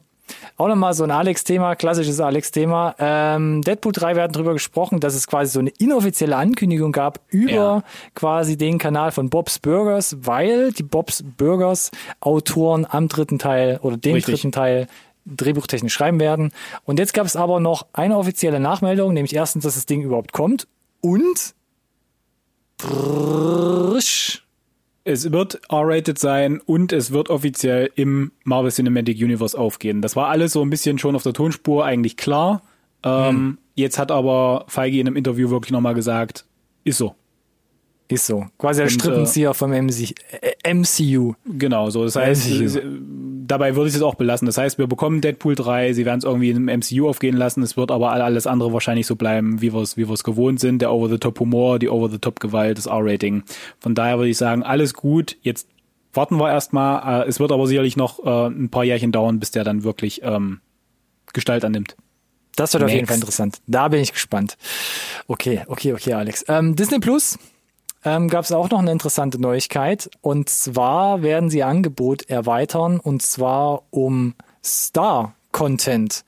Auch 0.56 0.68
nochmal 0.70 0.94
so 0.94 1.04
ein 1.04 1.12
Alex-Thema, 1.12 1.76
klassisches 1.76 2.20
Alex-Thema. 2.22 2.96
Ähm, 2.98 3.62
Deadpool 3.62 3.92
3, 3.92 4.16
wir 4.16 4.24
hatten 4.24 4.34
drüber 4.34 4.54
gesprochen, 4.54 5.00
dass 5.02 5.16
es 5.16 5.28
quasi 5.28 5.52
so 5.52 5.60
eine 5.60 5.70
inoffizielle 5.80 6.36
Ankündigung 6.38 6.92
gab 6.94 7.20
über 7.28 7.52
Ja. 7.52 7.84
quasi 8.16 8.56
den 8.56 8.78
Kanal 8.78 9.12
von 9.12 9.30
Bob's 9.30 9.60
Burgers, 9.60 10.16
weil 10.22 10.72
die 10.72 10.84
Bob's 10.84 11.24
Burgers 11.38 11.92
Autoren 12.22 12.86
am 12.90 13.10
dritten 13.10 13.38
Teil 13.38 13.80
oder 13.82 13.98
dem 13.98 14.14
Richtig. 14.14 14.36
dritten 14.36 14.52
Teil 14.54 14.88
drehbuchtechnisch 15.26 15.94
schreiben 15.94 16.20
werden. 16.20 16.52
Und 16.86 17.00
jetzt 17.00 17.14
gab 17.14 17.26
es 17.26 17.36
aber 17.36 17.60
noch 17.60 17.86
eine 17.94 18.18
offizielle 18.18 18.60
Nachmeldung, 18.62 19.14
nämlich 19.14 19.36
erstens, 19.36 19.64
dass 19.66 19.76
das 19.76 19.86
Ding 19.86 20.02
überhaupt 20.04 20.32
kommt 20.34 20.68
und 21.02 21.54
Brrrsch. 22.78 24.43
Es 25.06 25.32
wird 25.32 25.60
R-rated 25.70 26.18
sein 26.18 26.62
und 26.66 26.94
es 26.94 27.12
wird 27.12 27.30
offiziell 27.30 27.92
im 27.96 28.32
Marvel 28.46 28.72
Cinematic 28.72 29.18
Universe 29.18 29.58
aufgehen. 29.58 30.02
Das 30.02 30.16
war 30.16 30.30
alles 30.30 30.54
so 30.54 30.62
ein 30.62 30.70
bisschen 30.70 30.98
schon 30.98 31.16
auf 31.16 31.24
der 31.24 31.34
Tonspur 31.34 31.86
eigentlich 31.86 32.16
klar. 32.16 32.62
Ähm, 33.04 33.58
Jetzt 33.76 33.98
hat 33.98 34.12
aber 34.12 34.66
Feige 34.68 35.00
in 35.00 35.08
einem 35.08 35.16
Interview 35.16 35.50
wirklich 35.50 35.72
nochmal 35.72 35.96
gesagt, 35.96 36.46
ist 36.84 36.98
so. 36.98 37.16
Ist 38.08 38.28
so. 38.28 38.46
Quasi 38.58 38.78
der 38.80 38.86
Und, 38.86 38.92
Strippenzieher 38.92 39.54
vom 39.54 39.72
MC, 39.72 40.14
äh, 40.42 40.74
MCU. 40.74 41.34
Genau, 41.46 41.90
so. 41.90 42.04
Das 42.04 42.16
heißt, 42.16 42.50
MCU. 42.50 42.80
Dabei 43.54 43.76
würde 43.76 43.88
ich 43.90 43.96
es 43.96 44.02
auch 44.02 44.16
belassen. 44.16 44.48
Das 44.48 44.58
heißt, 44.58 44.80
wir 44.80 44.88
bekommen 44.88 45.22
Deadpool 45.22 45.54
3, 45.54 45.94
sie 45.94 46.06
werden 46.06 46.18
es 46.18 46.24
irgendwie 46.24 46.50
im 46.50 46.66
MCU 46.66 47.08
aufgehen 47.08 47.38
lassen. 47.38 47.62
Es 47.62 47.78
wird 47.78 47.92
aber 47.92 48.12
alles 48.12 48.48
andere 48.48 48.74
wahrscheinlich 48.74 49.06
so 49.06 49.16
bleiben, 49.16 49.62
wie 49.62 49.72
wir 49.74 49.82
es 49.82 49.96
wie 49.96 50.06
gewohnt 50.06 50.60
sind. 50.60 50.82
Der 50.82 50.92
Over-the-Top-Humor, 50.92 51.78
die 51.78 51.88
Over-the-Top-Gewalt, 51.88 52.80
das 52.80 52.88
R-Rating. 52.88 53.44
Von 53.80 53.94
daher 53.94 54.18
würde 54.18 54.30
ich 54.30 54.38
sagen, 54.38 54.64
alles 54.64 54.96
gut. 54.96 55.38
Jetzt 55.44 55.68
warten 56.14 56.38
wir 56.38 56.50
erstmal. 56.50 57.26
Äh, 57.26 57.30
es 57.30 57.40
wird 57.40 57.52
aber 57.52 57.68
sicherlich 57.68 57.96
noch 57.96 58.26
äh, 58.26 58.48
ein 58.48 58.70
paar 58.70 58.84
Jährchen 58.84 59.12
dauern, 59.12 59.40
bis 59.40 59.52
der 59.52 59.64
dann 59.64 59.84
wirklich 59.84 60.22
ähm, 60.24 60.60
Gestalt 61.34 61.64
annimmt. 61.64 61.96
Das 62.56 62.74
wird 62.74 62.84
auf 62.84 62.90
jeden. 62.90 63.06
Fall 63.06 63.18
interessant. 63.18 63.60
Da 63.68 63.88
bin 63.88 64.02
ich 64.02 64.14
gespannt. 64.14 64.58
Okay, 65.28 65.62
okay, 65.68 65.94
okay, 65.94 66.14
Alex. 66.14 66.44
Ähm, 66.48 66.76
Disney 66.76 67.00
Plus 67.00 67.38
ähm, 68.06 68.28
gab 68.28 68.46
es 68.46 68.52
auch 68.52 68.70
noch 68.70 68.80
eine 68.80 68.92
interessante 68.92 69.40
Neuigkeit. 69.40 70.10
Und 70.22 70.50
zwar 70.50 71.22
werden 71.22 71.50
sie 71.50 71.60
ihr 71.60 71.68
Angebot 71.68 72.30
erweitern 72.30 73.00
und 73.00 73.22
zwar 73.22 73.84
um 73.92 74.36
Star-Content 74.64 76.24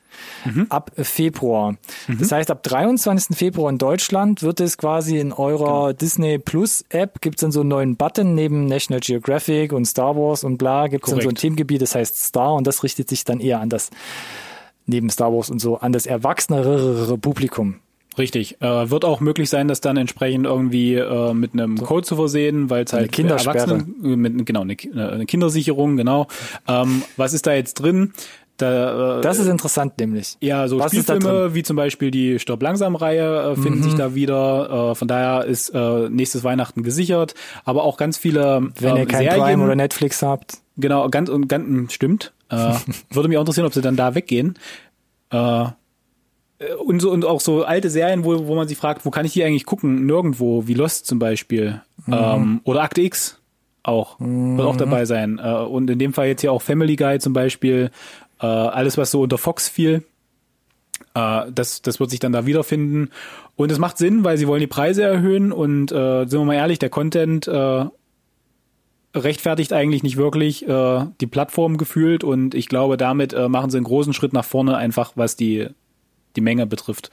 ab 0.70 0.92
Februar. 0.96 1.76
Das 2.20 2.32
heißt, 2.32 2.52
ab 2.52 2.64
23. 2.64 3.36
Februar 3.36 3.70
in 3.70 3.78
Deutschland 3.78 4.44
wird 4.44 4.60
es 4.62 4.78
quasi 4.78 5.18
in 5.18 5.34
eurer 5.34 5.94
Disney 5.94 6.38
Plus 6.38 6.86
App, 6.90 7.20
gibt 7.22 7.38
es 7.38 7.42
dann 7.42 7.52
so 7.52 7.62
einen 7.62 7.70
neuen 7.70 7.96
Button 7.98 8.36
neben 8.36 8.66
National 8.66 9.02
Geographic 9.02 9.74
und 9.74 9.86
Star 9.86 10.16
Wars 10.16 10.44
und 10.44 10.58
bla, 10.58 10.88
gibt 10.88 11.06
es 11.06 11.12
dann 11.12 11.22
so 11.22 11.30
ein. 11.30 11.36
Themengebiet, 11.36 11.82
das 11.82 11.96
heißt 11.96 12.18
Star 12.18 12.54
und 12.54 12.66
das 12.66 12.84
richtet 12.84 13.10
sich 13.10 13.24
dann 13.26 13.40
eher 13.40 13.60
an 13.60 13.70
das 13.70 13.90
neben 14.86 15.10
Star 15.10 15.34
Wars 15.34 15.50
und 15.50 15.60
so 15.60 15.78
an 15.78 15.92
das 15.92 16.06
erwachsenere 16.06 17.18
Publikum. 17.18 17.80
Richtig. 18.18 18.62
Äh, 18.62 18.90
wird 18.90 19.04
auch 19.06 19.20
möglich 19.20 19.50
sein, 19.50 19.68
das 19.68 19.82
dann 19.82 19.98
entsprechend 19.98 20.46
irgendwie 20.46 20.96
äh, 20.96 21.34
mit 21.34 21.54
einem 21.54 21.78
Code 21.78 22.06
zu 22.06 22.16
versehen, 22.16 22.70
weil 22.70 22.86
es 22.86 22.94
halt 22.94 23.12
Kindersperre. 23.12 23.58
Erwachsenen, 23.58 23.96
äh, 24.04 24.16
mit, 24.16 24.46
genau, 24.46 24.62
eine, 24.62 24.76
Ki- 24.76 24.92
eine 24.94 25.26
Kindersicherung, 25.26 25.98
genau. 25.98 26.28
Ähm, 26.68 27.02
was 27.18 27.34
ist 27.34 27.46
da 27.48 27.54
jetzt 27.54 27.76
drin? 27.76 28.14
Da, 28.58 29.18
äh, 29.20 29.22
Das 29.22 29.38
ist 29.38 29.48
interessant 29.48 30.00
nämlich. 30.00 30.38
ja, 30.40 30.70
so 30.70 30.80
was 30.80 30.90
Spielfilme 30.94 31.54
wie 31.56 31.64
zum 31.64 31.76
Beispiel 31.76 32.10
die 32.10 32.40
Stirb 32.40 32.64
langsam 32.64 32.96
Reihe 32.96 33.52
äh, 33.52 33.56
finden 33.56 33.80
Mhm. 33.80 33.84
sich 33.84 33.96
da 33.96 34.16
wieder. 34.16 34.92
Äh, 34.92 34.96
von 34.96 35.10
daher 35.10 35.44
ist 35.44 35.72
äh, 35.76 36.10
nächstes 36.10 36.46
Weihnachten 36.46 36.82
gesichert, 36.82 37.36
aber 37.66 37.84
auch 37.84 37.98
ganz 37.98 38.18
viele 38.18 38.70
Wenn 38.80 38.96
äh, 38.96 39.00
ihr 39.02 39.06
kein 39.08 39.24
Serien. 39.26 39.42
Prime 39.44 39.64
oder 39.66 39.76
Netflix 39.76 40.22
habt. 40.22 40.54
Genau, 40.78 41.10
ganz 41.10 41.30
und 41.30 41.50
ganz 41.50 41.68
mh, 41.68 41.90
stimmt. 41.90 42.32
Äh, 42.50 42.76
würde 43.12 43.28
mich 43.28 43.38
auch 43.38 43.42
interessieren, 43.42 43.66
ob 43.68 43.74
sie 43.74 43.82
dann 43.82 43.98
da 43.98 44.16
weggehen. 44.16 44.58
Äh, 45.32 45.66
und 46.86 47.02
so 47.02 47.12
und 47.12 47.26
auch 47.26 47.42
so 47.42 47.64
alte 47.64 47.90
Serien, 47.90 48.24
wo, 48.24 48.48
wo 48.48 48.56
man 48.56 48.68
sich 48.68 48.78
fragt, 48.78 49.06
wo 49.06 49.12
kann 49.12 49.26
ich 49.26 49.34
die 49.34 49.44
eigentlich 49.44 49.66
gucken? 49.66 50.06
Nirgendwo, 50.06 50.68
wie 50.68 50.74
Lost 50.74 51.06
zum 51.06 51.20
Beispiel. 51.20 51.82
Ähm, 52.08 52.62
oder 52.64 52.82
Akte 52.82 53.02
X 53.02 53.42
auch. 53.84 54.20
Wird 54.20 54.68
auch 54.68 54.78
dabei 54.78 55.06
sein. 55.06 55.40
Äh, 55.44 55.52
und 55.52 55.90
in 55.90 56.00
dem 56.00 56.14
Fall 56.14 56.28
jetzt 56.28 56.42
hier 56.42 56.52
auch 56.52 56.62
Family 56.62 56.96
Guy 56.96 57.20
zum 57.20 57.34
Beispiel. 57.34 57.92
Äh, 58.40 58.46
alles, 58.46 58.98
was 58.98 59.12
so 59.12 59.22
unter 59.22 59.38
Fox 59.38 59.70
fiel. 59.70 60.04
Äh, 61.14 61.52
das, 61.54 61.82
das 61.82 62.00
wird 62.00 62.10
sich 62.10 62.20
dann 62.20 62.32
da 62.32 62.46
wiederfinden. 62.46 63.10
Und 63.56 63.72
es 63.72 63.80
macht 63.80 63.98
Sinn, 63.98 64.24
weil 64.24 64.38
sie 64.38 64.48
wollen 64.48 64.62
die 64.62 64.68
Preise 64.68 65.04
erhöhen 65.04 65.52
und 65.52 65.92
äh, 65.92 66.26
sind 66.26 66.40
wir 66.40 66.46
mal 66.46 66.56
ehrlich, 66.56 66.80
der 66.80 66.90
Content 66.90 67.48
äh, 67.48 67.86
rechtfertigt 69.16 69.72
eigentlich 69.72 70.04
nicht 70.04 70.18
wirklich 70.18 70.68
äh, 70.68 71.06
die 71.22 71.28
Plattform 71.28 71.78
gefühlt 71.78 72.26
und 72.26 72.54
ich 72.54 72.68
glaube, 72.68 72.98
damit 72.98 73.34
äh, 73.34 73.48
machen 73.48 73.70
sie 73.70 73.78
einen 73.78 73.86
großen 73.86 74.14
Schritt 74.14 74.34
nach 74.34 74.44
vorne, 74.44 74.76
einfach 74.76 75.14
was 75.16 75.38
die, 75.38 75.70
die 76.36 76.42
Menge 76.42 76.66
betrifft. 76.66 77.10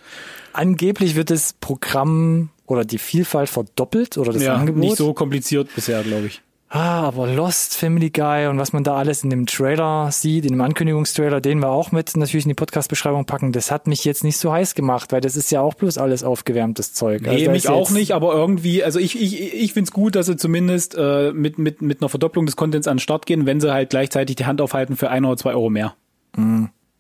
Angeblich 0.53 1.15
wird 1.15 1.31
das 1.31 1.55
Programm 1.55 2.51
oder 2.67 2.85
die 2.85 2.99
Vielfalt 2.99 3.49
verdoppelt 3.49 4.19
oder 4.19 4.33
das 4.33 4.43
ja, 4.43 4.55
Angebot. 4.55 4.83
nicht 4.83 4.97
so 4.97 5.13
kompliziert 5.15 5.69
bisher, 5.75 6.03
glaube 6.03 6.27
ich. 6.27 6.43
Ah, 6.75 7.03
aber 7.03 7.27
Lost, 7.27 7.77
Family 7.77 8.09
Guy 8.09 8.47
und 8.47 8.57
was 8.57 8.73
man 8.73 8.83
da 8.83 8.97
alles 8.97 9.23
in 9.23 9.29
dem 9.29 9.45
Trailer 9.45 10.11
sieht, 10.11 10.47
in 10.47 10.53
dem 10.53 10.61
Ankündigungstrailer, 10.63 11.43
den 11.43 11.59
wir 11.59 11.69
auch 11.69 11.93
mit 11.93 12.17
natürlich 12.17 12.47
in 12.47 12.49
die 12.49 12.55
Podcast-Beschreibung 12.55 13.27
packen, 13.27 13.53
das 13.53 13.71
hat 13.71 13.87
mich 13.87 14.07
jetzt 14.07 14.25
nicht 14.25 14.39
so 14.39 14.51
heiß 14.51 14.75
gemacht, 14.75 15.13
weil 15.13 15.21
das 15.21 15.37
ist 15.37 15.51
ja 15.51 15.61
auch 15.61 15.75
bloß 15.75 15.99
alles 15.99 16.25
aufgewärmtes 16.25 16.95
Zeug. 16.95 17.21
Nee, 17.23 17.29
Also 17.29 17.51
mich 17.51 17.69
auch 17.69 17.91
nicht, 17.91 18.13
aber 18.13 18.33
irgendwie, 18.33 18.83
also 18.83 18.99
ich, 18.99 19.21
ich, 19.21 19.53
ich 19.53 19.75
find's 19.75 19.93
gut, 19.93 20.15
dass 20.15 20.25
sie 20.25 20.37
zumindest 20.37 20.95
äh, 20.97 21.33
mit, 21.33 21.59
mit, 21.59 21.83
mit 21.83 22.01
einer 22.01 22.09
Verdopplung 22.09 22.47
des 22.47 22.57
Contents 22.57 22.89
an 22.89 22.97
den 22.97 23.01
Start 23.01 23.27
gehen, 23.27 23.45
wenn 23.45 23.61
sie 23.61 23.71
halt 23.71 23.91
gleichzeitig 23.91 24.37
die 24.37 24.47
Hand 24.47 24.63
aufhalten 24.63 24.97
für 24.97 25.11
ein 25.11 25.27
oder 25.27 25.37
zwei 25.37 25.53
Euro 25.53 25.69
mehr. 25.69 25.95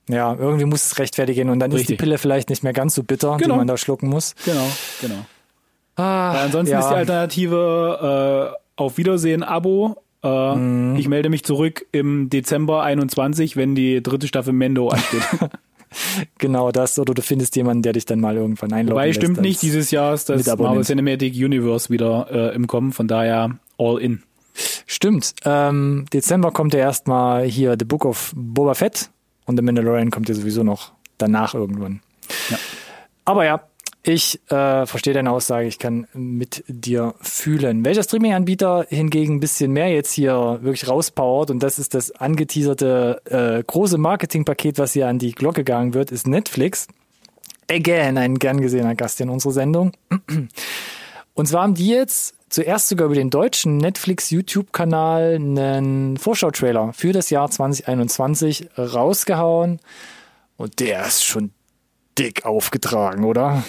Ja, 0.08 0.34
irgendwie 0.34 0.64
muss 0.64 0.84
es 0.86 0.98
rechtfertigen 0.98 1.48
und 1.48 1.60
dann 1.60 1.70
ist 1.70 1.80
Richtig. 1.80 1.98
die 1.98 2.02
Pille 2.04 2.18
vielleicht 2.18 2.50
nicht 2.50 2.62
mehr 2.64 2.72
ganz 2.72 2.94
so 2.94 3.02
bitter, 3.02 3.36
Genau. 3.36 3.54
die 3.54 3.58
man 3.58 3.66
da 3.66 3.76
schlucken 3.76 4.08
muss. 4.08 4.34
Genau, 4.44 4.66
genau. 5.00 5.24
Ah, 5.96 6.34
Weil 6.34 6.40
ansonsten 6.46 6.72
ja. 6.72 6.80
ist 6.80 6.88
die 6.88 6.94
Alternative 6.94 8.54
äh, 8.54 8.58
auf 8.76 8.98
Wiedersehen 8.98 9.42
Abo. 9.42 9.96
Äh, 10.22 10.54
Mhm. 10.56 10.96
Ich 10.96 11.08
melde 11.08 11.28
mich 11.30 11.44
zurück 11.44 11.84
im 11.92 12.30
Dezember 12.30 12.82
21, 12.82 13.56
wenn 13.56 13.74
die 13.74 14.02
dritte 14.02 14.26
Staffel 14.28 14.52
Mendo 14.52 14.88
ansteht. 14.88 15.22
Genau 16.38 16.70
das, 16.72 16.98
oder 16.98 17.12
du 17.14 17.20
findest 17.22 17.54
jemanden, 17.56 17.82
der 17.82 17.92
dich 17.92 18.06
dann 18.06 18.18
mal 18.20 18.36
irgendwann 18.36 18.72
einloggen 18.72 18.94
Wobei 18.96 19.08
lässt 19.08 19.20
stimmt 19.20 19.40
nicht, 19.40 19.60
dieses 19.62 19.90
Jahr 19.90 20.14
ist 20.14 20.28
das. 20.30 20.46
Marvel 20.56 20.84
Cinematic 20.84 21.34
Universe 21.34 21.90
wieder 21.90 22.28
äh, 22.30 22.54
im 22.54 22.66
Kommen, 22.66 22.92
von 22.92 23.08
daher 23.08 23.58
all 23.78 23.98
in. 24.00 24.22
Stimmt. 24.86 25.34
Ähm, 25.44 26.06
Dezember 26.12 26.50
kommt 26.50 26.72
ja 26.74 26.80
erstmal 26.80 27.44
hier 27.44 27.76
The 27.78 27.84
Book 27.84 28.04
of 28.04 28.32
Boba 28.34 28.74
Fett 28.74 29.10
und 29.46 29.56
The 29.56 29.62
Mandalorian 29.62 30.10
kommt 30.10 30.28
ja 30.28 30.34
sowieso 30.34 30.62
noch 30.62 30.92
danach 31.18 31.54
irgendwann. 31.54 32.00
Ja. 32.50 32.58
Aber 33.24 33.44
ja, 33.44 33.62
Ich 34.04 34.40
äh, 34.50 34.84
verstehe 34.84 35.14
deine 35.14 35.30
Aussage, 35.30 35.68
ich 35.68 35.78
kann 35.78 36.08
mit 36.12 36.64
dir 36.66 37.14
fühlen. 37.20 37.84
Welcher 37.84 38.02
Streaming-Anbieter 38.02 38.86
hingegen 38.88 39.36
ein 39.36 39.40
bisschen 39.40 39.70
mehr 39.70 39.90
jetzt 39.90 40.12
hier 40.12 40.58
wirklich 40.62 40.88
rauspowert 40.88 41.52
und 41.52 41.62
das 41.62 41.78
ist 41.78 41.94
das 41.94 42.10
angeteaserte 42.10 43.22
äh, 43.26 43.62
große 43.62 43.98
Marketingpaket, 43.98 44.78
was 44.78 44.92
hier 44.94 45.06
an 45.06 45.20
die 45.20 45.30
Glocke 45.30 45.62
gegangen 45.62 45.94
wird, 45.94 46.10
ist 46.10 46.26
Netflix. 46.26 46.88
Again, 47.70 48.18
ein 48.18 48.40
gern 48.40 48.60
gesehener 48.60 48.96
Gast 48.96 49.20
in 49.20 49.30
unserer 49.30 49.52
Sendung. 49.52 49.92
Und 51.34 51.46
zwar 51.46 51.62
haben 51.62 51.74
die 51.74 51.88
jetzt 51.88 52.34
zuerst 52.52 52.88
sogar 52.88 53.06
über 53.06 53.14
den 53.14 53.30
deutschen 53.30 53.78
Netflix 53.78 54.30
YouTube-Kanal 54.30 55.34
einen 55.36 56.16
Vorschau-Trailer 56.16 56.92
für 56.92 57.12
das 57.12 57.30
Jahr 57.30 57.50
2021 57.50 58.70
rausgehauen. 58.76 59.80
Und 60.56 60.80
der 60.80 61.06
ist 61.06 61.24
schon 61.24 61.52
dick 62.18 62.44
aufgetragen, 62.44 63.24
oder? 63.24 63.64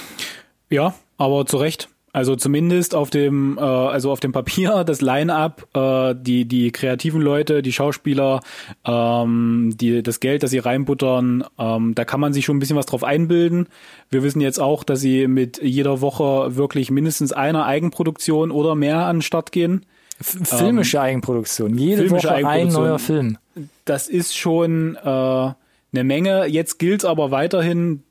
Ja, 0.70 0.94
aber 1.18 1.46
zu 1.46 1.58
Recht. 1.58 1.90
Also 2.14 2.36
zumindest 2.36 2.94
auf 2.94 3.10
dem, 3.10 3.58
äh, 3.58 3.62
also 3.62 4.12
auf 4.12 4.20
dem 4.20 4.32
Papier 4.32 4.84
das 4.86 5.02
Line-up, 5.02 5.68
äh, 5.76 6.16
die 6.16 6.46
die 6.46 6.72
kreativen 6.72 7.22
Leute, 7.22 7.64
die 7.64 7.74
Schauspieler, 7.74 8.42
ähm, 8.86 9.74
die 9.76 10.04
das 10.04 10.20
Geld, 10.20 10.44
das 10.44 10.52
sie 10.52 10.60
reinbuttern, 10.60 11.44
ähm, 11.58 11.96
da 11.96 12.06
kann 12.06 12.20
man 12.20 12.32
sich 12.32 12.46
schon 12.46 12.58
ein 12.58 12.60
bisschen 12.60 12.78
was 12.78 12.86
drauf 12.86 13.04
einbilden. 13.04 13.68
Wir 14.12 14.22
wissen 14.22 14.42
jetzt 14.42 14.62
auch, 14.62 14.84
dass 14.84 15.02
sie 15.02 15.28
mit 15.28 15.62
jeder 15.62 16.02
Woche 16.02 16.56
wirklich 16.56 16.92
mindestens 16.92 17.34
einer 17.34 17.66
Eigenproduktion 17.66 18.52
oder 18.52 18.76
mehr 18.76 19.08
an 19.08 19.18
den 19.18 19.22
Start 19.24 19.52
gehen. 19.52 19.84
Filmische 20.22 20.98
ähm, 20.98 21.04
Eigenproduktion. 21.04 21.76
Jede 21.76 22.12
Woche 22.12 22.32
ein 22.32 22.68
neuer 22.68 23.00
Film. 23.00 23.40
Das 23.86 24.08
ist 24.08 24.38
schon 24.38 24.96
äh, 24.96 25.00
eine 25.10 25.56
Menge. 25.92 26.46
Jetzt 26.46 26.78
gilt 26.78 27.06
aber 27.06 27.32
weiterhin, 27.32 28.04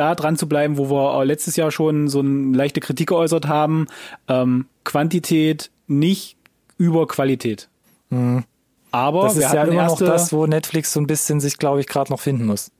da 0.00 0.14
dran 0.14 0.36
zu 0.36 0.48
bleiben, 0.48 0.78
wo 0.78 0.90
wir 0.90 1.24
letztes 1.26 1.56
Jahr 1.56 1.70
schon 1.70 2.08
so 2.08 2.20
eine 2.20 2.56
leichte 2.56 2.80
Kritik 2.80 3.10
geäußert 3.10 3.46
haben. 3.46 3.86
Ähm, 4.28 4.64
Quantität 4.84 5.70
nicht 5.86 6.36
über 6.78 7.06
Qualität. 7.06 7.68
Mhm. 8.08 8.44
Aber 8.92 9.24
das 9.24 9.36
ist 9.36 9.52
ja 9.52 9.64
immer 9.64 9.84
noch 9.84 9.98
das, 9.98 10.32
wo 10.32 10.46
Netflix 10.46 10.94
so 10.94 11.00
ein 11.00 11.06
bisschen 11.06 11.40
sich, 11.40 11.58
glaube 11.58 11.80
ich, 11.80 11.86
gerade 11.86 12.10
noch 12.10 12.20
finden 12.20 12.46
muss. 12.46 12.72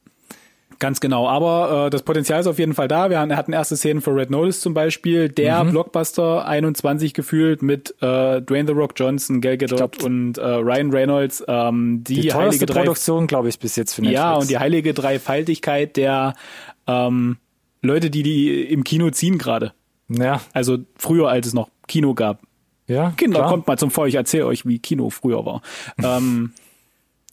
Ganz 0.81 0.99
genau, 1.01 1.29
aber 1.29 1.87
äh, 1.87 1.91
das 1.91 2.03
Potenzial 2.03 2.41
ist 2.41 2.47
auf 2.47 2.59
jeden 2.59 2.73
Fall 2.73 2.89
da. 2.89 3.11
Wir 3.11 3.21
hatten 3.21 3.53
erste 3.53 3.77
Szenen 3.77 4.01
für 4.01 4.17
Red 4.17 4.31
Notice 4.31 4.61
zum 4.61 4.73
Beispiel, 4.73 5.29
der 5.29 5.63
mhm. 5.63 5.73
Blockbuster 5.73 6.47
21 6.47 7.13
gefühlt 7.13 7.61
mit 7.61 7.91
äh, 8.01 8.41
Dwayne 8.41 8.67
The 8.67 8.73
Rock 8.73 8.95
Johnson, 8.97 9.43
Gal 9.43 9.59
Gadot 9.59 10.03
und 10.03 10.39
äh, 10.39 10.43
Ryan 10.43 10.91
Reynolds. 10.91 11.45
Ähm, 11.47 12.03
die, 12.03 12.23
die 12.23 12.33
heilige 12.33 12.65
Produktion, 12.65 13.27
glaube 13.27 13.51
ich, 13.51 13.59
bis 13.59 13.77
jetzt 13.77 13.93
für 13.93 14.01
Netflix. 14.01 14.21
Ja, 14.23 14.35
und 14.37 14.49
die 14.49 14.59
heilige 14.59 14.95
Dreifaltigkeit 14.95 15.99
der 15.99 16.33
ähm, 16.91 17.37
Leute, 17.83 18.11
die 18.11 18.23
die 18.23 18.63
im 18.65 18.85
Kino 18.85 19.11
ziehen 19.11 19.39
gerade. 19.39 19.73
Ja. 20.09 20.41
Also 20.53 20.79
früher, 20.97 21.29
als 21.29 21.47
es 21.47 21.55
noch 21.55 21.71
Kino 21.87 22.15
gab. 22.15 22.43
Ja. 22.87 23.13
Kinder, 23.17 23.39
klar. 23.39 23.51
kommt 23.51 23.67
mal 23.69 23.79
zum 23.79 23.91
Vor, 23.91 24.09
ich 24.09 24.17
erzähle 24.17 24.47
euch, 24.47 24.67
wie 24.67 24.79
Kino 24.79 25.11
früher 25.11 25.45
war. 25.47 25.63
ähm, 26.03 26.53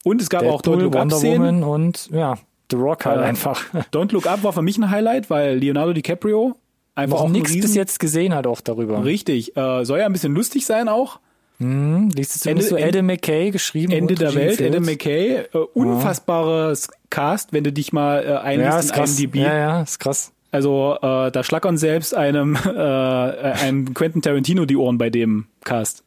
und 0.04 0.22
es 0.22 0.30
gab 0.30 0.42
Deadpool, 0.42 0.56
auch 0.56 0.62
Don't 0.62 0.82
Look 0.82 0.96
Up 0.96 1.12
Szenen. 1.12 1.62
und 1.64 2.08
ja, 2.12 2.38
The 2.70 2.76
Rock 2.76 3.04
halt 3.04 3.20
äh, 3.20 3.24
einfach. 3.24 3.64
Don't 3.92 4.12
Look 4.12 4.26
Up 4.26 4.42
war 4.44 4.52
für 4.52 4.62
mich 4.62 4.78
ein 4.78 4.90
Highlight, 4.90 5.30
weil 5.30 5.58
Leonardo 5.58 5.92
DiCaprio 5.92 6.54
einfach 6.94 7.20
auch 7.20 7.28
nichts 7.28 7.52
bis 7.52 7.74
jetzt 7.74 7.98
gesehen 7.98 8.34
hat 8.34 8.46
auch 8.46 8.60
darüber. 8.60 9.04
Richtig, 9.04 9.56
äh, 9.56 9.84
soll 9.84 9.98
ja 9.98 10.06
ein 10.06 10.12
bisschen 10.12 10.34
lustig 10.34 10.64
sein 10.64 10.88
auch. 10.88 11.18
Hm, 11.58 12.10
liest 12.10 12.40
zumindest 12.40 12.70
Ende, 12.70 12.82
so 12.82 12.88
Adam 12.88 13.06
McKay 13.06 13.50
geschrieben? 13.50 13.92
Ende 13.92 14.14
der 14.14 14.32
Welt, 14.34 14.62
Adam 14.62 14.84
McKay. 14.84 15.38
Äh, 15.52 15.58
unfassbares 15.74 16.88
Cast, 17.10 17.52
wenn 17.52 17.64
du 17.64 17.72
dich 17.72 17.92
mal 17.92 18.24
äh, 18.24 18.36
einliest 18.36 18.90
ja, 18.90 19.04
in 19.04 19.10
IMDb. 19.10 19.36
Ja, 19.36 19.56
ja, 19.56 19.82
ist 19.82 19.98
krass. 19.98 20.32
Also 20.50 20.96
äh, 21.02 21.30
da 21.30 21.42
schlackern 21.44 21.76
selbst 21.76 22.14
einem, 22.14 22.56
äh, 22.64 22.68
einem 22.70 23.94
Quentin 23.94 24.22
Tarantino 24.22 24.64
die 24.64 24.76
Ohren 24.76 24.98
bei 24.98 25.10
dem 25.10 25.46
Cast. 25.64 26.04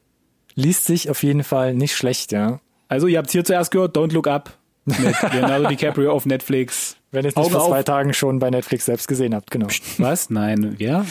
Liest 0.56 0.86
sich 0.86 1.10
auf 1.10 1.24
jeden 1.24 1.44
Fall 1.44 1.74
nicht 1.74 1.96
schlecht, 1.96 2.32
ja. 2.32 2.60
Also 2.88 3.08
ihr 3.08 3.20
habt 3.20 3.32
hier 3.32 3.46
zuerst 3.46 3.72
gehört, 3.72 3.96
Don't 3.96 4.14
Look 4.14 4.28
Up 4.28 4.58
mit 4.86 4.98
Leonardo 5.34 5.70
DiCaprio 5.70 6.12
auf 6.12 6.26
Netflix. 6.26 6.98
Wenn 7.12 7.26
ihr 7.26 7.30
es 7.30 7.36
nicht 7.36 7.52
vor 7.52 7.68
zwei 7.68 7.84
Tagen 7.84 8.14
schon 8.14 8.40
bei 8.40 8.50
Netflix 8.50 8.86
selbst 8.86 9.08
gesehen 9.08 9.36
habt, 9.36 9.52
genau. 9.52 9.68
Was? 9.98 10.30
Nein, 10.30 10.76
ja. 10.80 11.06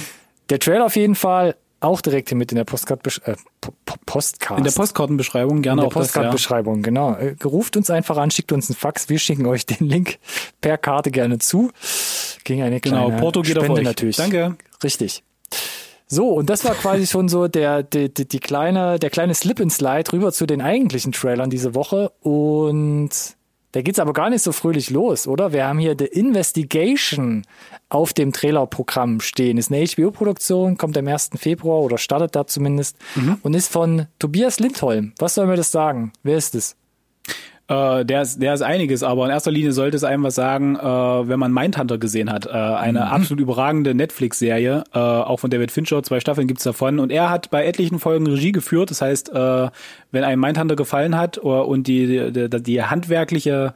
Der 0.51 0.59
Trailer 0.59 0.87
auf 0.87 0.97
jeden 0.97 1.15
Fall 1.15 1.55
auch 1.81 2.01
direkt 2.01 2.29
hier 2.29 2.39
mit 2.39 2.53
in 2.53 2.57
der 2.57 2.65
Postcard 2.65 3.05
äh, 3.27 3.35
Postcard. 4.07 4.59
In 4.59 4.65
der 4.65 4.73
Postkartenbeschreibung 4.73 5.63
gerne 5.63 5.83
in 5.83 5.89
der 5.89 5.95
Postkartenbeschreibung, 5.95 6.77
ja. 6.77 6.83
genau. 6.83 7.15
Äh, 7.15 7.37
ruft 7.45 7.77
uns 7.77 7.91
einfach 7.91 8.17
an, 8.19 8.31
schickt 8.31 8.53
uns 8.53 8.69
einen 8.69 8.77
Fax, 8.77 9.09
wir 9.09 9.19
schicken 9.19 9.47
euch 9.47 9.67
den 9.67 9.87
Link 9.89 10.19
per 10.61 10.79
Karte 10.79 11.11
gerne 11.11 11.39
zu. 11.39 11.71
Gegen 12.45 12.63
eine 12.63 12.81
genau, 12.81 12.97
kleine 12.97 13.11
genau, 13.11 13.21
Porto 13.21 13.43
geht 13.43 13.57
Spende 13.57 13.73
auf 13.73 13.79
euch. 13.79 13.85
natürlich. 13.85 14.17
Danke. 14.17 14.57
Richtig. 14.83 15.23
So, 16.07 16.31
und 16.31 16.51
das 16.51 16.65
war 16.65 16.75
quasi 16.75 17.07
schon 17.07 17.29
so 17.29 17.47
der, 17.47 17.85
die, 17.85 18.13
die, 18.13 18.27
die 18.27 18.41
kleine, 18.41 18.99
der 18.99 19.11
kleine 19.11 19.33
Slip 19.33 19.61
and 19.61 19.73
Slide 19.73 20.13
rüber 20.13 20.33
zu 20.33 20.45
den 20.45 20.61
eigentlichen 20.61 21.13
Trailern 21.13 21.51
diese 21.51 21.75
Woche. 21.77 22.11
Und 22.21 23.11
da 23.73 23.83
geht's 23.83 23.99
aber 23.99 24.13
gar 24.13 24.31
nicht 24.31 24.43
so 24.43 24.53
fröhlich 24.53 24.91
los, 24.91 25.27
oder? 25.27 25.53
Wir 25.53 25.67
haben 25.67 25.79
hier 25.79 25.95
The 25.99 26.07
Investigation 26.07 27.45
auf 27.89 28.13
dem 28.13 28.33
Trailerprogramm 28.33 29.21
stehen. 29.21 29.59
Ist 29.59 29.73
eine 29.73 29.85
HBO-Produktion, 29.87 30.77
kommt 30.77 30.99
am 30.99 31.07
1. 31.07 31.31
Februar 31.37 31.81
oder 31.81 31.99
startet 31.99 32.35
da 32.35 32.47
zumindest 32.47 32.97
mhm. 33.15 33.39
und 33.43 33.55
ist 33.55 33.71
von 33.71 34.07
Tobias 34.19 34.59
Lindholm. 34.59 35.13
Was 35.19 35.35
soll 35.35 35.47
mir 35.47 35.57
das 35.57 35.71
sagen? 35.71 36.13
Wer 36.23 36.37
ist 36.37 36.55
es? 36.55 36.77
Äh, 37.71 38.05
der, 38.05 38.23
ist, 38.23 38.43
der 38.43 38.53
ist 38.53 38.63
einiges, 38.63 39.05
aber 39.05 39.25
in 39.27 39.31
erster 39.31 39.53
Linie 39.53 39.71
sollte 39.71 39.97
es 39.97 40.03
einem 40.03 40.25
was 40.25 40.35
sagen, 40.35 40.75
äh, 40.75 40.83
wenn 40.83 41.39
man 41.39 41.53
Mindhunter 41.53 41.99
gesehen 41.99 42.33
hat. 42.33 42.47
Äh, 42.47 42.51
eine 42.51 42.99
mhm. 42.99 43.07
absolut 43.07 43.41
überragende 43.41 43.95
Netflix-Serie, 43.95 44.83
äh, 44.93 44.99
auch 44.99 45.39
von 45.39 45.51
David 45.51 45.71
Fincher, 45.71 46.03
zwei 46.03 46.19
Staffeln 46.19 46.49
gibt's 46.49 46.65
davon. 46.65 46.99
Und 46.99 47.13
er 47.13 47.31
hat 47.31 47.49
bei 47.51 47.65
etlichen 47.65 48.01
Folgen 48.01 48.27
Regie 48.27 48.51
geführt. 48.51 48.91
Das 48.91 49.01
heißt, 49.01 49.29
äh, 49.29 49.69
wenn 50.11 50.25
einem 50.25 50.41
Mindhunter 50.41 50.75
gefallen 50.75 51.17
hat 51.17 51.39
uh, 51.45 51.61
und 51.61 51.87
die, 51.87 52.33
die, 52.33 52.49
die 52.49 52.83
handwerkliche 52.83 53.73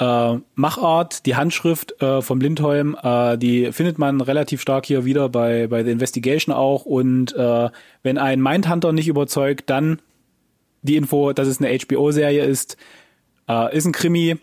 äh, 0.00 0.36
Machart, 0.56 1.24
die 1.24 1.36
Handschrift 1.36 2.02
äh, 2.02 2.22
vom 2.22 2.40
Lindholm, 2.40 2.96
äh, 3.00 3.38
die 3.38 3.70
findet 3.70 4.00
man 4.00 4.20
relativ 4.20 4.60
stark 4.60 4.84
hier 4.84 5.04
wieder 5.04 5.28
bei, 5.28 5.68
bei 5.68 5.84
The 5.84 5.92
Investigation 5.92 6.52
auch. 6.52 6.86
Und 6.86 7.36
äh, 7.36 7.70
wenn 8.02 8.18
ein 8.18 8.42
Mindhunter 8.42 8.92
nicht 8.92 9.06
überzeugt, 9.06 9.70
dann 9.70 10.00
die 10.82 10.96
Info, 10.96 11.32
dass 11.32 11.46
es 11.46 11.60
eine 11.60 11.78
HBO-Serie 11.78 12.44
ist, 12.44 12.76
äh, 13.48 13.76
ist 13.76 13.86
ein 13.86 13.92
Krimi, 13.92 14.38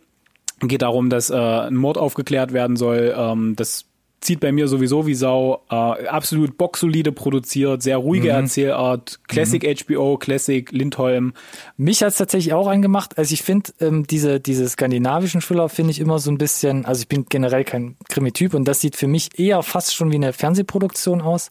geht 0.62 0.82
darum, 0.82 1.10
dass 1.10 1.30
äh, 1.30 1.36
ein 1.36 1.76
Mord 1.76 1.98
aufgeklärt 1.98 2.54
werden 2.54 2.76
soll. 2.76 3.14
Ähm, 3.16 3.56
das 3.56 3.86
zieht 4.22 4.40
bei 4.40 4.52
mir 4.52 4.68
sowieso 4.68 5.08
wie 5.08 5.16
Sau. 5.16 5.64
Äh, 5.70 5.76
absolut 6.08 6.58
boxsolide 6.58 7.12
produziert, 7.12 7.82
sehr 7.82 7.98
ruhige 7.98 8.30
mhm. 8.30 8.44
Erzählart, 8.44 9.20
Classic 9.28 9.64
mhm. 9.64 9.96
HBO, 9.96 10.18
Classic 10.18 10.70
Lindholm. 10.72 11.34
Mich 11.78 12.04
hat's 12.04 12.18
tatsächlich 12.18 12.54
auch 12.54 12.68
angemacht. 12.68 13.18
Also 13.18 13.34
ich 13.34 13.44
finde 13.44 13.72
ähm, 13.80 14.06
diese 14.08 14.40
diese 14.40 14.68
skandinavischen 14.68 15.42
Thriller 15.42 15.70
finde 15.70 15.92
ich 15.92 16.00
immer 16.00 16.20
so 16.20 16.32
ein 16.32 16.38
bisschen. 16.38 16.86
Also 16.86 17.02
ich 17.02 17.08
bin 17.08 17.26
generell 17.30 17.64
kein 17.64 17.96
Krimi-Typ 18.10 18.54
und 18.54 18.66
das 18.66 18.82
sieht 18.82 18.96
für 18.96 19.08
mich 19.08 19.40
eher 19.40 19.64
fast 19.64 19.96
schon 19.96 20.12
wie 20.12 20.16
eine 20.16 20.34
Fernsehproduktion 20.34 21.22
aus. 21.22 21.50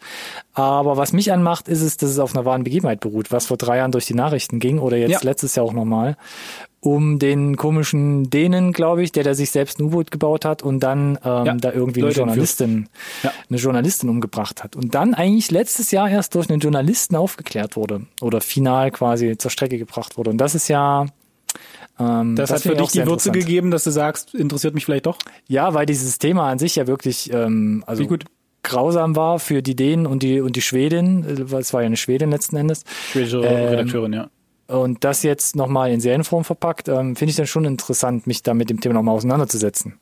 Aber 0.53 0.97
was 0.97 1.13
mich 1.13 1.33
anmacht, 1.33 1.69
ist 1.69 1.83
es, 1.83 1.97
dass 1.97 2.11
es 2.11 2.19
auf 2.19 2.35
einer 2.35 2.45
wahren 2.45 2.65
Begebenheit 2.65 3.01
beruht, 3.01 3.33
was 3.33 3.47
vor 3.47 3.57
drei 3.57 3.79
Jahren 3.79 3.93
durch 3.93 4.07
die 4.07 4.15
Nachrichten 4.15 4.61
ging 4.61 4.79
oder 4.79 4.97
jetzt 4.97 5.11
ja. 5.11 5.21
letztes 5.23 5.55
Jahr 5.55 5.65
auch 5.65 5.73
nochmal 5.73 6.17
um 6.81 7.19
den 7.19 7.57
komischen 7.57 8.31
Dänen, 8.31 8.73
glaube 8.73 9.03
ich, 9.03 9.11
der 9.13 9.25
da 9.25 9.35
sich 9.35 9.51
selbst 9.51 9.79
ein 9.79 9.85
U-Boot 9.85 10.11
gebaut 10.11 10.45
hat 10.45 10.63
und 10.63 10.81
dann 10.81 11.19
ähm, 11.25 11.47
ja, 11.47 11.55
da 11.55 11.73
irgendwie 11.73 12.03
eine 12.03 12.13
Journalistin, 12.13 12.89
ja. 13.23 13.33
eine 13.49 13.59
Journalistin 13.59 14.09
umgebracht 14.09 14.63
hat. 14.63 14.77
Und 14.77 14.95
dann 14.95 15.15
eigentlich 15.15 15.51
letztes 15.51 15.91
Jahr 15.91 16.09
erst 16.09 16.35
durch 16.35 16.49
einen 16.49 16.61
Journalisten 16.61 17.17
aufgeklärt 17.17 17.77
wurde 17.77 18.03
oder 18.21 18.41
final 18.41 18.91
quasi 18.91 19.37
zur 19.37 19.51
Strecke 19.51 19.79
gebracht 19.79 20.17
wurde. 20.17 20.31
Und 20.31 20.39
das 20.39 20.55
ist 20.55 20.69
ja 20.69 21.07
ähm, 21.99 22.37
das, 22.37 22.51
das 22.51 22.65
hat 22.65 22.73
für 22.73 22.77
dich 22.77 22.93
die 22.93 23.07
Würze 23.07 23.33
gegeben, 23.33 23.71
dass 23.71 23.85
du 23.85 23.91
sagst, 23.91 24.35
interessiert 24.35 24.75
mich 24.75 24.85
vielleicht 24.85 25.07
doch? 25.07 25.19
Ja, 25.49 25.75
weil 25.75 25.87
dieses 25.87 26.19
Thema 26.19 26.49
an 26.49 26.59
sich 26.59 26.77
ja 26.77 26.87
wirklich 26.87 27.33
ähm, 27.33 27.83
also 27.87 28.07
grausam 28.63 29.17
war 29.17 29.39
für 29.39 29.63
die 29.63 29.75
Dänen 29.75 30.07
und 30.07 30.23
die 30.23 30.41
und 30.41 30.55
die 30.55 30.63
Schwedin, 30.63 31.25
äh, 31.25 31.51
weil 31.51 31.63
es 31.63 31.73
war 31.73 31.81
ja 31.83 31.87
eine 31.87 31.97
Schwedin 31.97 32.31
letzten 32.31 32.57
Endes. 32.57 32.85
Schwedische 33.11 33.39
ähm, 33.39 33.69
Redakteurin, 33.69 34.13
ja. 34.13 34.31
Und 34.69 35.03
das 35.03 35.23
jetzt 35.23 35.57
nochmal 35.57 35.91
in 35.91 36.01
Serienform 36.01 36.45
verpackt, 36.45 36.89
ähm, 36.89 37.17
finde 37.17 37.31
ich 37.31 37.37
dann 37.37 37.47
schon 37.47 37.65
interessant, 37.65 38.27
mich 38.27 38.43
da 38.43 38.53
mit 38.53 38.69
dem 38.69 38.81
Thema 38.81 38.95
nochmal 38.95 39.15
auseinanderzusetzen. 39.15 39.99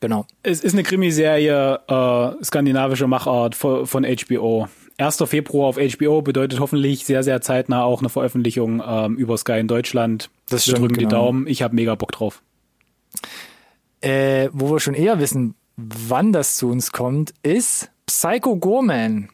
Genau. 0.00 0.26
Es 0.42 0.60
ist 0.60 0.74
eine 0.74 0.82
Krimiserie, 0.82 1.80
äh, 1.88 2.44
skandinavische 2.44 3.06
Machart 3.06 3.54
von, 3.54 3.86
HBO. 3.86 4.68
1. 4.98 5.24
Februar 5.26 5.68
auf 5.68 5.76
HBO 5.78 6.20
bedeutet 6.20 6.60
hoffentlich 6.60 7.06
sehr, 7.06 7.22
sehr 7.22 7.40
zeitnah 7.40 7.84
auch 7.84 8.00
eine 8.00 8.10
Veröffentlichung 8.10 8.82
ähm, 8.86 9.16
über 9.16 9.36
Sky 9.38 9.58
in 9.60 9.68
Deutschland. 9.68 10.30
Das 10.50 10.62
stimmt, 10.62 10.76
wir 10.76 10.80
drücken 10.80 10.94
genau. 10.94 11.08
die 11.08 11.14
Daumen. 11.14 11.46
Ich 11.46 11.62
habe 11.62 11.74
mega 11.74 11.94
Bock 11.94 12.12
drauf. 12.12 12.42
Äh, 14.02 14.50
wo 14.52 14.70
wir 14.70 14.80
schon 14.80 14.94
eher 14.94 15.18
wissen, 15.18 15.54
wann 15.76 16.32
das 16.32 16.56
zu 16.56 16.68
uns 16.68 16.92
kommt, 16.92 17.32
ist 17.42 17.90
Psycho 18.06 18.56
Gorman. 18.56 19.30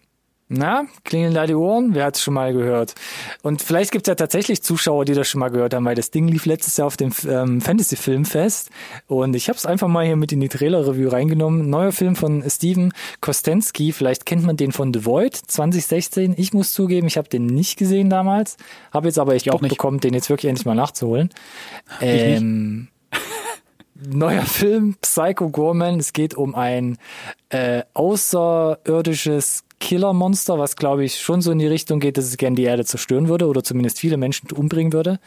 Na, 0.55 0.85
klingeln 1.05 1.33
da 1.33 1.47
die 1.47 1.55
Ohren? 1.55 1.95
Wer 1.95 2.05
hat 2.05 2.17
es 2.17 2.23
schon 2.23 2.35
mal 2.35 2.53
gehört? 2.53 2.95
Und 3.43 3.63
vielleicht 3.63 3.91
gibt 3.91 4.07
es 4.07 4.11
ja 4.11 4.15
tatsächlich 4.15 4.63
Zuschauer, 4.63 5.07
die 5.07 5.15
das 5.15 5.27
schon 5.27 5.39
mal 5.39 5.49
gehört 5.49 5.73
haben, 5.73 5.87
weil 5.87 5.95
das 5.95 6.11
Ding 6.11 6.29
lief 6.29 6.45
letztes 6.45 6.77
Jahr 6.77 6.89
auf 6.89 6.99
dem 6.99 7.11
ähm, 7.27 7.63
Fantasy 7.63 7.97
Filmfest 7.97 8.71
und 9.07 9.35
ich 9.35 9.49
habe 9.49 9.57
es 9.57 9.65
einfach 9.65 9.89
mal 9.89 10.05
hier 10.05 10.17
mit 10.17 10.31
in 10.31 10.41
die 10.41 10.51
Trailer-Review 10.51 11.09
reingenommen. 11.09 11.71
Neuer 11.71 11.93
Film 11.93 12.17
von 12.17 12.45
Steven 12.51 12.93
Kostensky, 13.23 13.93
vielleicht 13.93 14.27
kennt 14.27 14.45
man 14.45 14.59
den 14.59 14.73
von 14.73 14.93
The 14.93 15.07
Void 15.07 15.35
2016. 15.35 16.35
Ich 16.37 16.53
muss 16.53 16.75
zugeben, 16.75 17.07
ich 17.07 17.17
habe 17.17 17.31
den 17.31 17.47
nicht 17.47 17.79
gesehen 17.79 18.11
damals, 18.11 18.59
habe 18.93 19.09
jetzt 19.09 19.19
aber 19.19 19.35
echt 19.35 19.47
Bock 19.47 19.63
bekommen, 19.63 20.01
den 20.01 20.13
jetzt 20.13 20.29
wirklich 20.29 20.51
endlich 20.51 20.67
mal 20.67 20.75
nachzuholen. 20.75 21.31
Ähm, 22.03 22.89
neuer 24.09 24.43
Film, 24.43 24.97
Psycho 25.01 25.51
Gorman. 25.51 25.99
Es 25.99 26.13
geht 26.13 26.35
um 26.35 26.55
ein 26.55 26.99
äh, 27.51 27.83
außerirdisches 27.95 29.65
Killermonster, 29.81 30.59
was 30.59 30.77
glaube 30.77 31.05
ich 31.05 31.21
schon 31.21 31.43
so 31.43 31.51
in 31.51 31.59
die 31.59 31.67
Richtung 31.67 31.99
geht, 31.99 32.17
dass 32.17 32.27
es 32.27 32.37
gerne 32.37 32.57
die 32.57 32.63
Erde 32.63 32.85
zerstören 32.85 33.29
würde 33.29 33.47
oder 33.47 33.65
zumindest 33.65 33.99
viele 33.99 34.17
Menschen 34.17 34.51
umbringen 34.53 34.93
würde. 34.93 35.19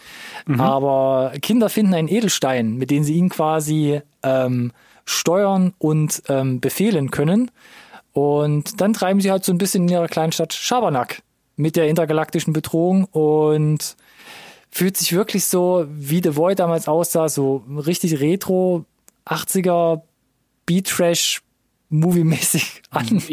Mhm. 0.45 0.61
Aber 0.61 1.33
Kinder 1.41 1.69
finden 1.69 1.93
einen 1.93 2.07
Edelstein, 2.07 2.77
mit 2.77 2.89
dem 2.89 3.03
sie 3.03 3.15
ihn 3.15 3.29
quasi 3.29 4.01
ähm, 4.23 4.71
steuern 5.03 5.73
und 5.77 6.23
ähm, 6.29 6.61
befehlen 6.61 7.11
können. 7.11 7.51
Und 8.13 8.79
dann 8.79 8.93
treiben 8.93 9.19
sie 9.19 9.29
halt 9.29 9.43
so 9.43 9.51
ein 9.51 9.57
bisschen 9.57 9.83
in 9.83 9.89
ihrer 9.89 10.07
kleinen 10.07 10.31
Stadt 10.31 10.53
Schabernack 10.53 11.21
mit 11.57 11.75
der 11.75 11.89
intergalaktischen 11.89 12.53
Bedrohung 12.53 13.05
und 13.05 13.97
fühlt 14.75 14.97
sich 14.97 15.13
wirklich 15.13 15.45
so, 15.45 15.85
wie 15.89 16.19
The 16.21 16.35
Void 16.35 16.59
damals 16.59 16.89
aussah, 16.89 17.29
so 17.29 17.63
richtig 17.69 18.19
retro, 18.19 18.83
80er 19.25 20.01
Beat-Trash 20.65 21.41
movie-mäßig 21.89 22.81
an. 22.89 23.23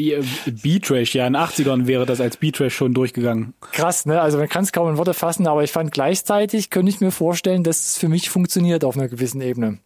B-Trash, 0.62 1.16
ja, 1.16 1.26
in 1.26 1.32
den 1.32 1.42
80ern 1.42 1.88
wäre 1.88 2.06
das 2.06 2.20
als 2.20 2.36
B-Trash 2.36 2.76
schon 2.76 2.94
durchgegangen. 2.94 3.54
Krass, 3.72 4.06
ne? 4.06 4.20
Also 4.20 4.38
man 4.38 4.48
kann 4.48 4.62
es 4.62 4.70
kaum 4.70 4.88
in 4.88 4.98
Worte 4.98 5.14
fassen, 5.14 5.48
aber 5.48 5.64
ich 5.64 5.72
fand 5.72 5.90
gleichzeitig, 5.90 6.70
könnte 6.70 6.90
ich 6.90 7.00
mir 7.00 7.10
vorstellen, 7.10 7.64
dass 7.64 7.88
es 7.88 7.98
für 7.98 8.08
mich 8.08 8.30
funktioniert 8.30 8.84
auf 8.84 8.96
einer 8.96 9.08
gewissen 9.08 9.40
Ebene. 9.40 9.78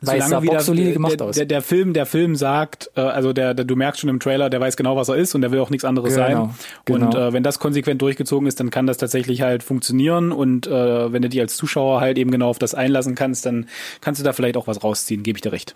Weil 0.00 0.22
Solange 0.22 0.46
sah 0.46 0.60
solide 0.60 0.92
gemacht 0.92 1.20
der, 1.20 1.26
aus. 1.26 1.36
Der, 1.36 1.46
der, 1.46 1.62
Film, 1.62 1.92
der 1.92 2.06
Film 2.06 2.36
sagt, 2.36 2.90
äh, 2.96 3.00
also 3.00 3.32
der, 3.32 3.54
der, 3.54 3.64
du 3.64 3.76
merkst 3.76 4.00
schon 4.00 4.10
im 4.10 4.20
Trailer, 4.20 4.50
der 4.50 4.60
weiß 4.60 4.76
genau, 4.76 4.96
was 4.96 5.08
er 5.08 5.16
ist 5.16 5.34
und 5.34 5.40
der 5.40 5.50
will 5.50 5.60
auch 5.60 5.70
nichts 5.70 5.84
anderes 5.84 6.14
genau, 6.14 6.26
sein. 6.26 6.50
Genau. 6.84 7.06
Und 7.06 7.14
äh, 7.14 7.32
wenn 7.32 7.42
das 7.42 7.58
konsequent 7.58 8.02
durchgezogen 8.02 8.46
ist, 8.46 8.60
dann 8.60 8.70
kann 8.70 8.86
das 8.86 8.98
tatsächlich 8.98 9.42
halt 9.42 9.62
funktionieren. 9.62 10.32
Und 10.32 10.66
äh, 10.66 11.12
wenn 11.12 11.22
du 11.22 11.28
dich 11.28 11.40
als 11.40 11.56
Zuschauer 11.56 12.00
halt 12.00 12.18
eben 12.18 12.30
genau 12.30 12.48
auf 12.48 12.58
das 12.58 12.74
einlassen 12.74 13.14
kannst, 13.14 13.46
dann 13.46 13.66
kannst 14.00 14.20
du 14.20 14.24
da 14.24 14.32
vielleicht 14.32 14.56
auch 14.56 14.66
was 14.66 14.82
rausziehen, 14.82 15.22
gebe 15.22 15.38
ich 15.38 15.42
dir 15.42 15.52
recht. 15.52 15.74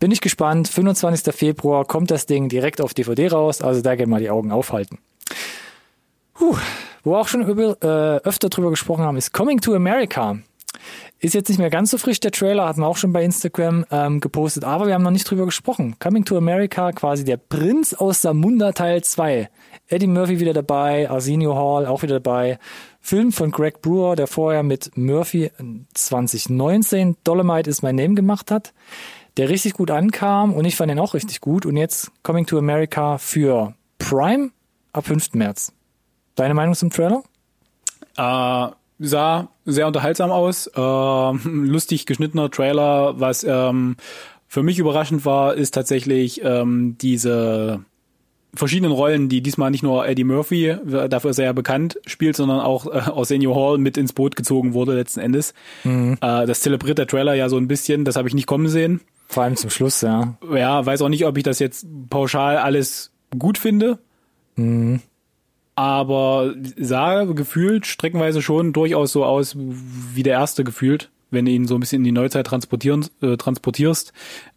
Bin 0.00 0.10
ich 0.12 0.20
gespannt. 0.20 0.68
25. 0.68 1.34
Februar 1.34 1.84
kommt 1.84 2.10
das 2.10 2.26
Ding 2.26 2.48
direkt 2.48 2.80
auf 2.80 2.94
DVD 2.94 3.28
raus, 3.28 3.62
also 3.62 3.82
da 3.82 3.96
gerne 3.96 4.10
mal 4.10 4.20
die 4.20 4.30
Augen 4.30 4.52
aufhalten. 4.52 4.98
Puh. 6.34 6.56
Wo 7.02 7.12
wir 7.12 7.18
auch 7.18 7.28
schon 7.28 7.46
über, 7.46 7.76
äh, 7.82 8.26
öfter 8.28 8.48
drüber 8.48 8.70
gesprochen 8.70 9.04
haben, 9.04 9.16
ist 9.16 9.32
Coming 9.32 9.60
to 9.60 9.74
America. 9.74 10.38
Ist 11.20 11.34
jetzt 11.34 11.48
nicht 11.48 11.58
mehr 11.58 11.70
ganz 11.70 11.90
so 11.90 11.98
frisch, 11.98 12.20
der 12.20 12.30
Trailer, 12.30 12.66
hatten 12.66 12.80
wir 12.80 12.86
auch 12.86 12.96
schon 12.96 13.12
bei 13.12 13.24
Instagram 13.24 13.84
ähm, 13.90 14.20
gepostet, 14.20 14.64
aber 14.64 14.86
wir 14.86 14.94
haben 14.94 15.02
noch 15.02 15.10
nicht 15.10 15.28
drüber 15.28 15.46
gesprochen. 15.46 15.96
Coming 15.98 16.24
to 16.24 16.36
America, 16.36 16.92
quasi 16.92 17.24
der 17.24 17.36
Prinz 17.36 17.94
aus 17.94 18.22
Samunda 18.22 18.72
Teil 18.72 19.02
2. 19.02 19.48
Eddie 19.88 20.06
Murphy 20.06 20.38
wieder 20.38 20.52
dabei, 20.52 21.10
Arsenio 21.10 21.56
Hall 21.56 21.86
auch 21.86 22.02
wieder 22.02 22.20
dabei. 22.20 22.58
Film 23.00 23.32
von 23.32 23.50
Greg 23.50 23.80
Brewer, 23.80 24.16
der 24.16 24.26
vorher 24.26 24.62
mit 24.62 24.96
Murphy 24.96 25.50
2019 25.94 27.16
Dolomite 27.24 27.68
is 27.68 27.82
my 27.82 27.92
name 27.92 28.14
gemacht 28.14 28.50
hat 28.50 28.72
der 29.38 29.48
richtig 29.48 29.74
gut 29.74 29.90
ankam 29.90 30.52
und 30.52 30.64
ich 30.64 30.76
fand 30.76 30.90
ihn 30.90 30.98
auch 30.98 31.14
richtig 31.14 31.40
gut. 31.40 31.64
Und 31.64 31.76
jetzt 31.76 32.10
Coming 32.22 32.44
to 32.44 32.58
America 32.58 33.18
für 33.18 33.74
Prime 33.98 34.50
ab 34.92 35.06
5. 35.06 35.34
März. 35.34 35.72
Deine 36.34 36.54
Meinung 36.54 36.74
zum 36.74 36.90
Trailer? 36.90 37.22
Äh, 38.16 38.72
sah 38.98 39.48
sehr 39.64 39.86
unterhaltsam 39.86 40.30
aus. 40.30 40.66
Äh, 40.66 41.48
lustig 41.48 42.06
geschnittener 42.06 42.50
Trailer. 42.50 43.20
Was 43.20 43.44
ähm, 43.44 43.96
für 44.46 44.62
mich 44.62 44.78
überraschend 44.78 45.24
war, 45.24 45.54
ist 45.54 45.74
tatsächlich 45.74 46.42
ähm, 46.42 46.96
diese 47.00 47.80
verschiedenen 48.54 48.92
Rollen, 48.92 49.28
die 49.28 49.42
diesmal 49.42 49.70
nicht 49.70 49.82
nur 49.82 50.06
Eddie 50.06 50.24
Murphy, 50.24 50.74
dafür 51.08 51.30
ist 51.30 51.38
er 51.38 51.46
ja 51.46 51.52
bekannt, 51.52 52.00
spielt, 52.06 52.36
sondern 52.36 52.60
auch 52.60 52.86
äh, 52.86 52.98
Arsenio 52.98 53.54
Hall 53.54 53.78
mit 53.78 53.96
ins 53.96 54.12
Boot 54.12 54.36
gezogen 54.36 54.74
wurde 54.74 54.94
letzten 54.94 55.20
Endes. 55.20 55.54
Mhm. 55.84 56.18
Äh, 56.20 56.46
das 56.46 56.60
zelebriert 56.60 56.98
der 56.98 57.06
Trailer 57.06 57.34
ja 57.34 57.48
so 57.48 57.56
ein 57.56 57.68
bisschen, 57.68 58.04
das 58.04 58.16
habe 58.16 58.28
ich 58.28 58.34
nicht 58.34 58.46
kommen 58.46 58.68
sehen. 58.68 59.00
Vor 59.28 59.42
allem 59.42 59.56
zum 59.56 59.70
Schluss, 59.70 60.00
ja. 60.00 60.36
Ja, 60.52 60.84
weiß 60.84 61.02
auch 61.02 61.10
nicht, 61.10 61.26
ob 61.26 61.36
ich 61.36 61.44
das 61.44 61.58
jetzt 61.58 61.86
pauschal 62.08 62.56
alles 62.56 63.12
gut 63.38 63.58
finde. 63.58 63.98
Mhm. 64.56 65.00
Aber 65.78 66.54
sah 66.76 67.22
gefühlt 67.22 67.86
streckenweise 67.86 68.42
schon 68.42 68.72
durchaus 68.72 69.12
so 69.12 69.24
aus 69.24 69.54
wie 69.56 70.24
der 70.24 70.32
erste 70.32 70.64
gefühlt, 70.64 71.08
wenn 71.30 71.44
du 71.44 71.52
ihn 71.52 71.68
so 71.68 71.76
ein 71.76 71.80
bisschen 71.80 72.00
in 72.00 72.04
die 72.04 72.10
Neuzeit 72.10 72.48
transportieren, 72.48 73.06
äh, 73.22 73.36
transportierst. 73.36 74.12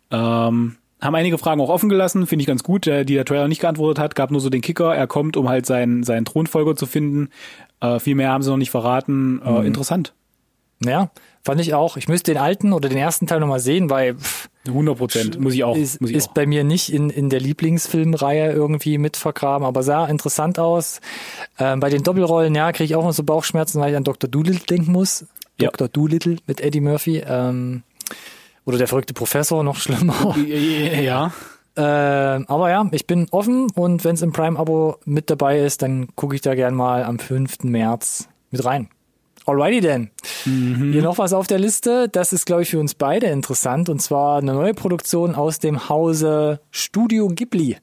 Ähm, 0.10 0.78
haben 1.00 1.16
einige 1.16 1.38
Fragen 1.38 1.62
auch 1.62 1.70
offen 1.70 1.90
gelassen, 1.90 2.26
finde 2.26 2.42
ich 2.42 2.48
ganz 2.48 2.64
gut, 2.64 2.88
der, 2.88 3.06
die 3.06 3.14
der 3.14 3.26
Trailer 3.26 3.48
nicht 3.48 3.62
geantwortet 3.62 4.04
hat. 4.04 4.16
Gab 4.16 4.32
nur 4.32 4.42
so 4.42 4.50
den 4.50 4.62
Kicker, 4.62 4.96
er 4.96 5.06
kommt, 5.06 5.38
um 5.38 5.48
halt 5.48 5.68
seinen, 5.68 6.02
seinen 6.02 6.26
Thronfolger 6.26 6.76
zu 6.76 6.88
finden. 6.88 7.30
Äh, 7.82 8.00
viel 8.00 8.16
mehr 8.16 8.32
haben 8.32 8.42
sie 8.42 8.50
noch 8.50 8.58
nicht 8.58 8.72
verraten. 8.72 9.44
Äh, 9.46 9.52
mhm. 9.52 9.66
Interessant. 9.68 10.16
Ja, 10.84 11.12
fand 11.44 11.62
ich 11.62 11.74
auch. 11.74 11.98
Ich 11.98 12.08
müsste 12.08 12.34
den 12.34 12.42
alten 12.42 12.74
oder 12.74 12.90
den 12.90 12.98
ersten 12.98 13.28
Teil 13.28 13.40
nochmal 13.40 13.60
sehen, 13.60 13.90
weil 13.90 14.16
pff, 14.16 14.50
100 14.68 14.98
Prozent 14.98 15.40
muss 15.40 15.54
ich 15.54 15.64
auch. 15.64 15.76
Ist, 15.76 16.02
muss 16.02 16.10
ich 16.10 16.16
ist 16.16 16.30
auch. 16.30 16.34
bei 16.34 16.46
mir 16.46 16.64
nicht 16.64 16.92
in, 16.94 17.10
in 17.10 17.30
der 17.30 17.40
Lieblingsfilmreihe 17.40 18.52
irgendwie 18.52 18.98
mit 18.98 19.18
vergraben, 19.18 19.66
aber 19.66 19.84
sah 19.84 20.06
interessant 20.06 20.60
aus. 20.60 21.02
Ähm, 21.60 21.80
bei 21.80 21.90
den 21.90 22.04
Doppelrollen, 22.04 22.54
ja, 22.54 22.72
kriege 22.72 22.86
ich 22.86 22.96
auch 22.96 23.04
noch 23.04 23.14
so 23.14 23.24
Bauchschmerzen, 23.24 23.80
weil 23.80 23.92
ich 23.92 23.98
an 23.98 24.04
Dr. 24.04 24.30
Doolittle 24.30 24.66
denken 24.66 24.92
muss. 24.92 25.26
Ja. 25.60 25.70
Dr. 25.70 25.88
Doolittle 25.88 26.38
mit 26.48 26.62
Eddie 26.62 26.82
Murphy. 26.82 27.24
Ähm, 27.26 27.84
oder 28.66 28.78
der 28.78 28.88
verrückte 28.88 29.14
Professor, 29.14 29.64
noch 29.64 29.78
schlimmer. 29.78 30.36
Ja. 30.46 31.32
Äh, 31.76 31.82
aber 31.82 32.70
ja, 32.70 32.86
ich 32.92 33.08
bin 33.08 33.28
offen 33.32 33.72
und 33.76 34.04
wenn 34.04 34.16
es 34.16 34.22
im 34.22 34.34
Prime-Abo 34.34 34.98
mit 35.06 35.30
dabei 35.30 35.60
ist, 35.60 35.82
dann 35.82 36.14
gucke 36.16 36.36
ich 36.36 36.42
da 36.42 36.54
gern 36.54 36.76
mal 36.76 37.04
am 37.04 37.18
5. 37.18 37.64
März 37.64 38.28
mit 38.50 38.66
rein. 38.66 38.90
Alrighty 39.46 39.82
denn. 39.82 40.12
Mhm. 40.46 40.92
Hier 40.92 41.02
noch 41.02 41.18
was 41.18 41.34
auf 41.34 41.48
der 41.48 41.60
Liste. 41.60 42.10
Das 42.10 42.34
ist, 42.34 42.46
glaube 42.46 42.64
ich, 42.64 42.70
für 42.70 42.80
uns 42.80 42.94
beide 42.94 43.28
interessant. 43.28 43.89
Und 43.89 44.02
zwar 44.02 44.39
eine 44.39 44.54
neue 44.54 44.74
Produktion 44.74 45.36
aus 45.36 45.60
dem 45.60 45.89
Hause 45.89 46.62
Studio 46.72 47.28
Ghibli. 47.28 47.78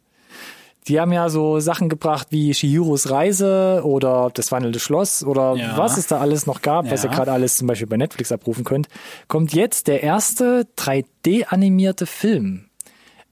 Die 0.87 0.99
haben 0.99 1.13
ja 1.13 1.29
so 1.29 1.61
Sachen 1.61 1.91
gebracht 1.91 2.29
wie 2.31 2.55
Shihiros 2.55 3.11
Reise 3.11 3.83
oder 3.85 4.31
das 4.33 4.51
wandelnde 4.53 4.81
Schloss 4.81 5.23
oder 5.23 5.55
ja. 5.55 5.77
was 5.77 5.99
es 5.99 6.07
da 6.07 6.19
alles 6.19 6.47
noch 6.47 6.63
gab, 6.63 6.87
ja. 6.87 6.93
was 6.93 7.05
ihr 7.05 7.11
gerade 7.11 7.31
alles 7.31 7.59
zum 7.59 7.67
Beispiel 7.67 7.87
bei 7.87 7.99
Netflix 7.99 8.33
abrufen 8.33 8.65
könnt. 8.65 8.89
Kommt 9.27 9.53
jetzt 9.53 9.87
der 9.87 10.03
erste 10.03 10.67
3D-animierte 10.79 12.07
Film. 12.07 12.71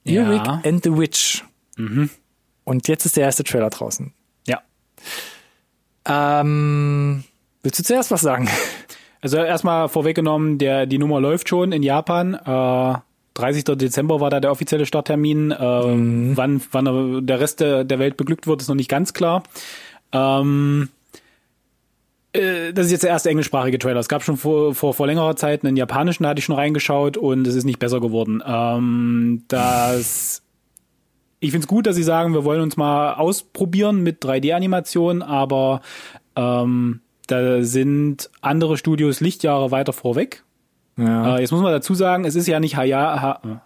Eric 0.04 0.46
ja. 0.46 0.60
and 0.64 0.84
the 0.84 0.96
Witch. 0.96 1.44
Mhm. 1.76 2.10
Und 2.64 2.88
jetzt 2.88 3.06
ist 3.06 3.16
der 3.16 3.24
erste 3.24 3.42
Trailer 3.42 3.70
draußen. 3.70 4.12
Ja. 4.46 4.60
Ähm, 6.04 7.24
Willst 7.66 7.80
du 7.80 7.82
zuerst 7.82 8.10
was 8.12 8.20
sagen? 8.20 8.48
Also 9.22 9.38
erstmal 9.38 9.88
vorweggenommen, 9.88 10.58
der, 10.58 10.86
die 10.86 10.98
Nummer 10.98 11.20
läuft 11.20 11.48
schon 11.48 11.72
in 11.72 11.82
Japan. 11.82 12.34
Äh, 12.34 12.98
30. 13.34 13.64
Dezember 13.76 14.20
war 14.20 14.30
da 14.30 14.38
der 14.38 14.52
offizielle 14.52 14.86
Starttermin. 14.86 15.50
Äh, 15.50 15.86
mhm. 15.86 16.36
Wann, 16.36 16.62
wann 16.70 17.26
der 17.26 17.40
Rest 17.40 17.58
der, 17.58 17.82
der 17.82 17.98
Welt 17.98 18.18
beglückt 18.18 18.46
wird, 18.46 18.60
ist 18.60 18.68
noch 18.68 18.76
nicht 18.76 18.90
ganz 18.90 19.14
klar. 19.14 19.42
Ähm, 20.12 20.90
äh, 22.34 22.72
das 22.72 22.86
ist 22.86 22.92
jetzt 22.92 23.02
der 23.02 23.10
erste 23.10 23.30
englischsprachige 23.30 23.80
Trailer. 23.80 23.98
Es 23.98 24.08
gab 24.08 24.22
schon 24.22 24.36
vor, 24.36 24.76
vor, 24.76 24.94
vor 24.94 25.08
längerer 25.08 25.34
Zeit 25.34 25.64
einen 25.64 25.76
japanischen, 25.76 26.22
da 26.22 26.28
hatte 26.28 26.38
ich 26.38 26.44
schon 26.44 26.54
reingeschaut 26.54 27.16
und 27.16 27.48
es 27.48 27.56
ist 27.56 27.64
nicht 27.64 27.80
besser 27.80 28.00
geworden. 28.00 28.44
Ähm, 28.46 29.42
das 29.48 30.42
ich 31.40 31.50
finde 31.50 31.64
es 31.64 31.68
gut, 31.68 31.86
dass 31.86 31.96
sie 31.96 32.04
sagen, 32.04 32.32
wir 32.32 32.44
wollen 32.44 32.60
uns 32.60 32.76
mal 32.76 33.14
ausprobieren 33.14 34.02
mit 34.02 34.22
3D-Animation, 34.22 35.22
aber 35.22 35.80
ähm, 36.36 37.00
da 37.26 37.62
sind 37.62 38.30
andere 38.40 38.76
Studios 38.76 39.20
Lichtjahre 39.20 39.70
weiter 39.70 39.92
vorweg. 39.92 40.44
Ja. 40.96 41.36
Äh, 41.36 41.40
jetzt 41.40 41.52
muss 41.52 41.62
man 41.62 41.72
dazu 41.72 41.94
sagen, 41.94 42.24
es 42.24 42.34
ist 42.34 42.46
ja 42.46 42.60
nicht 42.60 42.76
Haya, 42.76 43.20
ha, 43.20 43.62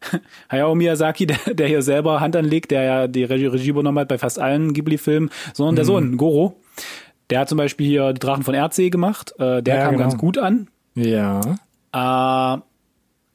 Hayao 0.50 0.74
Miyazaki, 0.74 1.26
der, 1.26 1.54
der 1.54 1.68
hier 1.68 1.82
selber 1.82 2.20
Hand 2.20 2.36
anlegt, 2.36 2.70
der 2.70 2.82
ja 2.82 3.06
die 3.08 3.24
Regie, 3.24 3.46
Regie 3.46 3.70
übernommen 3.70 3.98
hat 3.98 4.08
bei 4.08 4.18
fast 4.18 4.38
allen 4.38 4.72
Ghibli-Filmen, 4.72 5.30
sondern 5.52 5.74
mhm. 5.74 5.76
der 5.76 5.84
Sohn, 5.84 6.16
Goro. 6.16 6.60
Der 7.30 7.40
hat 7.40 7.48
zum 7.48 7.58
Beispiel 7.58 7.86
hier 7.86 8.12
die 8.12 8.20
Drachen 8.20 8.44
von 8.44 8.54
Erdsee 8.54 8.90
gemacht. 8.90 9.34
Äh, 9.38 9.62
der 9.62 9.76
ja, 9.76 9.82
kam 9.84 9.92
genau. 9.92 10.04
ganz 10.04 10.16
gut 10.16 10.38
an. 10.38 10.68
Ja. 10.94 11.40
Äh, 11.92 12.60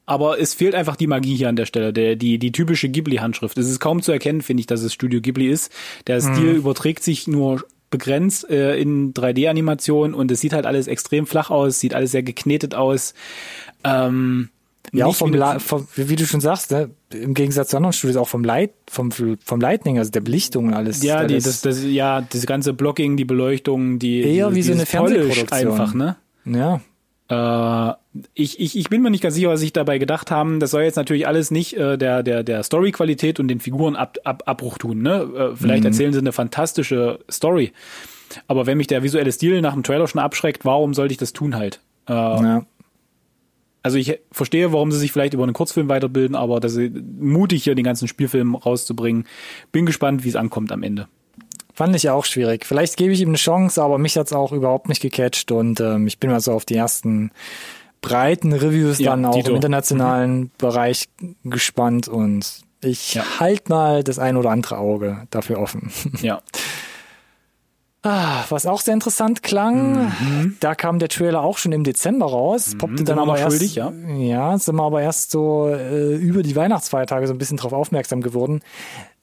aber 0.04 0.40
es 0.40 0.54
fehlt 0.54 0.74
einfach 0.74 0.96
die 0.96 1.06
Magie 1.06 1.36
hier 1.36 1.48
an 1.48 1.56
der 1.56 1.66
Stelle, 1.66 1.92
der, 1.92 2.16
die, 2.16 2.38
die 2.38 2.52
typische 2.52 2.88
Ghibli-Handschrift. 2.88 3.56
Es 3.56 3.68
ist 3.68 3.80
kaum 3.80 4.02
zu 4.02 4.12
erkennen, 4.12 4.40
finde 4.40 4.62
ich, 4.62 4.66
dass 4.66 4.82
es 4.82 4.92
Studio 4.92 5.20
Ghibli 5.20 5.46
ist. 5.46 5.72
Der 6.06 6.20
Stil 6.20 6.52
mhm. 6.52 6.56
überträgt 6.56 7.02
sich 7.02 7.28
nur 7.28 7.64
begrenzt 7.92 8.50
äh, 8.50 8.76
in 8.76 9.14
3D-Animation 9.14 10.14
und 10.14 10.32
es 10.32 10.40
sieht 10.40 10.52
halt 10.52 10.66
alles 10.66 10.88
extrem 10.88 11.26
flach 11.26 11.50
aus, 11.50 11.78
sieht 11.78 11.94
alles 11.94 12.10
sehr 12.10 12.24
geknetet 12.24 12.74
aus. 12.74 13.14
Ähm, 13.84 14.48
Ja, 14.92 15.06
auch 15.06 15.14
vom, 15.14 15.32
wie, 15.32 15.60
vom, 15.60 15.86
wie 15.94 16.16
du 16.16 16.26
schon 16.26 16.40
sagst, 16.40 16.72
ne, 16.72 16.90
im 17.12 17.34
Gegensatz 17.34 17.68
zu 17.68 17.76
anderen 17.76 17.92
Studios 17.92 18.16
auch 18.16 18.28
vom 18.28 18.42
Light, 18.42 18.72
vom, 18.90 19.10
vom 19.12 19.60
Lightning, 19.60 19.98
also 19.98 20.10
der 20.10 20.20
Belichtung 20.22 20.66
und 20.66 20.74
alles. 20.74 21.02
Ja, 21.04 21.24
die, 21.24 21.38
das, 21.38 21.60
das, 21.60 21.84
ja, 21.84 22.20
das 22.20 22.44
ganze 22.46 22.72
Blocking, 22.72 23.16
die 23.16 23.24
Beleuchtung, 23.24 24.00
die 24.00 24.22
eher 24.22 24.54
wie 24.54 24.62
so 24.62 24.72
eine 24.72 24.84
Fernsehproduktion 24.86 25.72
einfach, 25.72 25.94
ne? 25.94 26.16
Ja. 26.44 26.80
Äh, 27.32 27.94
ich, 28.34 28.60
ich, 28.60 28.76
ich 28.76 28.90
bin 28.90 29.00
mir 29.00 29.10
nicht 29.10 29.22
ganz 29.22 29.34
sicher, 29.34 29.48
was 29.48 29.60
sich 29.60 29.72
dabei 29.72 29.98
gedacht 29.98 30.30
haben. 30.30 30.60
Das 30.60 30.70
soll 30.70 30.82
jetzt 30.82 30.96
natürlich 30.96 31.26
alles 31.26 31.50
nicht 31.50 31.74
äh, 31.74 31.96
der, 31.96 32.22
der, 32.22 32.42
der 32.42 32.62
Story-Qualität 32.62 33.40
und 33.40 33.48
den 33.48 33.60
Figuren 33.60 33.96
ab, 33.96 34.18
ab, 34.24 34.42
Abbruch 34.46 34.76
tun. 34.78 35.02
Ne? 35.02 35.22
Äh, 35.34 35.56
vielleicht 35.56 35.82
mhm. 35.82 35.86
erzählen 35.86 36.12
sie 36.12 36.18
eine 36.18 36.32
fantastische 36.32 37.20
Story. 37.30 37.72
Aber 38.46 38.66
wenn 38.66 38.76
mich 38.76 38.86
der 38.86 39.02
visuelle 39.02 39.32
Stil 39.32 39.60
nach 39.62 39.72
dem 39.72 39.82
Trailer 39.82 40.06
schon 40.08 40.20
abschreckt, 40.20 40.64
warum 40.64 40.94
sollte 40.94 41.12
ich 41.12 41.18
das 41.18 41.32
tun 41.32 41.56
halt? 41.56 41.80
Äh, 42.08 42.12
ja. 42.12 42.66
Also 43.82 43.98
ich 43.98 44.20
verstehe, 44.30 44.72
warum 44.72 44.92
sie 44.92 44.98
sich 44.98 45.10
vielleicht 45.10 45.34
über 45.34 45.42
einen 45.42 45.54
Kurzfilm 45.54 45.88
weiterbilden, 45.88 46.36
aber 46.36 46.60
das 46.60 46.76
ist 46.76 46.92
mutig 47.18 47.64
hier 47.64 47.74
den 47.74 47.84
ganzen 47.84 48.08
Spielfilm 48.08 48.54
rauszubringen. 48.54 49.24
Bin 49.72 49.86
gespannt, 49.86 50.22
wie 50.22 50.28
es 50.28 50.36
ankommt 50.36 50.70
am 50.70 50.82
Ende. 50.82 51.08
Fand 51.74 51.96
ich 51.96 52.10
auch 52.10 52.24
schwierig. 52.24 52.66
Vielleicht 52.66 52.96
gebe 52.96 53.12
ich 53.12 53.20
ihm 53.20 53.28
eine 53.28 53.38
Chance, 53.38 53.82
aber 53.82 53.98
mich 53.98 54.16
hat's 54.18 54.32
auch 54.32 54.52
überhaupt 54.52 54.88
nicht 54.88 55.00
gecatcht 55.00 55.50
und 55.52 55.80
ähm, 55.80 56.06
ich 56.06 56.18
bin 56.18 56.30
mal 56.30 56.40
so 56.40 56.52
auf 56.52 56.64
die 56.64 56.76
ersten 56.76 57.30
breiten 58.02 58.52
Reviews 58.52 58.98
ja, 58.98 59.12
dann 59.12 59.24
auch 59.24 59.34
Tito. 59.34 59.50
im 59.50 59.56
internationalen 59.56 60.38
mhm. 60.38 60.50
Bereich 60.58 61.08
gespannt 61.44 62.08
und 62.08 62.62
ich 62.82 63.14
ja. 63.14 63.24
halt 63.40 63.68
mal 63.68 64.04
das 64.04 64.18
ein 64.18 64.36
oder 64.36 64.50
andere 64.50 64.76
Auge 64.76 65.26
dafür 65.30 65.58
offen. 65.58 65.90
Ja. 66.20 66.42
Ah, 68.04 68.42
was 68.48 68.66
auch 68.66 68.80
sehr 68.80 68.94
interessant 68.94 69.44
klang, 69.44 70.06
mhm. 70.06 70.56
da 70.58 70.74
kam 70.74 70.98
der 70.98 71.08
Trailer 71.08 71.40
auch 71.40 71.56
schon 71.56 71.70
im 71.70 71.84
Dezember 71.84 72.26
raus, 72.26 72.74
mhm, 72.74 72.78
poppte 72.78 73.04
dann 73.04 73.20
aber 73.20 73.38
erst, 73.38 73.52
schuldig, 73.52 73.76
ja? 73.76 73.92
ja, 74.18 74.58
sind 74.58 74.74
wir 74.74 74.82
aber 74.82 75.02
erst 75.02 75.30
so 75.30 75.68
äh, 75.68 76.16
über 76.16 76.42
die 76.42 76.56
Weihnachtsfeiertage 76.56 77.28
so 77.28 77.32
ein 77.32 77.38
bisschen 77.38 77.58
drauf 77.58 77.72
aufmerksam 77.72 78.20
geworden. 78.20 78.60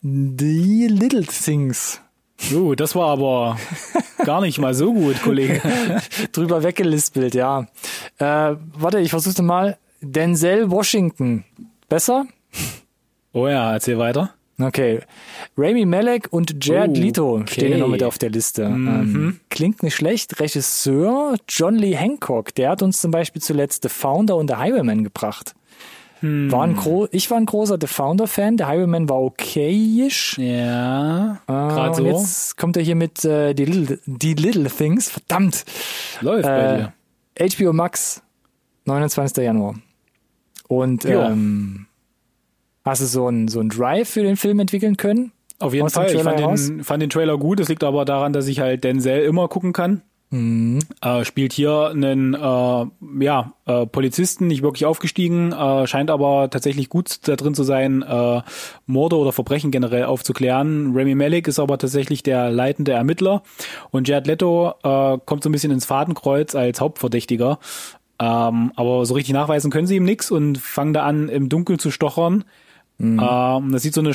The 0.01 0.87
Little 0.87 1.25
Things. 1.25 1.99
So, 2.39 2.73
das 2.73 2.95
war 2.95 3.09
aber 3.09 3.57
gar 4.25 4.41
nicht 4.41 4.59
mal 4.59 4.73
so 4.73 4.93
gut, 4.93 5.21
Kollege. 5.21 5.61
Drüber 6.31 6.63
weggelispelt, 6.63 7.35
ja. 7.35 7.67
Äh, 8.17 8.55
warte, 8.73 8.99
ich 8.99 9.09
versuche 9.09 9.43
mal. 9.43 9.77
Denzel 10.01 10.71
Washington. 10.71 11.43
Besser? 11.89 12.25
Oh 13.33 13.47
ja, 13.47 13.73
erzähl 13.73 13.97
weiter. 13.97 14.33
Okay. 14.59 14.99
Rami 15.57 15.85
Malek 15.85 16.27
und 16.31 16.63
Jared 16.65 16.91
oh, 16.91 16.99
Leto 16.99 17.35
okay. 17.37 17.53
stehen 17.53 17.71
ja 17.71 17.77
noch 17.77 17.87
mit 17.87 18.03
auf 18.03 18.17
der 18.17 18.29
Liste. 18.29 18.67
Mhm. 18.67 18.87
Ähm, 18.87 19.39
klingt 19.49 19.83
nicht 19.83 19.95
schlecht. 19.95 20.39
Regisseur 20.39 21.35
John 21.47 21.75
Lee 21.75 21.95
Hancock, 21.95 22.53
der 22.55 22.71
hat 22.71 22.81
uns 22.81 22.99
zum 22.99 23.11
Beispiel 23.11 23.41
zuletzt 23.41 23.83
The 23.83 23.89
Founder 23.89 24.35
und 24.35 24.49
The 24.49 24.57
Highwayman 24.57 25.03
gebracht. 25.03 25.55
Hm. 26.21 26.51
War 26.51 26.63
ein 26.63 26.75
gro 26.75 27.07
ich 27.11 27.29
war 27.31 27.37
ein 27.37 27.45
großer 27.45 27.77
The 27.79 27.87
Founder-Fan. 27.87 28.57
Der 28.57 28.67
Highwayman 28.67 29.07
war 29.09 29.21
okayisch. 29.21 30.37
Ja. 30.37 31.39
Äh, 31.47 31.51
Gerade 31.51 31.95
so. 31.95 32.05
Jetzt 32.05 32.57
kommt 32.57 32.77
er 32.77 32.83
hier 32.83 32.95
mit 32.95 33.23
äh, 33.25 33.53
die, 33.53 33.65
Little, 33.65 33.99
die 34.05 34.33
Little 34.33 34.69
Things. 34.69 35.09
Verdammt. 35.09 35.65
Läuft 36.21 36.45
äh, 36.45 36.91
bei 37.37 37.47
dir. 37.47 37.55
HBO 37.55 37.73
Max, 37.73 38.21
29. 38.85 39.43
Januar. 39.43 39.75
Und 40.67 41.05
ähm, 41.05 41.87
Hast 42.85 43.01
du 43.01 43.05
so 43.05 43.27
ein 43.27 43.47
so 43.47 43.59
ein 43.59 43.69
Drive 43.69 44.09
für 44.09 44.23
den 44.23 44.35
Film 44.35 44.59
entwickeln 44.59 44.97
können? 44.97 45.31
Auf 45.59 45.73
jeden 45.73 45.89
Fall. 45.89 46.13
Ich 46.13 46.23
fand 46.23 46.39
den, 46.39 46.83
fand 46.83 47.03
den 47.03 47.09
Trailer 47.09 47.37
gut. 47.37 47.59
Es 47.59 47.67
liegt 47.67 47.83
aber 47.83 48.05
daran, 48.05 48.33
dass 48.33 48.47
ich 48.47 48.61
halt 48.61 48.83
Denzel 48.83 49.21
immer 49.23 49.47
gucken 49.47 49.73
kann. 49.73 50.01
Mhm. 50.31 50.79
Äh, 51.01 51.25
spielt 51.25 51.53
hier 51.53 51.89
einen 51.89 52.35
äh, 52.35 52.85
ja, 53.25 53.53
äh, 53.65 53.87
Polizisten, 53.87 54.45
nicht 54.47 54.61
wirklich 54.61 54.85
aufgestiegen, 54.85 55.51
äh, 55.51 55.87
scheint 55.87 56.11
aber 56.11 56.49
tatsächlich 56.51 56.89
gut 56.89 57.27
da 57.27 57.35
drin 57.35 57.55
zu 57.55 57.63
sein, 57.63 58.03
äh, 58.03 58.41
Morde 58.85 59.17
oder 59.17 59.31
Verbrechen 59.31 59.71
generell 59.71 60.05
aufzuklären. 60.05 60.93
Remy 60.95 61.15
Malek 61.15 61.47
ist 61.47 61.57
aber 61.57 61.79
tatsächlich 61.79 62.21
der 62.21 62.51
leitende 62.51 62.91
Ermittler 62.91 63.41
und 63.89 64.07
Jared 64.07 64.27
Leto 64.27 64.73
äh, 64.83 65.17
kommt 65.25 65.43
so 65.43 65.49
ein 65.49 65.51
bisschen 65.51 65.71
ins 65.71 65.85
Fadenkreuz 65.85 66.53
als 66.53 66.79
Hauptverdächtiger. 66.79 67.57
Ähm, 68.19 68.71
aber 68.75 69.05
so 69.05 69.15
richtig 69.15 69.33
nachweisen 69.33 69.71
können 69.71 69.87
sie 69.87 69.95
ihm 69.95 70.03
nichts 70.03 70.29
und 70.29 70.59
fangen 70.59 70.93
da 70.93 71.05
an, 71.05 71.29
im 71.29 71.49
Dunkeln 71.49 71.79
zu 71.79 71.89
stochern. 71.89 72.43
Mhm. 72.99 73.19
Ähm, 73.19 73.71
das 73.71 73.81
sieht 73.81 73.95
so 73.95 74.01
eine 74.01 74.13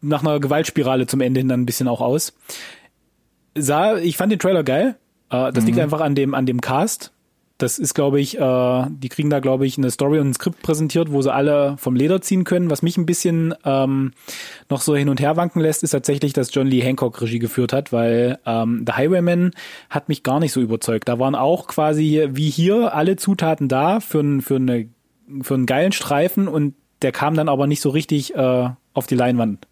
nach 0.00 0.22
einer 0.22 0.40
Gewaltspirale 0.40 1.06
zum 1.06 1.20
Ende 1.20 1.40
hin 1.40 1.48
dann 1.48 1.60
ein 1.60 1.66
bisschen 1.66 1.88
auch 1.88 2.00
aus. 2.00 2.32
Sah, 3.54 3.98
ich 3.98 4.16
fand 4.16 4.32
den 4.32 4.38
Trailer 4.38 4.64
geil. 4.64 4.96
Äh, 5.32 5.52
das 5.52 5.64
mhm. 5.64 5.66
liegt 5.66 5.78
einfach 5.80 6.00
an 6.00 6.14
dem 6.14 6.34
an 6.34 6.46
dem 6.46 6.60
Cast. 6.60 7.12
Das 7.58 7.78
ist, 7.78 7.94
glaube 7.94 8.20
ich, 8.20 8.38
äh, 8.40 8.86
die 8.90 9.08
kriegen 9.08 9.30
da, 9.30 9.38
glaube 9.38 9.66
ich, 9.66 9.78
eine 9.78 9.90
Story 9.92 10.18
und 10.18 10.30
ein 10.30 10.34
Skript 10.34 10.62
präsentiert, 10.62 11.12
wo 11.12 11.22
sie 11.22 11.32
alle 11.32 11.76
vom 11.78 11.94
Leder 11.94 12.20
ziehen 12.20 12.42
können. 12.42 12.70
Was 12.70 12.82
mich 12.82 12.96
ein 12.96 13.06
bisschen 13.06 13.54
ähm, 13.64 14.12
noch 14.68 14.80
so 14.80 14.96
hin 14.96 15.08
und 15.08 15.20
her 15.20 15.36
wanken 15.36 15.60
lässt, 15.60 15.84
ist 15.84 15.90
tatsächlich, 15.90 16.32
dass 16.32 16.52
John 16.52 16.66
Lee 16.66 16.80
Hancock 16.80 17.20
Regie 17.20 17.38
geführt 17.38 17.72
hat, 17.72 17.92
weil 17.92 18.40
ähm, 18.46 18.84
The 18.84 18.94
Highwayman 18.94 19.52
hat 19.90 20.08
mich 20.08 20.24
gar 20.24 20.40
nicht 20.40 20.50
so 20.50 20.60
überzeugt. 20.60 21.08
Da 21.08 21.20
waren 21.20 21.36
auch 21.36 21.68
quasi 21.68 22.26
wie 22.32 22.50
hier 22.50 22.94
alle 22.94 23.14
Zutaten 23.14 23.68
da 23.68 24.00
für, 24.00 24.40
für, 24.40 24.56
eine, 24.56 24.88
für 25.42 25.54
einen 25.54 25.66
geilen 25.66 25.92
Streifen 25.92 26.48
und 26.48 26.74
der 27.02 27.12
kam 27.12 27.34
dann 27.36 27.48
aber 27.48 27.68
nicht 27.68 27.80
so 27.80 27.90
richtig 27.90 28.34
äh, 28.34 28.70
auf 28.92 29.06
die 29.06 29.14
Leinwand, 29.14 29.68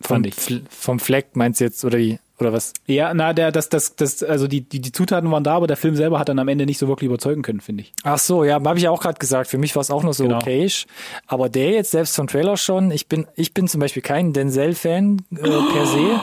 fand 0.00 0.34
vom, 0.34 0.56
ich. 0.56 0.62
Vom 0.70 0.98
Fleck 0.98 1.36
meinst 1.36 1.60
du 1.60 1.64
jetzt, 1.64 1.84
oder 1.84 1.98
wie? 1.98 2.18
Oder 2.40 2.52
was? 2.52 2.72
Ja, 2.86 3.12
na, 3.14 3.32
der, 3.32 3.50
das, 3.50 3.68
das, 3.68 3.96
das, 3.96 4.22
also 4.22 4.46
die, 4.46 4.60
die, 4.60 4.80
die 4.80 4.92
Zutaten 4.92 5.30
waren 5.30 5.42
da, 5.42 5.54
aber 5.54 5.66
der 5.66 5.76
Film 5.76 5.96
selber 5.96 6.18
hat 6.20 6.28
dann 6.28 6.38
am 6.38 6.46
Ende 6.46 6.66
nicht 6.66 6.78
so 6.78 6.86
wirklich 6.86 7.08
überzeugen 7.08 7.42
können, 7.42 7.60
finde 7.60 7.82
ich. 7.82 7.92
Ach 8.04 8.18
so, 8.18 8.44
ja, 8.44 8.62
habe 8.62 8.78
ich 8.78 8.86
auch 8.88 9.00
gerade 9.00 9.18
gesagt. 9.18 9.50
Für 9.50 9.58
mich 9.58 9.74
war 9.74 9.80
es 9.80 9.90
auch 9.90 10.04
noch 10.04 10.14
so 10.14 10.24
genau. 10.24 10.36
okayisch. 10.36 10.86
Aber 11.26 11.48
der 11.48 11.72
jetzt 11.72 11.90
selbst 11.90 12.14
vom 12.14 12.28
Trailer 12.28 12.56
schon, 12.56 12.92
ich 12.92 13.08
bin, 13.08 13.26
ich 13.34 13.54
bin 13.54 13.66
zum 13.66 13.80
Beispiel 13.80 14.02
kein 14.02 14.32
Denzel-Fan 14.32 15.22
äh, 15.32 15.36
per 15.36 15.86
se. 15.86 16.20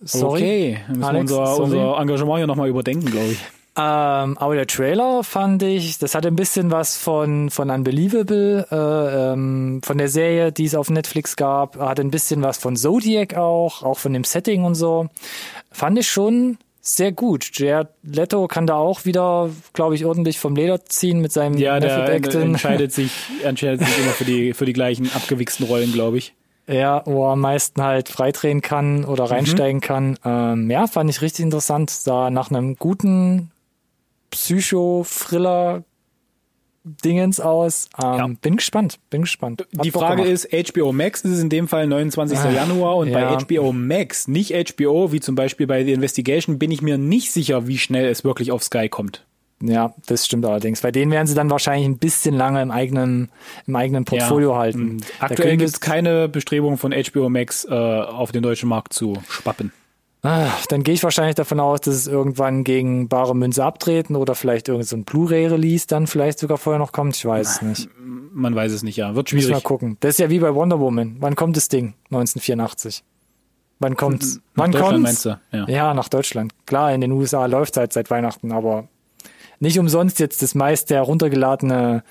Sorry. 0.04 0.42
Okay, 0.42 0.78
müssen 0.88 1.04
Alex, 1.04 1.30
wir 1.30 1.38
unser, 1.38 1.54
sorry. 1.54 1.62
unser 1.62 2.00
Engagement 2.00 2.38
hier 2.38 2.46
nochmal 2.48 2.68
überdenken, 2.68 3.08
glaube 3.08 3.32
ich. 3.32 3.38
Ähm, 3.74 4.36
aber 4.36 4.54
der 4.54 4.66
Trailer 4.66 5.24
fand 5.24 5.62
ich, 5.62 5.98
das 5.98 6.14
hatte 6.14 6.28
ein 6.28 6.36
bisschen 6.36 6.70
was 6.70 6.98
von, 6.98 7.48
von 7.48 7.70
Unbelievable, 7.70 8.66
äh, 8.70 9.32
ähm, 9.32 9.80
von 9.82 9.96
der 9.96 10.08
Serie, 10.08 10.52
die 10.52 10.66
es 10.66 10.74
auf 10.74 10.90
Netflix 10.90 11.36
gab, 11.36 11.78
hatte 11.78 12.02
ein 12.02 12.10
bisschen 12.10 12.42
was 12.42 12.58
von 12.58 12.76
Zodiac 12.76 13.34
auch, 13.34 13.82
auch 13.82 13.98
von 13.98 14.12
dem 14.12 14.24
Setting 14.24 14.64
und 14.64 14.74
so. 14.74 15.08
Fand 15.70 15.98
ich 15.98 16.10
schon 16.10 16.58
sehr 16.82 17.12
gut. 17.12 17.50
Jared 17.54 17.88
Leto 18.02 18.46
kann 18.46 18.66
da 18.66 18.74
auch 18.74 19.06
wieder, 19.06 19.48
glaube 19.72 19.94
ich, 19.94 20.04
ordentlich 20.04 20.38
vom 20.38 20.54
Leder 20.54 20.84
ziehen 20.84 21.20
mit 21.20 21.32
seinem 21.32 21.56
Ja, 21.56 21.80
der 21.80 22.08
entscheidet 22.08 22.92
sich, 22.92 23.12
entscheidet 23.42 23.86
sich 23.86 23.98
immer 23.98 24.10
für 24.10 24.24
die, 24.24 24.52
für 24.52 24.66
die 24.66 24.74
gleichen 24.74 25.10
abgewichsten 25.14 25.64
Rollen, 25.64 25.92
glaube 25.92 26.18
ich. 26.18 26.34
Ja, 26.66 27.02
wo 27.06 27.26
er 27.26 27.32
am 27.32 27.40
meisten 27.40 27.82
halt 27.82 28.08
freidrehen 28.08 28.60
kann 28.60 29.04
oder 29.04 29.24
mhm. 29.24 29.30
reinsteigen 29.30 29.78
mhm. 29.78 29.80
kann. 29.80 30.18
Ähm, 30.24 30.70
ja, 30.70 30.86
fand 30.86 31.08
ich 31.08 31.22
richtig 31.22 31.44
interessant. 31.44 32.06
Da 32.06 32.30
nach 32.30 32.50
einem 32.50 32.76
guten 32.76 33.50
Psycho-Thriller 34.32 35.84
Dingens 36.84 37.38
aus. 37.38 37.88
Ähm, 38.02 38.18
ja. 38.18 38.28
Bin 38.40 38.56
gespannt, 38.56 38.98
bin 39.08 39.22
gespannt. 39.22 39.66
Hat 39.76 39.84
die 39.84 39.92
Frage 39.92 40.24
ist, 40.24 40.48
HBO 40.52 40.92
Max 40.92 41.20
ist 41.20 41.30
es 41.30 41.40
in 41.40 41.48
dem 41.48 41.68
Fall 41.68 41.86
29. 41.86 42.36
Ah, 42.36 42.50
Januar 42.50 42.96
und 42.96 43.08
ja. 43.08 43.36
bei 43.36 43.44
HBO 43.44 43.72
Max, 43.72 44.26
nicht 44.26 44.52
HBO, 44.52 45.12
wie 45.12 45.20
zum 45.20 45.36
Beispiel 45.36 45.68
bei 45.68 45.84
The 45.84 45.92
Investigation, 45.92 46.58
bin 46.58 46.72
ich 46.72 46.82
mir 46.82 46.98
nicht 46.98 47.30
sicher, 47.30 47.68
wie 47.68 47.78
schnell 47.78 48.06
es 48.06 48.24
wirklich 48.24 48.50
auf 48.50 48.64
Sky 48.64 48.88
kommt. 48.88 49.24
Ja, 49.62 49.94
das 50.06 50.26
stimmt 50.26 50.44
allerdings. 50.44 50.80
Bei 50.80 50.90
denen 50.90 51.12
werden 51.12 51.28
sie 51.28 51.36
dann 51.36 51.48
wahrscheinlich 51.48 51.86
ein 51.86 51.98
bisschen 51.98 52.34
lange 52.34 52.60
im 52.60 52.72
eigenen, 52.72 53.30
im 53.68 53.76
eigenen 53.76 54.04
Portfolio 54.04 54.50
ja. 54.50 54.58
halten. 54.58 55.02
Aktuell 55.20 55.56
gibt 55.56 55.70
es 55.70 55.80
keine 55.80 56.28
Bestrebung 56.28 56.78
von 56.78 56.92
HBO 56.92 57.28
Max 57.28 57.64
äh, 57.64 57.72
auf 57.72 58.32
den 58.32 58.42
deutschen 58.42 58.68
Markt 58.68 58.92
zu 58.92 59.22
schwappen. 59.28 59.72
Ah, 60.24 60.50
dann 60.68 60.84
gehe 60.84 60.94
ich 60.94 61.02
wahrscheinlich 61.02 61.34
davon 61.34 61.58
aus, 61.58 61.80
dass 61.80 61.96
es 61.96 62.06
irgendwann 62.06 62.62
gegen 62.62 63.08
bare 63.08 63.34
Münze 63.34 63.64
abtreten 63.64 64.14
oder 64.14 64.36
vielleicht 64.36 64.68
irgendein 64.68 64.86
so 64.86 64.96
Blu-ray-Release 64.98 65.88
dann 65.88 66.06
vielleicht 66.06 66.38
sogar 66.38 66.58
vorher 66.58 66.78
noch 66.78 66.92
kommt. 66.92 67.16
Ich 67.16 67.24
weiß 67.24 67.56
es 67.56 67.62
nicht. 67.62 67.88
Man 67.98 68.54
weiß 68.54 68.70
es 68.70 68.84
nicht, 68.84 68.96
ja. 68.96 69.16
Wird 69.16 69.30
schwierig. 69.30 69.48
Muss 69.48 69.62
mal 69.62 69.66
gucken. 69.66 69.96
Das 69.98 70.10
ist 70.10 70.18
ja 70.18 70.30
wie 70.30 70.38
bei 70.38 70.54
Wonder 70.54 70.78
Woman. 70.78 71.16
Wann 71.18 71.34
kommt 71.34 71.56
das 71.56 71.66
Ding? 71.68 71.94
1984. 72.10 73.02
Wann 73.80 73.96
kommt's? 73.96 74.36
Nach 74.54 74.64
Wann 74.64 74.70
Deutschland 74.70 75.02
meinst 75.02 75.24
du? 75.24 75.40
Ja. 75.50 75.68
ja, 75.68 75.94
nach 75.94 76.08
Deutschland. 76.08 76.52
Klar, 76.66 76.92
in 76.92 77.00
den 77.00 77.10
USA 77.10 77.46
läuft 77.46 77.72
es 77.72 77.78
halt 77.78 77.92
seit 77.92 78.08
Weihnachten, 78.10 78.52
aber 78.52 78.86
nicht 79.60 79.78
umsonst 79.78 80.18
jetzt 80.18 80.42
das 80.42 80.54
meiste 80.54 80.94
heruntergeladene 80.94 82.02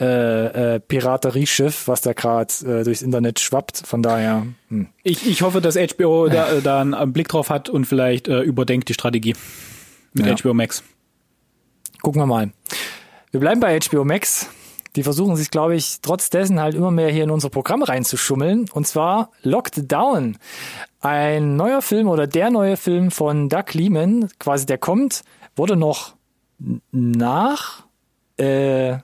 äh, 0.00 0.76
äh, 0.76 0.80
Piraterieschiff, 0.80 1.86
was 1.86 2.00
da 2.00 2.14
gerade 2.14 2.52
äh, 2.64 2.84
durchs 2.84 3.02
Internet 3.02 3.38
schwappt. 3.38 3.82
Von 3.84 4.02
daher. 4.02 4.46
Hm. 4.68 4.88
Ich, 5.02 5.28
ich 5.28 5.42
hoffe, 5.42 5.60
dass 5.60 5.76
HBO 5.76 6.28
da, 6.28 6.52
äh, 6.52 6.62
da 6.62 6.80
einen 6.80 7.12
Blick 7.12 7.28
drauf 7.28 7.50
hat 7.50 7.68
und 7.68 7.84
vielleicht 7.84 8.26
äh, 8.26 8.40
überdenkt 8.40 8.88
die 8.88 8.94
Strategie 8.94 9.36
mit 10.14 10.26
ja. 10.26 10.34
HBO 10.34 10.54
Max. 10.54 10.82
Gucken 12.00 12.22
wir 12.22 12.26
mal. 12.26 12.50
Wir 13.30 13.40
bleiben 13.40 13.60
bei 13.60 13.78
HBO 13.78 14.04
Max. 14.04 14.48
Die 14.96 15.02
versuchen 15.02 15.36
sich, 15.36 15.50
glaube 15.50 15.76
ich, 15.76 15.98
trotz 16.00 16.30
dessen 16.30 16.60
halt 16.60 16.74
immer 16.74 16.90
mehr 16.90 17.10
hier 17.10 17.24
in 17.24 17.30
unser 17.30 17.50
Programm 17.50 17.82
reinzuschummeln. 17.82 18.70
Und 18.72 18.86
zwar 18.86 19.30
Locked 19.42 19.92
Down. 19.92 20.38
Ein 21.00 21.56
neuer 21.56 21.82
Film 21.82 22.08
oder 22.08 22.26
der 22.26 22.50
neue 22.50 22.76
Film 22.76 23.10
von 23.10 23.48
Doug 23.48 23.74
Lehman, 23.74 24.30
quasi 24.38 24.66
der 24.66 24.78
kommt, 24.78 25.22
wurde 25.56 25.76
noch 25.76 26.14
nach 26.90 27.84
äh, 28.36 28.98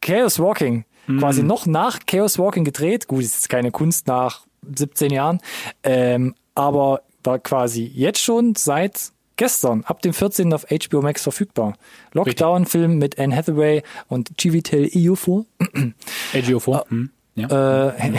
Chaos 0.00 0.38
Walking. 0.38 0.84
Quasi 1.18 1.42
noch 1.42 1.66
nach 1.66 1.98
Chaos 2.06 2.38
Walking 2.38 2.64
gedreht. 2.64 3.08
Gut, 3.08 3.22
ist 3.24 3.34
jetzt 3.34 3.48
keine 3.48 3.72
Kunst 3.72 4.06
nach 4.06 4.46
17 4.76 5.10
Jahren. 5.10 5.40
Ähm, 5.82 6.34
aber 6.54 7.02
war 7.24 7.38
quasi 7.38 7.84
jetzt 7.84 8.20
schon 8.20 8.54
seit 8.54 9.12
gestern, 9.36 9.84
ab 9.84 10.02
dem 10.02 10.12
14. 10.12 10.52
auf 10.52 10.66
HBO 10.68 11.00
Max 11.00 11.22
verfügbar. 11.22 11.74
Lockdown-Film 12.12 12.98
mit 12.98 13.18
Anne 13.18 13.34
Hathaway 13.34 13.82
und 14.08 14.36
Chiwetel 14.38 14.84
Ejiofor. 14.84 15.46
AGO4. 16.34 16.88
Hm. 16.90 17.10
Ja. 17.36 17.88
Äh, 17.88 18.18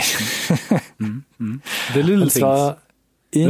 The 1.94 2.00
Little 2.00 2.22
und 2.22 2.32
zwar 2.32 2.82
in 3.30 3.48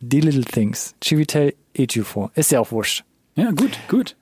The 0.00 0.20
Little 0.20 0.44
Things. 0.44 0.94
Chiwetel 1.00 1.54
Ejiofor. 1.74 2.32
Ist 2.34 2.50
ja 2.50 2.60
auch 2.60 2.72
wurscht. 2.72 3.04
Ja, 3.36 3.50
gut, 3.50 3.78
gut. 3.88 4.16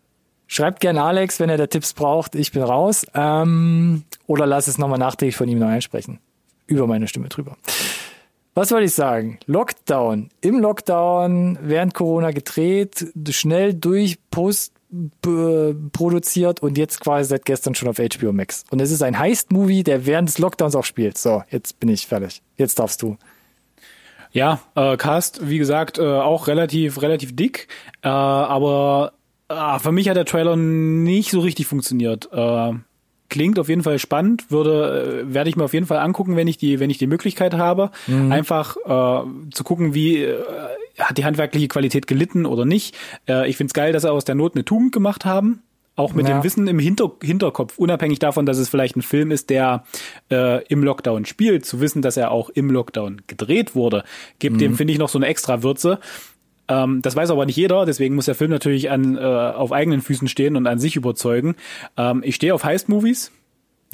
Schreibt 0.46 0.80
gerne 0.80 1.02
Alex, 1.02 1.40
wenn 1.40 1.48
er 1.50 1.56
da 1.56 1.66
Tipps 1.66 1.92
braucht. 1.94 2.34
Ich 2.34 2.52
bin 2.52 2.62
raus. 2.62 3.06
Ähm, 3.14 4.04
oder 4.26 4.46
lass 4.46 4.68
es 4.68 4.78
nochmal 4.78 4.98
nachträglich 4.98 5.36
von 5.36 5.48
ihm 5.48 5.58
neu 5.58 5.66
einsprechen. 5.66 6.18
Über 6.66 6.86
meine 6.86 7.08
Stimme 7.08 7.28
drüber. 7.28 7.56
Was 8.54 8.70
wollte 8.70 8.84
ich 8.84 8.92
sagen? 8.94 9.38
Lockdown. 9.46 10.28
Im 10.42 10.60
Lockdown, 10.60 11.58
während 11.62 11.94
Corona 11.94 12.32
gedreht, 12.32 13.06
schnell 13.30 13.72
durch, 13.72 14.18
post 14.30 14.74
b- 14.90 15.72
produziert 15.92 16.60
und 16.60 16.76
jetzt 16.76 17.00
quasi 17.00 17.30
seit 17.30 17.46
gestern 17.46 17.74
schon 17.74 17.88
auf 17.88 17.96
HBO 17.96 18.32
Max. 18.32 18.64
Und 18.70 18.80
es 18.80 18.90
ist 18.90 19.02
ein 19.02 19.18
Heist-Movie, 19.18 19.84
der 19.84 20.04
während 20.04 20.28
des 20.28 20.36
Lockdowns 20.38 20.76
auch 20.76 20.84
spielt. 20.84 21.16
So, 21.16 21.42
jetzt 21.48 21.80
bin 21.80 21.88
ich 21.88 22.06
fertig. 22.06 22.42
Jetzt 22.58 22.78
darfst 22.78 23.00
du. 23.00 23.16
Ja, 24.32 24.60
äh, 24.74 24.96
Cast, 24.96 25.48
wie 25.48 25.58
gesagt, 25.58 25.98
äh, 25.98 26.02
auch 26.02 26.46
relativ, 26.46 27.02
relativ 27.02 27.36
dick, 27.36 27.68
äh, 28.02 28.08
aber 28.08 29.12
äh, 29.48 29.78
für 29.78 29.92
mich 29.92 30.08
hat 30.08 30.16
der 30.16 30.24
Trailer 30.24 30.56
nicht 30.56 31.30
so 31.30 31.40
richtig 31.40 31.66
funktioniert. 31.66 32.30
Äh, 32.32 32.72
klingt 33.28 33.58
auf 33.58 33.68
jeden 33.68 33.82
Fall 33.82 33.98
spannend, 33.98 34.50
würde, 34.50 35.24
äh, 35.24 35.34
werde 35.34 35.50
ich 35.50 35.56
mir 35.56 35.64
auf 35.64 35.74
jeden 35.74 35.86
Fall 35.86 35.98
angucken, 35.98 36.36
wenn 36.36 36.48
ich 36.48 36.58
die, 36.58 36.80
wenn 36.80 36.90
ich 36.90 36.98
die 36.98 37.06
Möglichkeit 37.06 37.54
habe, 37.54 37.90
einfach 38.30 38.76
äh, 38.76 39.50
zu 39.52 39.64
gucken, 39.64 39.94
wie 39.94 40.22
äh, 40.22 40.38
hat 40.98 41.18
die 41.18 41.24
handwerkliche 41.24 41.68
Qualität 41.68 42.06
gelitten 42.06 42.46
oder 42.46 42.64
nicht. 42.64 42.94
Äh, 43.28 43.48
ich 43.48 43.56
find's 43.56 43.74
geil, 43.74 43.92
dass 43.92 44.02
sie 44.02 44.10
aus 44.10 44.24
der 44.24 44.34
Not 44.34 44.54
eine 44.54 44.64
Tugend 44.64 44.92
gemacht 44.92 45.24
haben. 45.24 45.62
Auch 45.94 46.14
mit 46.14 46.26
Ja. 46.26 46.38
dem 46.38 46.44
Wissen 46.44 46.66
im 46.68 46.78
Hinter 46.78 47.10
Hinterkopf, 47.22 47.76
unabhängig 47.78 48.18
davon, 48.18 48.46
dass 48.46 48.56
es 48.58 48.68
vielleicht 48.70 48.96
ein 48.96 49.02
Film 49.02 49.30
ist, 49.30 49.50
der 49.50 49.84
äh, 50.30 50.64
im 50.66 50.82
Lockdown 50.82 51.26
spielt, 51.26 51.66
zu 51.66 51.80
wissen, 51.80 52.00
dass 52.00 52.16
er 52.16 52.30
auch 52.30 52.48
im 52.48 52.70
Lockdown 52.70 53.22
gedreht 53.26 53.74
wurde, 53.74 54.02
gibt 54.38 54.60
dem, 54.60 54.74
finde 54.74 54.92
ich, 54.94 54.98
noch 54.98 55.10
so 55.10 55.18
eine 55.18 55.26
extra 55.26 55.62
Würze. 55.62 55.98
Ähm, 56.68 57.02
das 57.02 57.14
weiß 57.14 57.30
aber 57.30 57.44
nicht 57.44 57.56
jeder, 57.56 57.84
deswegen 57.84 58.14
muss 58.14 58.24
der 58.24 58.34
Film 58.34 58.50
natürlich 58.50 58.90
an, 58.90 59.16
äh, 59.18 59.20
auf 59.20 59.70
eigenen 59.72 60.00
Füßen 60.00 60.28
stehen 60.28 60.56
und 60.56 60.66
an 60.66 60.78
sich 60.78 60.96
überzeugen. 60.96 61.56
Ähm, 61.98 62.22
ich 62.24 62.36
stehe 62.36 62.54
auf 62.54 62.64
Heist-Movies. 62.64 63.30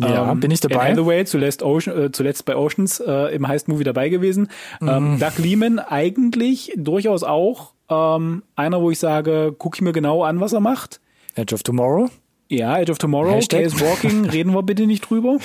Ja, 0.00 0.32
bin 0.34 0.52
ich 0.52 0.60
dabei? 0.60 0.76
Anne 0.76 0.90
Hathaway, 0.92 1.24
zuletzt, 1.24 1.64
Ocean, 1.64 1.98
äh, 2.04 2.12
zuletzt 2.12 2.44
bei 2.44 2.54
Oceans 2.54 3.00
äh, 3.00 3.34
im 3.34 3.48
Heist-Movie 3.48 3.82
dabei 3.82 4.08
gewesen. 4.10 4.48
Ähm, 4.80 5.14
Mhm. 5.14 5.18
Doug 5.18 5.32
Liman 5.38 5.78
eigentlich 5.80 6.72
durchaus 6.76 7.24
auch 7.24 7.72
ähm, 7.90 8.44
einer, 8.54 8.80
wo 8.80 8.92
ich 8.92 9.00
sage, 9.00 9.52
guck 9.58 9.74
ich 9.74 9.80
mir 9.82 9.92
genau 9.92 10.22
an, 10.22 10.38
was 10.38 10.52
er 10.52 10.60
macht. 10.60 11.00
Edge 11.34 11.54
of 11.54 11.62
Tomorrow. 11.62 12.08
Ja, 12.48 12.78
Edge 12.78 12.92
of 12.92 12.98
Tomorrow, 12.98 13.32
Hashtag. 13.32 13.64
Case 13.64 13.80
Walking, 13.80 14.24
reden 14.26 14.52
wir 14.54 14.62
bitte 14.62 14.86
nicht 14.86 15.08
drüber. 15.08 15.38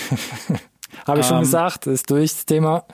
Habe 1.07 1.19
ich 1.19 1.25
schon 1.25 1.37
Ähm, 1.37 1.43
gesagt, 1.43 1.87
ist 1.87 2.09
durch 2.09 2.31
das 2.33 2.45
Thema. 2.45 2.85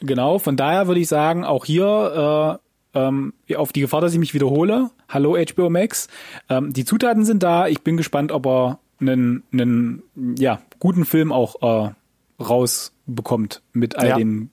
Genau, 0.00 0.38
von 0.38 0.56
daher 0.56 0.86
würde 0.86 1.00
ich 1.00 1.08
sagen, 1.08 1.44
auch 1.44 1.64
hier 1.64 2.60
äh, 2.94 2.98
ähm, 2.98 3.32
auf 3.56 3.72
die 3.72 3.80
Gefahr, 3.80 4.00
dass 4.02 4.12
ich 4.12 4.18
mich 4.18 4.34
wiederhole, 4.34 4.90
hallo 5.08 5.36
HBO 5.36 5.70
Max, 5.70 6.08
ähm, 6.48 6.72
die 6.72 6.84
Zutaten 6.84 7.24
sind 7.24 7.42
da, 7.42 7.66
ich 7.66 7.80
bin 7.82 7.96
gespannt, 7.96 8.30
ob 8.30 8.46
er 8.46 8.78
einen, 9.00 9.42
einen 9.52 10.02
ja, 10.38 10.60
guten 10.78 11.04
Film 11.04 11.32
auch 11.32 11.56
äh, 11.88 11.90
rausbekommt 12.42 13.62
mit 13.72 13.96
all 13.96 14.08
Ja. 14.08 14.16
den 14.16 14.50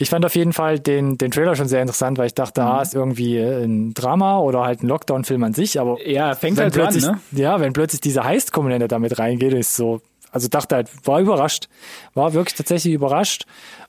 Ich 0.00 0.10
fand 0.10 0.24
auf 0.24 0.36
jeden 0.36 0.52
Fall 0.52 0.78
den, 0.78 1.18
den 1.18 1.30
Trailer 1.32 1.56
schon 1.56 1.66
sehr 1.66 1.80
interessant, 1.82 2.18
weil 2.18 2.26
ich 2.26 2.34
dachte, 2.34 2.60
Mhm. 2.60 2.66
ah, 2.68 2.82
ist 2.82 2.94
irgendwie 2.94 3.36
ein 3.38 3.94
Drama 3.94 4.38
oder 4.38 4.62
halt 4.62 4.82
ein 4.82 4.86
Lockdown-Film 4.88 5.42
an 5.42 5.54
sich, 5.54 5.80
aber 5.80 5.98
Ja, 6.06 6.34
fängt 6.36 6.58
halt 6.58 6.72
so 6.72 6.80
an, 6.80 6.86
plötzlich, 6.86 7.04
ne? 7.04 7.20
ja, 7.32 7.58
wenn 7.60 7.72
plötzlich 7.72 8.00
dieser 8.00 8.22
Heist-Komponente 8.24 8.86
damit 8.86 9.18
reingeht, 9.18 9.52
ist 9.54 9.74
so, 9.74 10.00
also 10.30 10.46
dachte 10.48 10.76
halt, 10.76 10.88
war 11.04 11.20
überrascht, 11.20 11.68
war 12.14 12.32
wirklich 12.32 12.54
tatsächlich 12.56 12.94
überrascht 12.94 13.44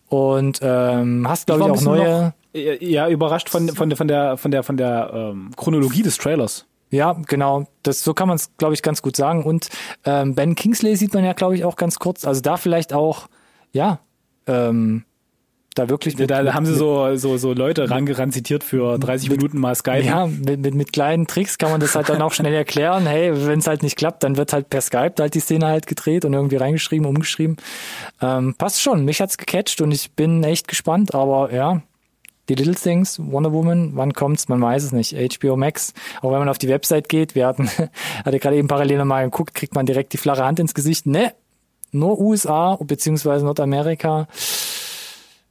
und 0.08 0.60
ähm, 0.64 1.28
hast 1.30 1.46
glaube 1.46 1.62
ich, 1.62 1.68
ein 1.68 1.72
auch 1.74 1.82
neue, 1.82 2.34
noch, 2.56 2.82
ja, 2.82 3.08
überrascht 3.08 3.50
von, 3.50 3.70
von, 3.70 3.90
der- 3.90 3.98
von 3.98 4.08
der, 4.08 4.38
von 4.38 4.50
der, 4.52 4.64
von 4.64 4.78
der 4.78 5.12
ähm, 5.14 5.52
Chronologie 5.56 6.02
des 6.02 6.18
Trailers. 6.18 6.66
ja, 6.90 7.14
genau, 7.28 7.68
das 7.84 8.04
so 8.04 8.16
kann 8.16 8.28
man 8.28 8.38
es 8.38 8.50
glaube 8.58 8.74
ich 8.74 8.82
ganz 8.82 9.04
gut 9.04 9.16
sagen 9.16 9.44
und 9.44 9.70
ähm, 10.06 10.34
Ben 10.34 10.56
Kingsley 10.56 10.96
sieht 10.96 11.14
man 11.14 11.24
ja 11.24 11.34
glaube 11.34 11.54
ich 11.54 11.64
auch 11.66 11.76
ganz 11.76 12.00
kurz, 12.00 12.26
also 12.26 12.42
da 12.42 12.58
vielleicht 12.58 12.94
auch, 12.94 13.28
ja, 13.74 14.00
ähm, 14.48 15.04
da 15.76 15.90
wirklich 15.90 16.18
mit, 16.18 16.30
Da 16.30 16.44
mit, 16.44 16.54
haben 16.54 16.66
sie 16.66 16.74
so, 16.76 17.16
so, 17.16 17.38
so 17.38 17.54
Leute 17.54 17.90
rangerannt 17.90 18.34
zitiert 18.34 18.64
für 18.64 18.98
30 18.98 19.30
Minuten 19.30 19.60
mal 19.60 19.76
Skype. 19.76 20.04
Ja, 20.04 20.26
mit, 20.26 20.60
mit, 20.60 20.76
mit 20.76 20.94
kleinen 20.94 21.28
Tricks 21.28 21.58
kann 21.58 21.72
man 21.72 21.80
das 21.80 21.96
halt 21.96 22.10
dann 22.10 22.22
auch 22.22 22.34
schnell 22.34 22.54
erklären. 22.54 23.06
Hey, 23.06 23.32
wenn 23.48 23.60
es 23.60 23.68
halt 23.68 23.84
nicht 23.84 23.98
klappt, 23.98 24.24
dann 24.24 24.38
wird 24.38 24.54
halt 24.54 24.70
per 24.70 24.82
Skype 24.82 25.14
halt 25.20 25.36
die 25.36 25.40
Szene 25.40 25.68
halt 25.68 25.88
gedreht 25.88 26.26
und 26.26 26.34
irgendwie 26.34 26.58
reingeschrieben, 26.58 27.06
umgeschrieben. 27.06 27.58
Ähm, 28.22 28.56
passt 28.58 28.82
schon, 28.82 29.06
mich 29.06 29.22
hat's 29.22 29.38
gecatcht 29.38 29.82
und 29.82 29.92
ich 29.92 30.12
bin 30.12 30.44
echt 30.44 30.68
gespannt, 30.68 31.14
aber 31.14 31.54
ja, 31.54 31.82
die 32.50 32.56
Little 32.56 32.76
Things, 32.76 33.20
Wonder 33.20 33.54
Woman, 33.54 33.92
wann 33.94 34.14
kommt's? 34.14 34.50
Man 34.50 34.60
weiß 34.60 34.84
es 34.84 34.92
nicht. 34.92 35.16
HBO 35.16 35.56
Max, 35.56 35.94
auch 36.22 36.32
wenn 36.32 36.40
man 36.40 36.50
auf 36.50 36.58
die 36.58 36.68
Website 36.68 37.08
geht, 37.08 37.36
wir 37.36 37.46
hatten, 37.46 37.70
hatte 38.26 38.40
gerade 38.40 38.58
eben 38.58 38.68
parallel 38.68 38.98
nochmal 38.98 39.26
geguckt, 39.26 39.54
kriegt 39.54 39.76
man 39.76 39.86
direkt 39.86 40.14
die 40.14 40.18
flache 40.18 40.44
Hand 40.44 40.60
ins 40.60 40.74
Gesicht. 40.74 41.06
Ne, 41.06 41.34
nur 41.92 42.20
USA 42.20 42.78
beziehungsweise 42.82 43.46
Nordamerika. 43.46 44.28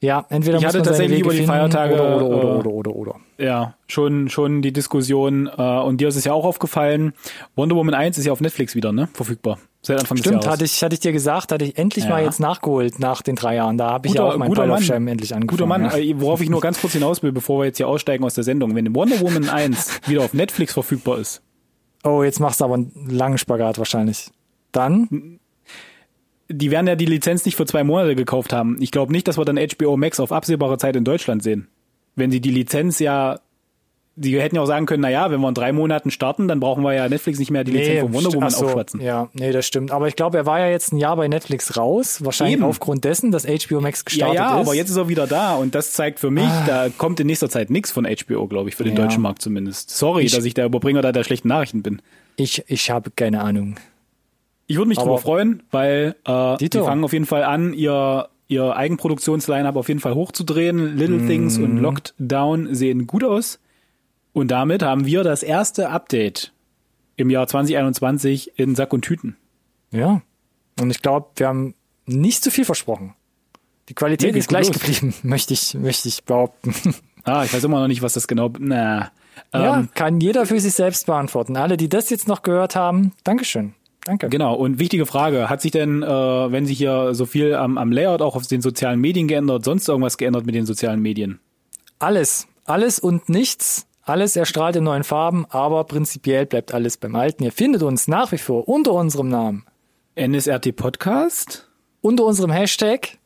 Ja, 0.01 0.25
entweder 0.29 0.59
Ich 0.59 0.65
hatte 0.67 0.81
tatsächlich 0.83 1.21
über 1.21 1.33
die 1.33 1.45
Feiertage, 1.45 1.95
oder 1.95 2.17
oder 2.17 2.27
oder 2.29 2.55
oder 2.55 2.71
oder 2.71 2.97
oder. 2.97 3.15
Ja, 3.37 3.75
schon, 3.89 4.29
schon 4.29 4.63
die 4.63 4.73
Diskussion. 4.73 5.49
Äh, 5.49 5.61
und 5.81 6.01
dir 6.01 6.07
ist 6.09 6.15
es 6.17 6.25
ja 6.25 6.33
auch 6.33 6.45
aufgefallen. 6.45 7.15
Wonder 7.57 7.75
Woman 7.75 7.95
1 7.95 8.17
ist 8.17 8.25
ja 8.25 8.33
auf 8.33 8.41
Netflix 8.41 8.75
wieder, 8.77 8.93
ne? 8.93 9.09
Verfügbar. 9.13 9.59
Seit 9.83 9.99
Anfang 10.01 10.17
des 10.17 10.25
Stimmt, 10.25 10.45
Jahres. 10.45 10.49
hatte 10.53 10.65
ich, 10.65 10.83
hatte 10.83 10.95
ich 10.95 11.01
dir 11.01 11.13
gesagt, 11.13 11.51
hatte 11.51 11.65
ich 11.65 11.79
endlich 11.79 12.05
Ja. 12.05 12.11
mal 12.11 12.23
jetzt 12.25 12.39
nachgeholt 12.41 12.99
nach 13.01 13.23
den 13.23 13.35
drei 13.37 13.57
Jahren. 13.57 13.77
Da 13.79 13.91
habe 13.91 14.07
ich 14.09 14.15
ja 14.15 14.23
auch 14.25 14.37
meinen 14.37 14.53
Pile 14.53 14.73
of 14.73 14.83
Shame 14.83 15.09
endlich 15.09 15.35
angefangen. 15.35 15.49
Guter 15.57 15.67
Mann, 15.67 15.85
ja. 15.85 15.97
äh, 15.97 16.21
worauf 16.21 16.41
ich 16.41 16.51
nur 16.51 16.61
ganz 16.61 16.81
kurz 16.81 16.93
hinaus 16.93 17.23
will, 17.23 17.33
bevor 17.33 17.61
wir 17.61 17.67
jetzt 17.67 17.77
hier 17.79 17.89
aussteigen 17.89 18.25
aus 18.25 18.35
der 18.35 18.45
Sendung. 18.45 18.75
Wenn 18.77 18.95
Wonder 18.95 19.21
Woman 19.21 19.49
1 19.49 20.01
wieder 20.09 20.23
auf 20.23 20.33
Netflix 20.35 20.73
verfügbar 20.75 21.19
ist, 21.19 21.43
Oh, 22.05 22.23
jetzt 22.23 22.39
machst 22.39 22.61
du 22.61 22.65
aber 22.65 22.75
einen 22.75 22.93
langen 23.11 23.39
Spagat 23.39 23.79
wahrscheinlich. 23.79 24.31
Dann, 24.71 25.41
die 26.49 26.71
werden 26.71 26.87
ja 26.87 26.95
die 26.97 27.07
Lizenz 27.07 27.45
nicht 27.45 27.57
für 27.57 27.67
zwei 27.67 27.85
Monate 27.85 28.15
gekauft 28.17 28.53
haben. 28.53 28.77
Ich 28.81 28.91
glaube 28.91 29.13
nicht, 29.13 29.29
dass 29.29 29.37
wir 29.39 29.45
dann 29.45 29.59
HBO 29.59 29.97
Max 29.97 30.19
auf 30.21 30.33
absehbare 30.33 30.79
Zeit 30.79 30.97
in 30.97 31.05
Deutschland 31.05 31.43
sehen. 31.43 31.69
Wenn 32.17 32.31
sie 32.31 32.41
die 32.41 32.51
Lizenz 32.51 32.99
ja, 32.99 33.39
sie 34.17 34.41
hätten 34.41 34.57
ja 34.57 34.63
auch 34.63 34.67
sagen 34.67 34.87
können, 34.87 35.03
na 35.03 35.11
ja, 35.11 35.31
wenn 35.31 35.41
wir 35.41 35.49
in 35.49 35.55
drei 35.55 35.73
Monaten 35.73 36.11
starten, 36.11 36.49
dann 36.49 36.59
brauchen 36.59 36.83
wir 36.83 36.93
ja 36.95 37.09
Netflix 37.09 37.39
nicht 37.39 37.51
mehr 37.53 37.63
die 37.65 37.71
Lizenz 37.73 38.01
von 38.01 38.15
Wonder 38.15 38.33
Woman 38.33 38.51
so, 38.51 38.65
aufschwatzen. 38.65 39.01
Ja, 39.01 39.29
nee, 39.35 39.53
das 39.53 39.67
stimmt. 39.67 39.93
Aber 39.93 40.09
ich 40.09 40.17
glaube, 40.17 40.39
er 40.39 40.47
war 40.47 40.59
ja 40.59 40.69
jetzt 40.69 40.93
ein 40.93 40.97
Jahr 40.97 41.15
bei 41.17 41.29
Netflix 41.29 41.77
raus. 41.77 42.25
Wahrscheinlich 42.25 42.57
Eben. 42.57 42.65
aufgrund 42.65 43.05
dessen, 43.05 43.31
dass 43.31 43.45
HBO 43.47 43.81
Max 43.81 44.01
Ja, 44.01 44.05
gestartet 44.07 44.35
ja, 44.37 44.55
ist. 44.61 44.67
aber 44.67 44.75
jetzt 44.75 44.91
ist 44.91 44.97
er 44.97 45.09
wieder 45.09 45.27
da 45.29 45.55
und 45.55 45.75
das 45.77 45.93
zeigt 45.93 46.19
für 46.19 46.31
mich, 46.33 46.49
da 46.67 46.89
kommt 46.97 47.21
in 47.21 47.27
nächster 47.29 47.49
Zeit 47.49 47.71
nichts 47.71 47.93
von 47.93 48.07
HBO, 48.07 48.49
glaube 48.49 48.69
ich, 48.71 48.75
für 48.75 48.85
den 48.85 48.97
Ja. 48.97 49.03
deutschen 49.05 49.23
Markt 49.23 49.43
zumindest. 49.43 49.91
Sorry, 49.91 50.25
Ich- 50.25 50.33
dass 50.33 50.45
ich 50.45 50.55
der 50.55 50.65
Überbringer 50.67 51.03
da 51.03 51.13
der 51.13 51.23
schlechten 51.23 51.47
Nachrichten 51.49 51.83
bin. 51.83 52.03
Ich, 52.37 52.65
ich 52.67 52.91
habe 52.91 53.11
keine 53.15 53.41
Ahnung. 53.43 53.77
Ich 54.69 54.77
würde 54.77 54.89
mich 54.89 54.99
Aber- 54.99 55.07
drüber 55.09 55.19
freuen, 55.19 55.63
weil 55.73 56.15
äh, 56.25 56.57
die 56.59 56.69
fangen 56.79 57.03
auf 57.05 57.13
jeden 57.13 57.27
Fall 57.27 57.43
an, 57.43 57.73
ihr 57.75 58.29
ihr 58.51 58.75
Eigenproduktionsline-up 58.77 59.77
auf 59.77 59.89
jeden 59.89 60.01
Fall 60.01 60.15
hochzudrehen. 60.15 60.97
Little 60.97 61.27
Things 61.27 61.59
Mhm. 61.59 61.65
und 61.65 61.77
Locked 61.79 62.15
Down 62.19 62.75
sehen 62.75 63.07
gut 63.07 63.23
aus. 63.23 63.59
Und 64.33 64.51
damit 64.51 64.83
haben 64.83 65.05
wir 65.05 65.23
das 65.23 65.43
erste 65.43 65.91
Update 65.91 66.53
im 67.17 67.29
Jahr 67.29 67.47
2021 67.47 68.53
in 68.59 68.75
Sack 68.75 68.93
und 68.95 69.03
Tüten. 69.03 69.37
Ja. 69.91 70.23
Und 70.81 70.91
ich 70.91 71.03
glaube, 71.03 71.27
wir 71.37 71.47
haben 71.49 71.75
nicht 72.07 72.43
zu 72.43 72.51
viel 72.51 72.65
versprochen. 72.65 73.13
Die 73.91 73.95
Qualität 73.95 74.33
Nee, 74.33 74.39
ist 74.39 74.49
gleich 74.49 74.69
los. 74.69 74.79
geblieben, 74.79 75.13
möchte 75.25 75.53
ich, 75.53 75.75
möchte 75.75 76.09
ich 76.09 76.25
behaupten. 76.25 76.75
Ah, 77.25 77.45
ich 77.45 77.53
weiß 77.53 77.63
immer 77.65 77.81
noch 77.81 77.89
nicht, 77.89 78.01
was 78.01 78.15
das 78.15 78.27
genau. 78.27 78.51
Na. 78.59 79.11
Ja, 79.53 79.81
Ähm, 79.81 79.91
kann 79.95 80.19
jeder 80.19 80.47
für 80.47 80.59
sich 80.59 80.73
selbst 80.73 81.05
beantworten. 81.05 81.59
Alle, 81.59 81.77
die 81.77 81.91
das 81.91 82.09
jetzt 82.09 82.27
noch 82.27 82.41
gehört 82.41 82.75
haben, 82.75 83.13
Dankeschön. 83.23 83.75
Danke. 84.09 84.31
Genau, 84.31 84.55
und 84.55 84.79
wichtige 84.79 85.05
Frage, 85.05 85.51
hat 85.51 85.61
sich 85.61 85.71
denn, 85.71 86.03
äh, 86.03 86.07
wenn 86.09 86.65
sich 86.65 86.79
hier 86.79 87.15
so 87.15 87.27
viel 87.27 87.55
am, 87.55 87.77
am 87.77 87.93
Layout 87.93 88.23
auch 88.23 88.37
auf 88.37 88.47
den 88.47 88.63
sozialen 88.63 88.99
Medien 88.99 89.29
geändert, 89.29 89.67
sonst 89.67 89.87
irgendwas 89.87 90.17
geändert 90.17 90.47
mit 90.47 90.55
den 90.55 90.65
sozialen 90.65 91.03
Medien? 91.03 91.41
Alles, 91.99 92.47
alles 92.65 92.99
und 92.99 93.29
nichts. 93.29 93.87
Alles 94.01 94.35
erstrahlt 94.35 94.77
in 94.77 94.85
neuen 94.85 95.05
Farben, 95.05 95.45
aber 95.51 95.85
prinzipiell 95.85 96.47
bleibt 96.47 96.73
alles 96.73 96.97
beim 96.97 97.17
Alten. 97.17 97.45
Ihr 97.45 97.53
findet 97.53 97.83
uns 97.83 98.09
nach 98.09 98.33
wie 98.33 98.39
vor 98.39 98.67
unter 98.67 98.95
unserem 98.95 99.29
Namen, 99.29 99.67
NSRT 100.17 100.75
Podcast? 100.75 101.69
unter 102.01 102.25
unserem 102.25 102.51
Hashtag 102.51 103.19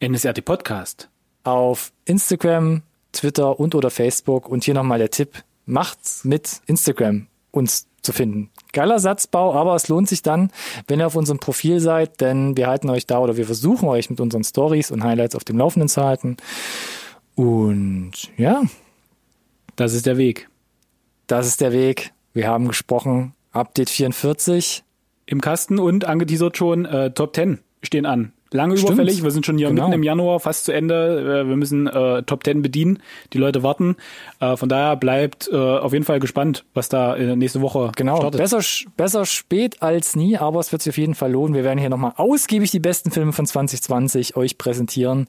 NSRT 0.00 0.44
Podcast. 0.44 1.08
auf 1.44 1.92
Instagram, 2.06 2.82
Twitter 3.12 3.60
und 3.60 3.76
oder 3.76 3.90
Facebook. 3.90 4.48
Und 4.48 4.64
hier 4.64 4.74
nochmal 4.74 4.98
der 4.98 5.10
Tipp, 5.10 5.44
macht's 5.64 6.24
mit 6.24 6.60
Instagram 6.66 7.28
uns 7.52 7.86
zu 8.08 8.14
finden. 8.14 8.48
Geiler 8.72 8.98
Satzbau, 8.98 9.54
aber 9.54 9.74
es 9.74 9.88
lohnt 9.88 10.08
sich 10.08 10.22
dann, 10.22 10.50
wenn 10.86 10.98
ihr 10.98 11.06
auf 11.06 11.14
unserem 11.14 11.38
Profil 11.38 11.78
seid, 11.78 12.22
denn 12.22 12.56
wir 12.56 12.66
halten 12.66 12.88
euch 12.88 13.06
da 13.06 13.18
oder 13.18 13.36
wir 13.36 13.44
versuchen 13.44 13.86
euch 13.86 14.08
mit 14.08 14.18
unseren 14.18 14.44
Stories 14.44 14.90
und 14.90 15.04
Highlights 15.04 15.36
auf 15.36 15.44
dem 15.44 15.58
Laufenden 15.58 15.90
zu 15.90 16.02
halten. 16.02 16.38
Und 17.34 18.12
ja. 18.38 18.62
Das 19.76 19.92
ist 19.92 20.06
der 20.06 20.16
Weg. 20.16 20.48
Das 21.26 21.46
ist 21.46 21.60
der 21.60 21.72
Weg. 21.72 22.12
Wir 22.32 22.48
haben 22.48 22.66
gesprochen. 22.66 23.34
Update 23.52 23.90
44. 23.90 24.82
Im 25.26 25.42
Kasten 25.42 25.78
und 25.78 26.06
angeteasert 26.06 26.56
schon, 26.56 26.86
äh, 26.86 27.12
Top 27.12 27.34
10 27.34 27.58
stehen 27.82 28.06
an. 28.06 28.32
Lange 28.50 28.76
Stimmt. 28.76 28.94
überfällig, 28.94 29.22
wir 29.22 29.30
sind 29.30 29.44
schon 29.44 29.58
hier 29.58 29.68
genau. 29.68 29.82
mitten 29.82 29.94
im 29.94 30.02
Januar, 30.02 30.40
fast 30.40 30.64
zu 30.64 30.72
Ende. 30.72 31.42
Äh, 31.44 31.48
wir 31.48 31.56
müssen 31.56 31.86
äh, 31.86 32.22
Top 32.22 32.44
10 32.44 32.62
bedienen, 32.62 33.00
die 33.32 33.38
Leute 33.38 33.62
warten. 33.62 33.96
Äh, 34.40 34.56
von 34.56 34.68
daher 34.68 34.96
bleibt 34.96 35.48
äh, 35.52 35.56
auf 35.56 35.92
jeden 35.92 36.04
Fall 36.04 36.20
gespannt, 36.20 36.64
was 36.74 36.88
da 36.88 37.16
der 37.16 37.36
nächste 37.36 37.60
Woche 37.60 37.92
genau. 37.96 38.16
startet. 38.16 38.40
Besser, 38.40 38.60
besser 38.96 39.26
spät 39.26 39.82
als 39.82 40.16
nie, 40.16 40.38
aber 40.38 40.60
es 40.60 40.72
wird 40.72 40.82
sich 40.82 40.92
auf 40.92 40.98
jeden 40.98 41.14
Fall 41.14 41.32
lohnen. 41.32 41.54
Wir 41.54 41.64
werden 41.64 41.78
hier 41.78 41.90
nochmal 41.90 42.12
ausgiebig 42.16 42.70
die 42.70 42.80
besten 42.80 43.10
Filme 43.10 43.32
von 43.32 43.46
2020 43.46 44.36
euch 44.36 44.56
präsentieren. 44.56 45.28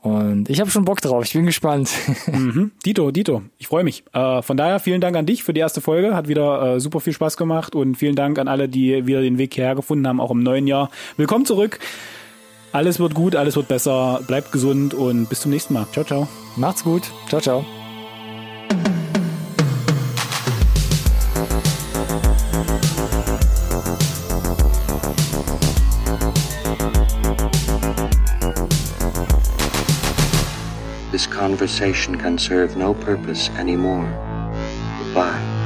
Und 0.00 0.48
ich 0.48 0.60
habe 0.60 0.70
schon 0.70 0.84
Bock 0.84 1.00
drauf, 1.00 1.24
ich 1.24 1.32
bin 1.32 1.46
gespannt. 1.46 1.90
Mhm. 2.28 2.72
Dito, 2.84 3.10
Dito, 3.10 3.42
ich 3.58 3.68
freue 3.68 3.84
mich. 3.84 4.04
Äh, 4.12 4.42
von 4.42 4.56
daher 4.56 4.80
vielen 4.80 5.00
Dank 5.00 5.16
an 5.16 5.26
dich 5.26 5.42
für 5.42 5.52
die 5.52 5.60
erste 5.60 5.80
Folge, 5.80 6.14
hat 6.14 6.28
wieder 6.28 6.76
äh, 6.76 6.80
super 6.80 7.00
viel 7.00 7.12
Spaß 7.12 7.36
gemacht 7.36 7.74
und 7.74 7.96
vielen 7.96 8.14
Dank 8.14 8.38
an 8.38 8.48
alle, 8.48 8.68
die 8.68 9.06
wieder 9.06 9.22
den 9.22 9.38
Weg 9.38 9.54
hierher 9.54 9.74
gefunden 9.74 10.06
haben, 10.06 10.20
auch 10.20 10.30
im 10.30 10.42
neuen 10.42 10.66
Jahr. 10.66 10.90
Willkommen 11.16 11.46
zurück. 11.46 11.78
Alles 12.78 13.00
wird 13.00 13.12
gut, 13.12 13.34
alles 13.34 13.56
wird 13.56 13.66
besser. 13.66 14.20
Bleibt 14.24 14.52
gesund 14.52 14.94
und 14.94 15.28
bis 15.28 15.40
zum 15.40 15.50
nächsten 15.50 15.74
Mal. 15.74 15.88
Ciao, 15.90 16.04
ciao. 16.04 16.28
Macht's 16.54 16.84
gut. 16.84 17.10
Ciao, 17.28 17.40
ciao. 17.40 17.64
This 31.10 31.28
conversation 31.28 32.16
can 32.16 32.38
serve 32.38 32.76
no 32.76 32.94
purpose 32.94 33.50
anymore. 33.58 34.06
Goodbye. 35.02 35.57